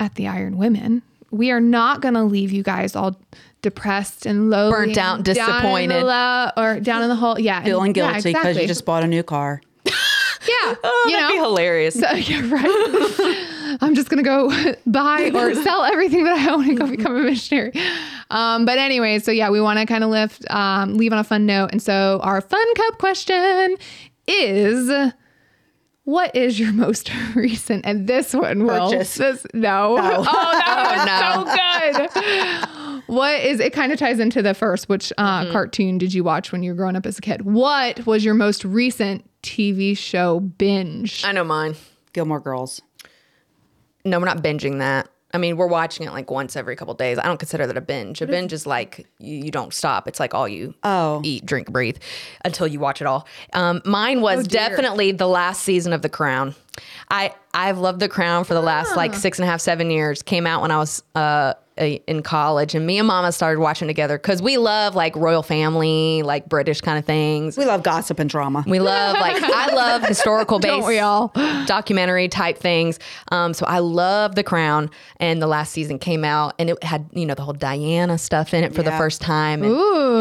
at 0.00 0.14
the 0.14 0.26
iron 0.26 0.56
women 0.56 1.02
we 1.30 1.50
are 1.50 1.60
not 1.60 2.00
going 2.02 2.12
to 2.14 2.22
leave 2.22 2.52
you 2.52 2.62
guys 2.62 2.94
all 2.94 3.18
depressed 3.62 4.26
and 4.26 4.50
low 4.50 4.70
Burnt 4.70 4.98
out, 4.98 5.22
disappointed. 5.22 6.02
or 6.02 6.80
down 6.80 7.02
in 7.02 7.08
the 7.08 7.14
hole 7.16 7.38
yeah 7.38 7.62
Feeling 7.62 7.90
yeah, 7.94 8.12
guilty 8.12 8.12
because 8.12 8.26
exactly. 8.26 8.62
you 8.62 8.68
just 8.68 8.84
bought 8.84 9.02
a 9.04 9.06
new 9.06 9.22
car. 9.22 9.62
yeah 9.86 9.94
oh, 10.84 11.06
you 11.08 11.16
Oh, 11.16 11.20
That'd 11.20 11.20
know 11.20 11.30
be 11.30 11.36
hilarious. 11.38 11.94
so, 11.94 12.10
yeah, 12.12 12.40
right. 12.50 13.78
I'm 13.80 13.94
just 13.94 14.08
gonna 14.10 14.22
go 14.22 14.50
buy 14.86 15.30
or 15.32 15.54
sell 15.54 15.84
everything 15.84 16.24
that 16.24 16.38
I 16.38 16.52
own 16.52 16.68
and 16.68 16.76
go 16.78 16.86
become 16.86 17.16
a 17.16 17.20
missionary. 17.22 17.72
Um, 18.32 18.64
but 18.64 18.78
anyway, 18.78 19.18
so 19.18 19.30
yeah, 19.30 19.50
we 19.50 19.60
want 19.60 19.78
to 19.78 19.86
kind 19.86 20.02
of 20.02 20.10
lift, 20.10 20.44
um, 20.50 20.96
leave 20.96 21.12
on 21.12 21.18
a 21.18 21.24
fun 21.24 21.46
note, 21.46 21.70
and 21.70 21.80
so 21.82 22.18
our 22.22 22.40
fun 22.40 22.74
cup 22.74 22.98
question 22.98 23.76
is. 24.26 25.12
What 26.04 26.34
is 26.34 26.58
your 26.58 26.72
most 26.86 27.12
recent? 27.36 27.86
And 27.86 28.08
this 28.08 28.34
one 28.34 28.64
will 28.64 28.90
Purchase. 28.90 29.14
This, 29.14 29.46
no. 29.54 29.96
Oh, 30.00 30.22
that 30.24 32.00
was 32.08 32.10
so 32.10 32.20
good. 32.20 33.02
What 33.06 33.40
is 33.40 33.60
it? 33.60 33.72
Kind 33.72 33.92
of 33.92 33.98
ties 34.00 34.18
into 34.18 34.42
the 34.42 34.54
first. 34.54 34.88
Which 34.88 35.12
uh, 35.16 35.50
cartoon 35.52 35.98
did 35.98 36.12
you 36.12 36.24
watch 36.24 36.50
when 36.50 36.62
you 36.64 36.72
were 36.72 36.76
growing 36.76 36.96
up 36.96 37.06
as 37.06 37.18
a 37.18 37.20
kid? 37.20 37.42
What 37.42 38.04
was 38.04 38.24
your 38.24 38.34
most 38.34 38.64
recent 38.64 39.28
TV 39.42 39.96
show 39.96 40.40
binge? 40.40 41.24
I 41.24 41.30
know 41.30 41.44
mine. 41.44 41.76
Gilmore 42.12 42.40
Girls. 42.40 42.82
No, 44.04 44.18
we're 44.18 44.24
not 44.24 44.42
binging 44.42 44.78
that. 44.80 45.08
I 45.34 45.38
mean, 45.38 45.56
we're 45.56 45.66
watching 45.66 46.06
it 46.06 46.12
like 46.12 46.30
once 46.30 46.56
every 46.56 46.76
couple 46.76 46.92
days. 46.94 47.18
I 47.18 47.22
don't 47.24 47.38
consider 47.38 47.66
that 47.66 47.76
a 47.76 47.80
binge. 47.80 48.20
A 48.20 48.26
binge 48.26 48.52
is 48.52 48.66
like 48.66 49.06
you, 49.18 49.36
you 49.44 49.50
don't 49.50 49.72
stop. 49.72 50.06
It's 50.06 50.20
like 50.20 50.34
all 50.34 50.46
you 50.46 50.74
Oh. 50.82 51.20
eat, 51.24 51.46
drink, 51.46 51.70
breathe 51.72 51.96
until 52.44 52.66
you 52.66 52.78
watch 52.80 53.00
it 53.00 53.06
all. 53.06 53.26
Um, 53.54 53.80
mine 53.84 54.20
was 54.20 54.46
dear. 54.46 54.68
definitely 54.68 55.12
the 55.12 55.26
last 55.28 55.62
season 55.62 55.92
of 55.92 56.02
The 56.02 56.08
Crown. 56.10 56.54
I 57.10 57.34
I've 57.54 57.78
loved 57.78 58.00
The 58.00 58.08
Crown 58.08 58.44
for 58.44 58.54
the 58.54 58.60
last 58.62 58.96
like 58.96 59.14
six 59.14 59.38
and 59.38 59.46
a 59.46 59.50
half, 59.50 59.60
seven 59.60 59.90
years. 59.90 60.22
Came 60.22 60.46
out 60.46 60.60
when 60.62 60.70
I 60.70 60.76
was 60.78 61.02
uh, 61.14 61.54
in 61.82 62.22
college, 62.22 62.74
and 62.74 62.86
me 62.86 62.98
and 62.98 63.06
Mama 63.06 63.32
started 63.32 63.60
watching 63.60 63.88
together 63.88 64.18
because 64.18 64.42
we 64.42 64.56
love 64.58 64.94
like 64.94 65.14
royal 65.16 65.42
family, 65.42 66.22
like 66.22 66.48
British 66.48 66.80
kind 66.80 66.98
of 66.98 67.04
things. 67.04 67.56
We 67.56 67.64
love 67.64 67.82
gossip 67.82 68.18
and 68.18 68.28
drama. 68.28 68.64
We 68.66 68.80
love 68.80 69.14
like 69.14 69.42
I 69.42 69.74
love 69.74 70.02
historical 70.04 70.58
based 70.58 70.86
we 70.86 70.98
all? 70.98 71.32
documentary 71.66 72.28
type 72.28 72.58
things. 72.58 72.98
Um, 73.30 73.54
so 73.54 73.66
I 73.66 73.78
love 73.80 74.34
The 74.34 74.42
Crown, 74.42 74.90
and 75.18 75.40
the 75.40 75.46
last 75.46 75.72
season 75.72 75.98
came 75.98 76.24
out, 76.24 76.54
and 76.58 76.70
it 76.70 76.82
had 76.82 77.08
you 77.12 77.26
know 77.26 77.34
the 77.34 77.42
whole 77.42 77.54
Diana 77.54 78.18
stuff 78.18 78.54
in 78.54 78.64
it 78.64 78.74
for 78.74 78.82
the 78.82 78.92
first 78.92 79.20
time. 79.20 79.62
And 79.62 79.72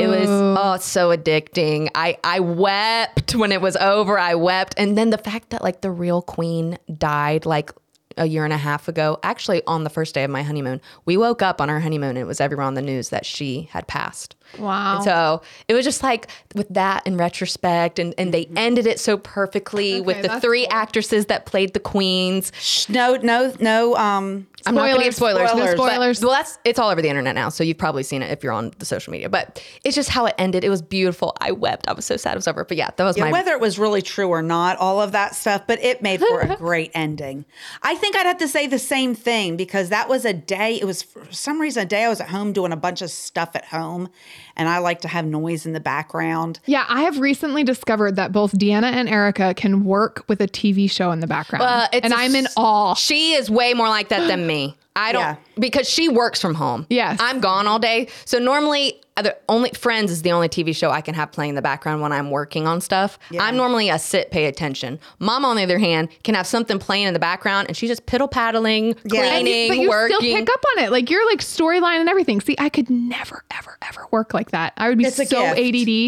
It 0.01 0.07
was 0.07 0.29
oh 0.29 0.77
so 0.81 1.15
addicting. 1.15 1.89
I 1.95 2.17
I 2.23 2.39
wept 2.39 3.35
when 3.35 3.51
it 3.51 3.61
was 3.61 3.75
over. 3.77 4.17
I 4.17 4.35
wept, 4.35 4.75
and 4.77 4.97
then 4.97 5.09
the 5.09 5.17
fact 5.17 5.51
that 5.51 5.61
like 5.61 5.81
the 5.81 5.91
real 5.91 6.21
queen 6.21 6.77
died 6.97 7.45
like 7.45 7.71
a 8.17 8.25
year 8.25 8.43
and 8.43 8.53
a 8.53 8.57
half 8.57 8.87
ago, 8.87 9.19
actually 9.23 9.61
on 9.67 9.83
the 9.83 9.89
first 9.89 10.13
day 10.13 10.23
of 10.23 10.31
my 10.31 10.43
honeymoon, 10.43 10.81
we 11.05 11.17
woke 11.17 11.41
up 11.41 11.61
on 11.61 11.69
our 11.69 11.79
honeymoon 11.79 12.11
and 12.11 12.19
it 12.19 12.25
was 12.25 12.41
everywhere 12.41 12.65
on 12.65 12.75
the 12.75 12.81
news 12.81 13.09
that 13.09 13.25
she 13.25 13.69
had 13.71 13.87
passed. 13.87 14.35
Wow. 14.57 14.95
And 14.95 15.03
so 15.03 15.41
it 15.67 15.73
was 15.73 15.85
just 15.85 16.03
like 16.03 16.27
with 16.55 16.69
that 16.69 17.05
in 17.05 17.17
retrospect, 17.17 17.99
and, 17.99 18.13
and 18.17 18.33
they 18.33 18.49
ended 18.55 18.87
it 18.87 18.99
so 18.99 19.17
perfectly 19.17 20.01
with 20.01 20.21
the 20.21 20.39
three 20.39 20.65
cool. 20.65 20.77
actresses 20.77 21.27
that 21.27 21.45
played 21.45 21.73
the 21.73 21.79
queens. 21.79 22.51
Shh, 22.59 22.89
no, 22.89 23.15
no, 23.15 23.53
no. 23.59 23.95
Um, 23.95 24.47
I'm 24.65 24.75
not 24.75 24.87
going 24.87 24.97
to 24.97 25.03
give 25.03 25.15
spoilers. 25.15 25.49
Spoilers, 25.49 25.69
No 25.69 25.73
spoilers. 25.73 25.75
spoilers. 25.75 26.17
Spoilers. 26.17 26.21
well, 26.21 26.31
that's 26.31 26.59
it's 26.63 26.79
all 26.79 26.89
over 26.89 27.01
the 27.01 27.09
internet 27.09 27.35
now, 27.35 27.49
so 27.49 27.63
you've 27.63 27.77
probably 27.77 28.03
seen 28.03 28.21
it 28.21 28.31
if 28.31 28.43
you're 28.43 28.53
on 28.53 28.71
the 28.79 28.85
social 28.85 29.11
media. 29.11 29.29
But 29.29 29.63
it's 29.83 29.95
just 29.95 30.09
how 30.09 30.25
it 30.25 30.35
ended. 30.37 30.63
It 30.63 30.69
was 30.69 30.81
beautiful. 30.81 31.35
I 31.39 31.51
wept. 31.51 31.87
I 31.87 31.93
was 31.93 32.05
so 32.05 32.17
sad 32.17 32.33
it 32.33 32.37
was 32.37 32.47
over. 32.47 32.65
But 32.65 32.77
yeah, 32.77 32.89
that 32.95 33.03
was 33.03 33.17
yeah, 33.17 33.25
my. 33.25 33.31
whether 33.31 33.51
it 33.51 33.59
was 33.59 33.79
really 33.79 34.01
true 34.01 34.27
or 34.27 34.41
not, 34.41 34.77
all 34.77 35.01
of 35.01 35.11
that 35.13 35.35
stuff, 35.35 35.63
but 35.67 35.81
it 35.81 36.01
made 36.01 36.19
for 36.19 36.41
a 36.41 36.55
great 36.57 36.91
ending. 36.93 37.45
I 37.81 37.95
think 37.95 38.15
I'd 38.15 38.25
have 38.25 38.37
to 38.39 38.47
say 38.47 38.67
the 38.67 38.79
same 38.79 39.15
thing 39.15 39.57
because 39.57 39.89
that 39.89 40.09
was 40.09 40.25
a 40.25 40.33
day. 40.33 40.75
It 40.79 40.85
was 40.85 41.01
for 41.01 41.25
some 41.31 41.59
reason 41.59 41.83
a 41.83 41.85
day 41.85 42.03
I 42.03 42.09
was 42.09 42.21
at 42.21 42.29
home 42.29 42.53
doing 42.53 42.71
a 42.71 42.77
bunch 42.77 43.01
of 43.01 43.09
stuff 43.09 43.55
at 43.55 43.65
home, 43.65 44.09
and 44.55 44.67
I 44.69 44.79
like 44.79 45.01
to 45.01 45.07
have 45.07 45.25
noise 45.25 45.65
in 45.65 45.73
the 45.73 45.79
background. 45.79 46.59
Yeah, 46.65 46.85
I 46.87 47.01
have 47.03 47.19
recently 47.19 47.63
discovered 47.63 48.15
that 48.15 48.31
both 48.31 48.53
Deanna 48.53 48.91
and 48.91 49.07
Erica 49.09 49.53
can 49.53 49.83
work 49.83 50.23
with 50.27 50.41
a 50.41 50.47
TV 50.47 50.89
show 50.89 51.11
in 51.11 51.19
the 51.19 51.27
background. 51.27 51.63
Uh, 51.63 51.87
it's 51.93 52.03
and 52.03 52.13
a 52.13 52.17
I'm 52.17 52.35
in 52.35 52.47
awe. 52.57 52.93
She 52.95 53.33
is 53.33 53.49
way 53.49 53.73
more 53.73 53.89
like 53.89 54.09
that 54.09 54.27
than 54.27 54.45
me. 54.47 54.75
I 54.95 55.13
don't 55.13 55.21
Yeah. 55.21 55.35
because 55.57 55.89
she 55.89 56.09
works 56.09 56.41
from 56.41 56.53
home. 56.53 56.85
Yes. 56.89 57.17
I'm 57.21 57.39
gone 57.39 57.65
all 57.65 57.79
day. 57.79 58.07
So 58.25 58.39
normally 58.39 59.00
the 59.21 59.37
only 59.49 59.71
Friends 59.71 60.11
is 60.11 60.21
the 60.21 60.31
only 60.31 60.49
TV 60.49 60.75
show 60.75 60.91
I 60.91 61.01
can 61.01 61.13
have 61.15 61.31
playing 61.31 61.49
in 61.49 61.55
the 61.55 61.61
background 61.61 62.01
when 62.01 62.11
I'm 62.11 62.29
working 62.29 62.67
on 62.67 62.81
stuff. 62.81 63.17
I'm 63.39 63.55
normally 63.55 63.89
a 63.89 63.97
sit, 63.99 64.31
pay 64.31 64.45
attention. 64.45 64.99
Mom, 65.19 65.45
on 65.45 65.55
the 65.55 65.63
other 65.63 65.79
hand, 65.79 66.09
can 66.23 66.35
have 66.35 66.45
something 66.47 66.77
playing 66.79 67.07
in 67.07 67.13
the 67.13 67.19
background, 67.19 67.67
and 67.67 67.77
she's 67.77 67.89
just 67.89 68.05
piddle 68.05 68.29
paddling, 68.29 68.95
Yeah. 69.05 69.21
And 69.23 69.43
cleaning, 69.45 69.69
but 69.69 69.77
you 69.77 69.89
working. 69.89 70.17
still 70.17 70.35
pick 70.37 70.49
up 70.49 70.63
on 70.77 70.83
it. 70.83 70.91
Like 70.91 71.09
you're 71.09 71.25
like 71.29 71.39
storyline 71.39 71.99
and 71.99 72.09
everything. 72.09 72.41
See, 72.41 72.55
I 72.59 72.69
could 72.69 72.89
never, 72.89 73.43
ever, 73.51 73.77
ever 73.81 74.07
work 74.11 74.33
like 74.33 74.51
that. 74.51 74.73
I 74.77 74.89
would 74.89 74.97
be 74.97 75.05
It's 75.05 75.29
so. 75.29 75.43
ADD. 75.45 75.57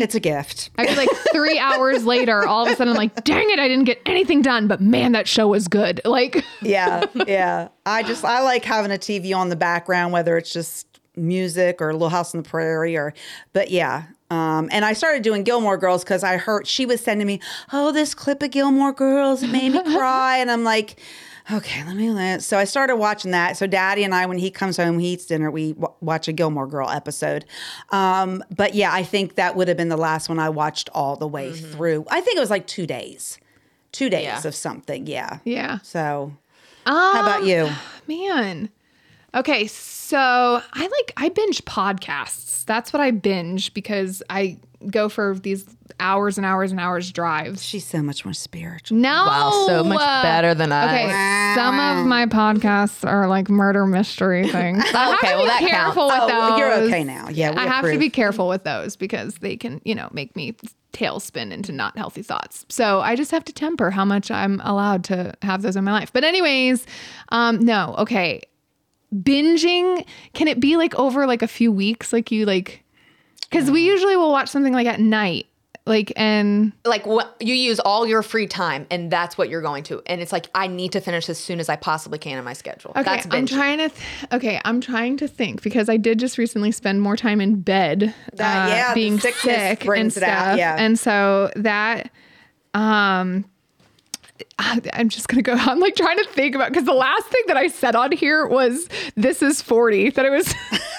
It's 0.04 0.16
a 0.16 0.20
gift. 0.20 0.70
I'd 0.78 0.88
be 0.88 0.96
like 0.96 1.10
three 1.32 1.60
hours 1.74 2.06
later, 2.06 2.46
all 2.48 2.66
of 2.66 2.72
a 2.72 2.76
sudden, 2.76 2.94
like, 2.96 3.24
dang 3.24 3.50
it, 3.50 3.60
I 3.60 3.68
didn't 3.68 3.86
get 3.86 4.02
anything 4.06 4.42
done. 4.42 4.68
But 4.68 4.82
man, 4.82 5.14
that 5.14 5.28
show 5.28 5.48
was 5.48 5.68
good. 5.68 6.02
Like, 6.14 6.46
yeah, 6.62 7.06
yeah. 7.28 7.70
I 7.88 8.04
just 8.04 8.24
I 8.24 8.42
like 8.44 8.64
having 8.64 8.92
a 8.92 8.96
TV 9.00 9.36
on 9.36 9.50
the 9.50 9.56
background, 9.56 10.14
whether 10.14 10.38
it's 10.38 10.54
just 10.54 10.93
music 11.16 11.82
or 11.82 11.92
Little 11.94 12.10
House 12.10 12.34
on 12.36 12.42
the 12.44 12.50
Prairie 12.50 12.96
or, 12.98 13.14
but 13.54 13.72
yeah. 13.72 14.04
Um, 14.30 14.68
and 14.72 14.84
I 14.84 14.94
started 14.94 15.22
doing 15.22 15.44
Gilmore 15.44 15.78
Girls 15.78 16.04
because 16.04 16.24
I 16.24 16.38
heard 16.38 16.66
she 16.66 16.86
was 16.86 17.02
sending 17.02 17.28
me, 17.28 17.40
oh, 17.72 17.92
this 17.92 18.16
clip 18.16 18.42
of 18.42 18.50
Gilmore 18.52 18.92
Girls, 18.94 19.44
made 19.44 19.72
me 19.74 19.84
cry, 19.96 20.38
and 20.38 20.50
I'm 20.52 20.64
like. 20.64 21.00
Okay, 21.52 21.84
let 21.84 21.98
me 21.98 22.10
let. 22.10 22.42
So 22.42 22.58
I 22.58 22.64
started 22.64 22.96
watching 22.96 23.32
that. 23.32 23.58
So 23.58 23.68
Daddy 23.68 24.06
and 24.06 24.16
I, 24.16 24.26
when 24.28 24.38
he 24.38 24.50
comes 24.50 24.78
home, 24.78 24.98
he 24.98 25.10
eats 25.10 25.26
dinner. 25.26 25.52
We 25.52 25.74
w- 25.74 25.94
watch 26.00 26.30
a 26.30 26.32
Gilmore 26.32 26.68
Girl 26.68 26.90
episode. 26.90 27.44
Um, 27.90 28.42
but 28.56 28.76
yeah, 28.76 28.94
I 28.94 29.04
think 29.04 29.36
that 29.36 29.58
would 29.58 29.68
have 29.68 29.76
been 29.76 29.90
the 29.90 29.98
last 29.98 30.30
one 30.30 30.40
I 30.40 30.48
watched 30.48 30.90
all 30.94 31.18
the 31.18 31.28
way 31.28 31.52
through. 31.52 32.06
I 32.10 32.22
think 32.22 32.38
it 32.38 32.40
was 32.40 32.50
like 32.50 32.66
two 32.66 32.88
days, 32.88 33.40
two 33.92 34.10
days 34.10 34.24
Yeah. 34.24 34.48
of 34.48 34.56
something. 34.56 35.06
Yeah. 35.06 35.40
yeah. 35.44 35.80
So 35.84 36.32
how 36.86 37.20
about 37.20 37.44
you? 37.44 37.70
Man. 38.08 38.70
Okay, 39.36 39.68
so 39.68 39.74
I 40.14 40.62
like 40.82 41.14
I 41.18 41.30
binge 41.30 41.64
podcasts. 41.66 42.66
That's 42.66 42.92
what 42.94 43.02
I 43.02 43.12
binge 43.12 43.74
because 43.74 44.24
I 44.30 44.58
go 44.90 45.08
for 45.10 45.38
these 45.40 45.66
hours 46.00 46.38
and 46.38 46.46
hours 46.46 46.72
and 46.72 46.80
hours 46.80 47.12
drives. 47.12 47.64
She's 47.64 47.86
so 47.86 48.02
much 48.02 48.26
more 48.26 48.34
spiritual. 48.34 48.98
No, 48.98 49.26
Wow, 49.28 49.64
so 49.68 49.84
much 49.84 50.00
better 50.24 50.54
than 50.54 50.72
us. 50.72 50.86
Okay, 50.90 51.54
some 51.56 51.80
of 51.80 52.06
my 52.06 52.26
podcasts 52.26 53.08
are 53.08 53.28
like 53.28 53.50
murder 53.50 53.86
mystery 53.86 54.48
things. 54.52 54.84
I 54.84 54.88
have 54.88 55.14
Okay, 55.20 55.30
to 55.32 55.36
well, 55.36 55.44
be 55.44 55.48
that 55.50 55.60
careful 55.70 56.10
counts. 56.10 56.26
with 56.26 56.34
Oh, 56.36 56.50
those. 56.50 56.60
you're 56.60 56.74
okay 56.74 57.04
now. 57.04 57.30
Yeah, 57.30 57.52
we 57.52 57.58
I 57.58 57.68
have 57.68 57.86
to 57.86 57.98
be 57.98 58.10
careful 58.10 58.48
with 58.50 58.64
those 58.64 58.96
because 58.96 59.36
they 59.36 59.56
can, 59.56 59.82
you 59.86 59.96
know, 59.96 60.10
make 60.12 60.36
me 60.36 60.56
tailspin 60.94 61.52
into 61.52 61.72
not 61.72 61.98
healthy 61.98 62.22
thoughts. 62.24 62.66
So 62.70 63.02
I 63.02 63.16
just 63.16 63.32
have 63.32 63.44
to 63.46 63.54
temper 63.54 63.90
how 63.90 64.06
much 64.06 64.30
I'm 64.32 64.60
allowed 64.64 65.04
to 65.06 65.34
have 65.42 65.62
those 65.62 65.76
in 65.76 65.84
my 65.84 65.92
life. 65.92 66.12
But 66.14 66.24
anyways, 66.24 66.86
um, 67.30 67.60
no, 67.60 67.96
okay. 68.00 68.42
Binging, 69.14 70.06
can 70.34 70.48
it 70.48 70.60
be 70.60 70.78
like 70.78 70.96
over 70.96 71.26
like 71.28 71.42
a 71.42 71.48
few 71.48 71.72
weeks? 71.72 72.12
Like 72.12 72.32
you 72.32 72.46
like, 72.46 72.84
because 73.42 73.70
we 73.70 73.82
usually 73.86 74.16
will 74.16 74.32
watch 74.32 74.50
something 74.50 74.74
like 74.74 74.88
at 74.88 75.00
night, 75.00 75.46
like 75.86 76.14
and 76.16 76.72
like 76.86 77.06
what 77.06 77.36
you 77.40 77.54
use 77.54 77.80
all 77.80 78.08
your 78.08 78.24
free 78.24 78.48
time, 78.48 78.88
and 78.90 79.12
that's 79.12 79.38
what 79.38 79.50
you're 79.50 79.62
going 79.62 79.84
to. 79.84 80.02
And 80.06 80.22
it's 80.22 80.32
like 80.32 80.50
I 80.56 80.68
need 80.68 80.94
to 80.94 81.02
finish 81.02 81.30
as 81.30 81.38
soon 81.38 81.60
as 81.60 81.70
I 81.70 81.76
possibly 81.76 82.18
can 82.18 82.38
in 82.38 82.44
my 82.46 82.54
schedule. 82.54 82.92
Okay, 82.92 83.04
that's 83.04 83.28
I'm 83.30 83.46
trying 83.46 83.80
to. 83.80 83.90
Th- 83.90 84.02
okay, 84.32 84.62
I'm 84.66 84.82
trying 84.82 85.18
to 85.18 85.28
think 85.28 85.62
because 85.62 85.90
I 85.90 85.98
did 85.98 86.20
just 86.20 86.38
recently 86.38 86.72
spend 86.72 87.02
more 87.02 87.18
time 87.18 87.42
in 87.42 87.62
bed, 87.62 88.16
That- 88.34 88.66
uh, 88.72 88.76
yeah, 88.76 88.94
being 88.94 89.20
sick 89.20 89.46
and 89.46 89.80
brings 89.80 90.18
it 90.18 90.24
out, 90.24 90.44
stuff, 90.46 90.58
yeah. 90.58 90.76
and 90.80 90.98
so 90.98 91.52
that, 91.58 92.10
um, 92.74 93.46
I'm 94.60 95.10
just 95.10 95.28
gonna 95.28 95.42
go. 95.42 95.54
I'm 95.54 95.80
like 95.80 95.96
trying 95.96 96.18
to 96.18 96.26
think 96.26 96.56
about 96.56 96.70
because 96.70 96.86
the 96.86 96.94
last 96.94 97.26
thing 97.28 97.44
that 97.48 97.58
I 97.58 97.68
said 97.68 97.96
on 97.96 98.12
here 98.12 98.46
was 98.48 98.88
"This 99.16 99.42
is 99.42 99.62
40." 99.62 100.12
That 100.12 100.26
it 100.26 100.30
was. 100.32 100.54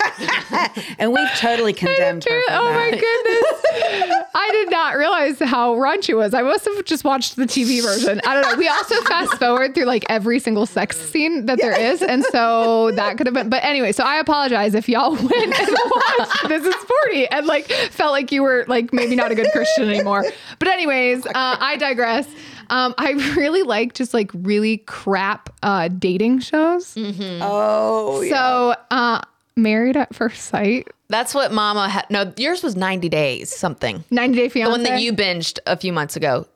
And 0.99 1.12
we've 1.12 1.28
totally 1.38 1.72
condemned 1.84 2.24
her. 2.24 2.40
oh 2.51 2.72
my 2.72 2.90
goodness! 2.90 4.24
I 4.34 4.51
did 4.53 4.70
not 4.70 4.97
realize 4.97 5.38
how 5.40 5.74
raunchy 5.74 6.11
it 6.11 6.14
was. 6.14 6.34
I 6.34 6.42
must 6.42 6.64
have 6.66 6.84
just 6.84 7.05
watched 7.05 7.36
the 7.36 7.45
TV 7.45 7.82
version. 7.82 8.20
I 8.24 8.34
don't 8.34 8.51
know. 8.51 8.57
We 8.57 8.68
also 8.68 9.01
fast 9.03 9.34
forward 9.38 9.74
through 9.74 9.86
like 9.86 10.05
every 10.09 10.38
single 10.38 10.66
sex 10.66 10.97
scene 10.97 11.47
that 11.47 11.59
there 11.61 11.78
is, 11.78 12.03
and 12.03 12.24
so 12.26 12.92
that 12.92 13.16
could 13.16 13.26
have 13.26 13.34
been. 13.34 13.49
But 13.49 13.64
anyway, 13.64 13.92
so 13.92 14.05
I 14.05 14.18
apologize 14.18 14.74
if 14.74 14.88
y'all 14.88 15.12
went 15.16 15.59
and 15.59 15.76
watched 15.90 16.49
This 16.49 16.64
Is 16.64 16.74
Forty 16.74 17.26
and 17.28 17.47
like 17.47 17.66
felt 17.66 18.12
like 18.12 18.30
you 18.30 18.42
were 18.42 18.64
like 18.68 18.92
maybe 18.92 19.16
not 19.16 19.32
a 19.32 19.34
good 19.34 19.51
Christian 19.53 19.88
anymore. 19.88 20.24
But 20.59 20.68
anyways, 20.68 21.26
uh, 21.26 21.32
I 21.34 21.76
digress. 21.76 22.28
Um, 22.71 22.95
I 22.99 23.12
really 23.37 23.62
like 23.62 23.95
just 23.95 24.15
like 24.15 24.31
really 24.35 24.79
crap 24.79 25.51
uh, 25.62 25.89
dating 25.89 26.41
shows. 26.41 26.95
Mm-hmm. 26.95 27.41
Oh, 27.43 28.21
yeah. 28.23 28.31
So, 28.35 28.77
uh, 28.91 29.21
Married 29.57 29.97
at 29.97 30.15
First 30.15 30.47
Sight, 30.47 30.89
That's 31.09 31.33
what 31.35 31.53
Mama 31.53 31.89
had. 31.89 32.07
No, 32.11 32.33
yours 32.37 32.62
was 32.62 32.75
90 32.77 33.09
days 33.09 33.55
something. 33.55 34.03
90 34.11 34.37
Day 34.37 34.49
Fiance. 34.49 34.69
The 34.69 34.71
one 34.73 34.83
that 34.83 35.01
you 35.01 35.12
binged 35.12 35.59
a 35.67 35.77
few 35.77 35.93
months 35.93 36.17
ago. 36.17 36.47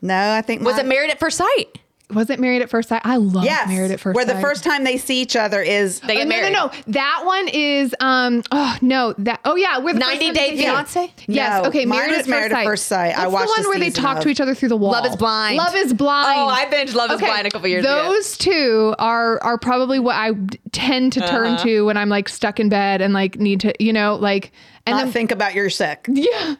no, 0.00 0.32
I 0.32 0.40
think 0.42 0.62
Was 0.62 0.76
mine- 0.76 0.86
it 0.86 0.88
Married 0.88 1.10
at 1.10 1.18
First 1.18 1.36
Sight? 1.38 1.78
Was 2.14 2.30
it 2.30 2.38
Married 2.38 2.62
at 2.62 2.70
First 2.70 2.88
Sight? 2.88 3.02
I 3.04 3.16
love 3.16 3.44
Yes, 3.44 3.66
Married 3.68 3.90
at 3.90 3.98
First 3.98 4.14
where 4.14 4.24
Sight. 4.24 4.34
Where 4.34 4.40
the 4.42 4.48
first 4.48 4.62
time 4.62 4.84
they 4.84 4.96
see 4.96 5.20
each 5.22 5.34
other 5.34 5.60
is 5.60 5.98
They 6.00 6.14
Oh, 6.14 6.18
get 6.18 6.24
no, 6.24 6.36
married. 6.36 6.52
no, 6.52 6.66
no. 6.66 6.72
That 6.86 7.22
one 7.24 7.48
is 7.48 7.94
um. 7.98 8.44
Oh 8.52 8.76
no, 8.80 9.12
that. 9.18 9.40
Oh 9.44 9.56
yeah, 9.56 9.78
with 9.78 9.96
90 9.96 10.30
Day 10.30 10.56
Fiance? 10.56 11.12
Yes. 11.26 11.62
No, 11.62 11.68
okay. 11.68 11.84
mine 11.84 11.98
Married 11.98 12.12
is 12.12 12.18
at 12.20 12.28
Married 12.28 12.42
First 12.42 12.52
at 12.52 12.56
Sight. 12.58 12.64
First 12.66 12.86
Sight. 12.86 13.18
I 13.18 13.26
What's 13.26 13.32
watched 13.50 13.56
the 13.56 13.62
one 13.62 13.68
where 13.70 13.78
they 13.80 13.90
talk 13.90 14.18
of- 14.18 14.22
to 14.22 14.28
each 14.28 14.40
other 14.40 14.54
through 14.54 14.68
the 14.68 14.76
wall. 14.76 14.92
Love 14.92 15.06
is 15.06 15.16
Blind. 15.16 15.56
Love 15.56 15.74
is 15.74 15.92
blind. 15.92 16.38
Oh, 16.40 16.46
I 16.46 16.66
binged 16.66 16.94
Love 16.94 17.10
is 17.10 17.18
Blind 17.20 17.46
a 17.46 17.50
couple 17.50 17.66
years 17.68 17.84
ago. 17.84 18.04
Those 18.12 18.38
two 18.38 18.94
are 19.00 19.42
are 19.42 19.58
probably 19.58 19.98
what 19.98 20.14
I 20.14 20.30
tend 20.70 21.12
to 21.14 21.20
turn 21.26 21.54
Uh-huh. 21.54 21.64
to 21.64 21.86
when 21.86 21.96
I'm 21.96 22.08
like 22.08 22.28
stuck 22.28 22.60
in 22.60 22.68
bed 22.68 23.00
and 23.02 23.14
like 23.14 23.36
need 23.40 23.60
to, 23.60 23.72
you 23.82 23.92
know, 23.92 24.14
like. 24.14 24.52
And 24.88 24.96
not 24.96 25.04
then 25.06 25.12
think 25.12 25.32
about 25.32 25.54
your 25.54 25.68
sick. 25.70 26.06
yeah. 26.08 26.54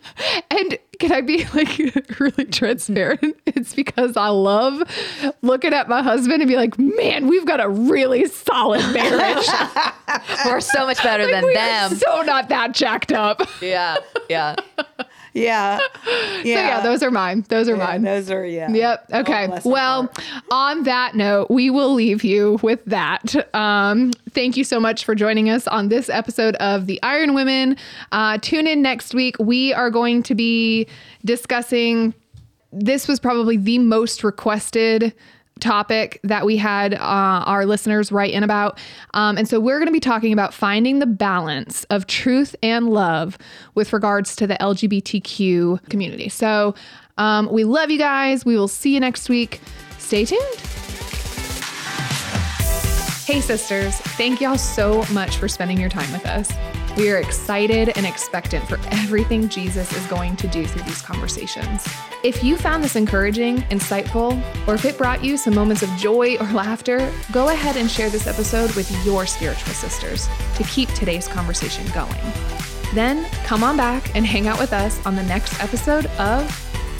And 0.50 0.76
can 0.98 1.12
I 1.12 1.20
be 1.20 1.44
like 1.54 1.78
really 2.20 2.44
transparent? 2.46 3.36
It's 3.46 3.74
because 3.74 4.16
I 4.16 4.28
love 4.28 4.82
looking 5.42 5.72
at 5.72 5.88
my 5.88 6.02
husband 6.02 6.42
and 6.42 6.48
be 6.48 6.56
like, 6.56 6.78
man, 6.78 7.28
we've 7.28 7.46
got 7.46 7.60
a 7.60 7.68
really 7.68 8.26
solid 8.26 8.80
marriage. 8.92 9.46
We're 10.46 10.60
so 10.60 10.86
much 10.86 11.02
better 11.02 11.26
than 11.26 11.44
we 11.44 11.52
are 11.56 11.88
them. 11.88 11.94
so 11.98 12.22
not 12.22 12.48
that 12.48 12.72
jacked 12.72 13.12
up. 13.12 13.42
Yeah. 13.60 13.96
yeah, 14.28 14.56
yeah. 15.36 15.78
Yeah, 16.06 16.42
yeah. 16.44 16.68
yeah, 16.68 16.80
those 16.82 17.02
are 17.02 17.10
mine. 17.10 17.44
Those 17.48 17.68
are 17.68 17.76
Yeah, 17.76 17.84
mine. 17.84 18.02
Those 18.02 18.30
are 18.30 18.44
yeah. 18.46 18.70
Yep. 18.70 19.06
Okay. 19.12 19.48
Oh, 19.50 19.60
well, 19.64 20.12
on 20.50 20.84
that 20.84 21.16
note, 21.16 21.50
we 21.50 21.70
will 21.70 21.92
leave 21.92 22.22
you 22.22 22.60
with 22.62 22.84
that. 22.84 23.34
Um, 23.54 24.12
thank 24.30 24.56
you 24.56 24.62
so 24.62 24.78
much 24.78 25.04
for 25.04 25.14
joining 25.16 25.50
us 25.50 25.66
on 25.66 25.88
this 25.88 26.08
episode 26.08 26.54
of 26.56 26.86
The 26.86 27.02
Iron 27.02 27.34
Women. 27.34 27.76
Uh, 28.12 28.38
tune 28.38 28.66
in 28.68 28.80
next 28.82 29.12
week. 29.14 29.36
We 29.40 29.72
are 29.72 29.90
going 29.90 30.22
to 30.24 30.34
be 30.36 30.86
discussing. 31.24 32.14
This 32.72 33.08
was 33.08 33.18
probably 33.18 33.56
the 33.56 33.78
most 33.78 34.22
requested 34.22 35.14
topic 35.60 36.20
that 36.22 36.44
we 36.44 36.56
had 36.56 36.94
uh, 36.94 36.98
our 37.00 37.66
listeners 37.66 38.12
write 38.12 38.32
in 38.32 38.42
about. 38.42 38.78
Um, 39.14 39.38
and 39.38 39.48
so 39.48 39.58
we're 39.58 39.78
going 39.78 39.86
to 39.86 39.92
be 39.92 40.00
talking 40.00 40.32
about 40.32 40.52
finding 40.52 40.98
the 40.98 41.06
balance 41.06 41.84
of 41.84 42.06
truth 42.06 42.54
and 42.62 42.90
love 42.90 43.38
with 43.74 43.92
regards 43.92 44.36
to 44.36 44.46
the 44.46 44.54
LGBTQ 44.54 45.88
community. 45.88 46.28
So 46.28 46.74
um, 47.18 47.50
we 47.50 47.64
love 47.64 47.90
you 47.90 47.98
guys. 47.98 48.44
We 48.44 48.56
will 48.56 48.68
see 48.68 48.92
you 48.94 49.00
next 49.00 49.28
week. 49.28 49.60
Stay 49.98 50.24
tuned. 50.24 50.85
Hey, 53.26 53.40
sisters, 53.40 53.96
thank 53.96 54.40
y'all 54.40 54.56
so 54.56 55.04
much 55.12 55.38
for 55.38 55.48
spending 55.48 55.80
your 55.80 55.88
time 55.88 56.12
with 56.12 56.24
us. 56.26 56.52
We 56.96 57.10
are 57.10 57.16
excited 57.16 57.90
and 57.96 58.06
expectant 58.06 58.68
for 58.68 58.78
everything 58.92 59.48
Jesus 59.48 59.92
is 59.94 60.06
going 60.06 60.36
to 60.36 60.46
do 60.46 60.64
through 60.64 60.84
these 60.84 61.02
conversations. 61.02 61.84
If 62.22 62.44
you 62.44 62.56
found 62.56 62.84
this 62.84 62.94
encouraging, 62.94 63.62
insightful, 63.62 64.40
or 64.68 64.76
if 64.76 64.84
it 64.84 64.96
brought 64.96 65.24
you 65.24 65.36
some 65.36 65.56
moments 65.56 65.82
of 65.82 65.90
joy 65.96 66.36
or 66.36 66.46
laughter, 66.52 67.12
go 67.32 67.48
ahead 67.48 67.76
and 67.76 67.90
share 67.90 68.10
this 68.10 68.28
episode 68.28 68.72
with 68.76 68.88
your 69.04 69.26
spiritual 69.26 69.72
sisters 69.72 70.28
to 70.54 70.62
keep 70.62 70.88
today's 70.90 71.26
conversation 71.26 71.84
going. 71.92 72.14
Then 72.94 73.28
come 73.42 73.64
on 73.64 73.76
back 73.76 74.14
and 74.14 74.24
hang 74.24 74.46
out 74.46 74.60
with 74.60 74.72
us 74.72 75.04
on 75.04 75.16
the 75.16 75.24
next 75.24 75.60
episode 75.60 76.06
of 76.20 76.46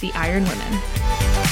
The 0.01 0.13
Iron 0.15 0.43
Women. 0.43 1.46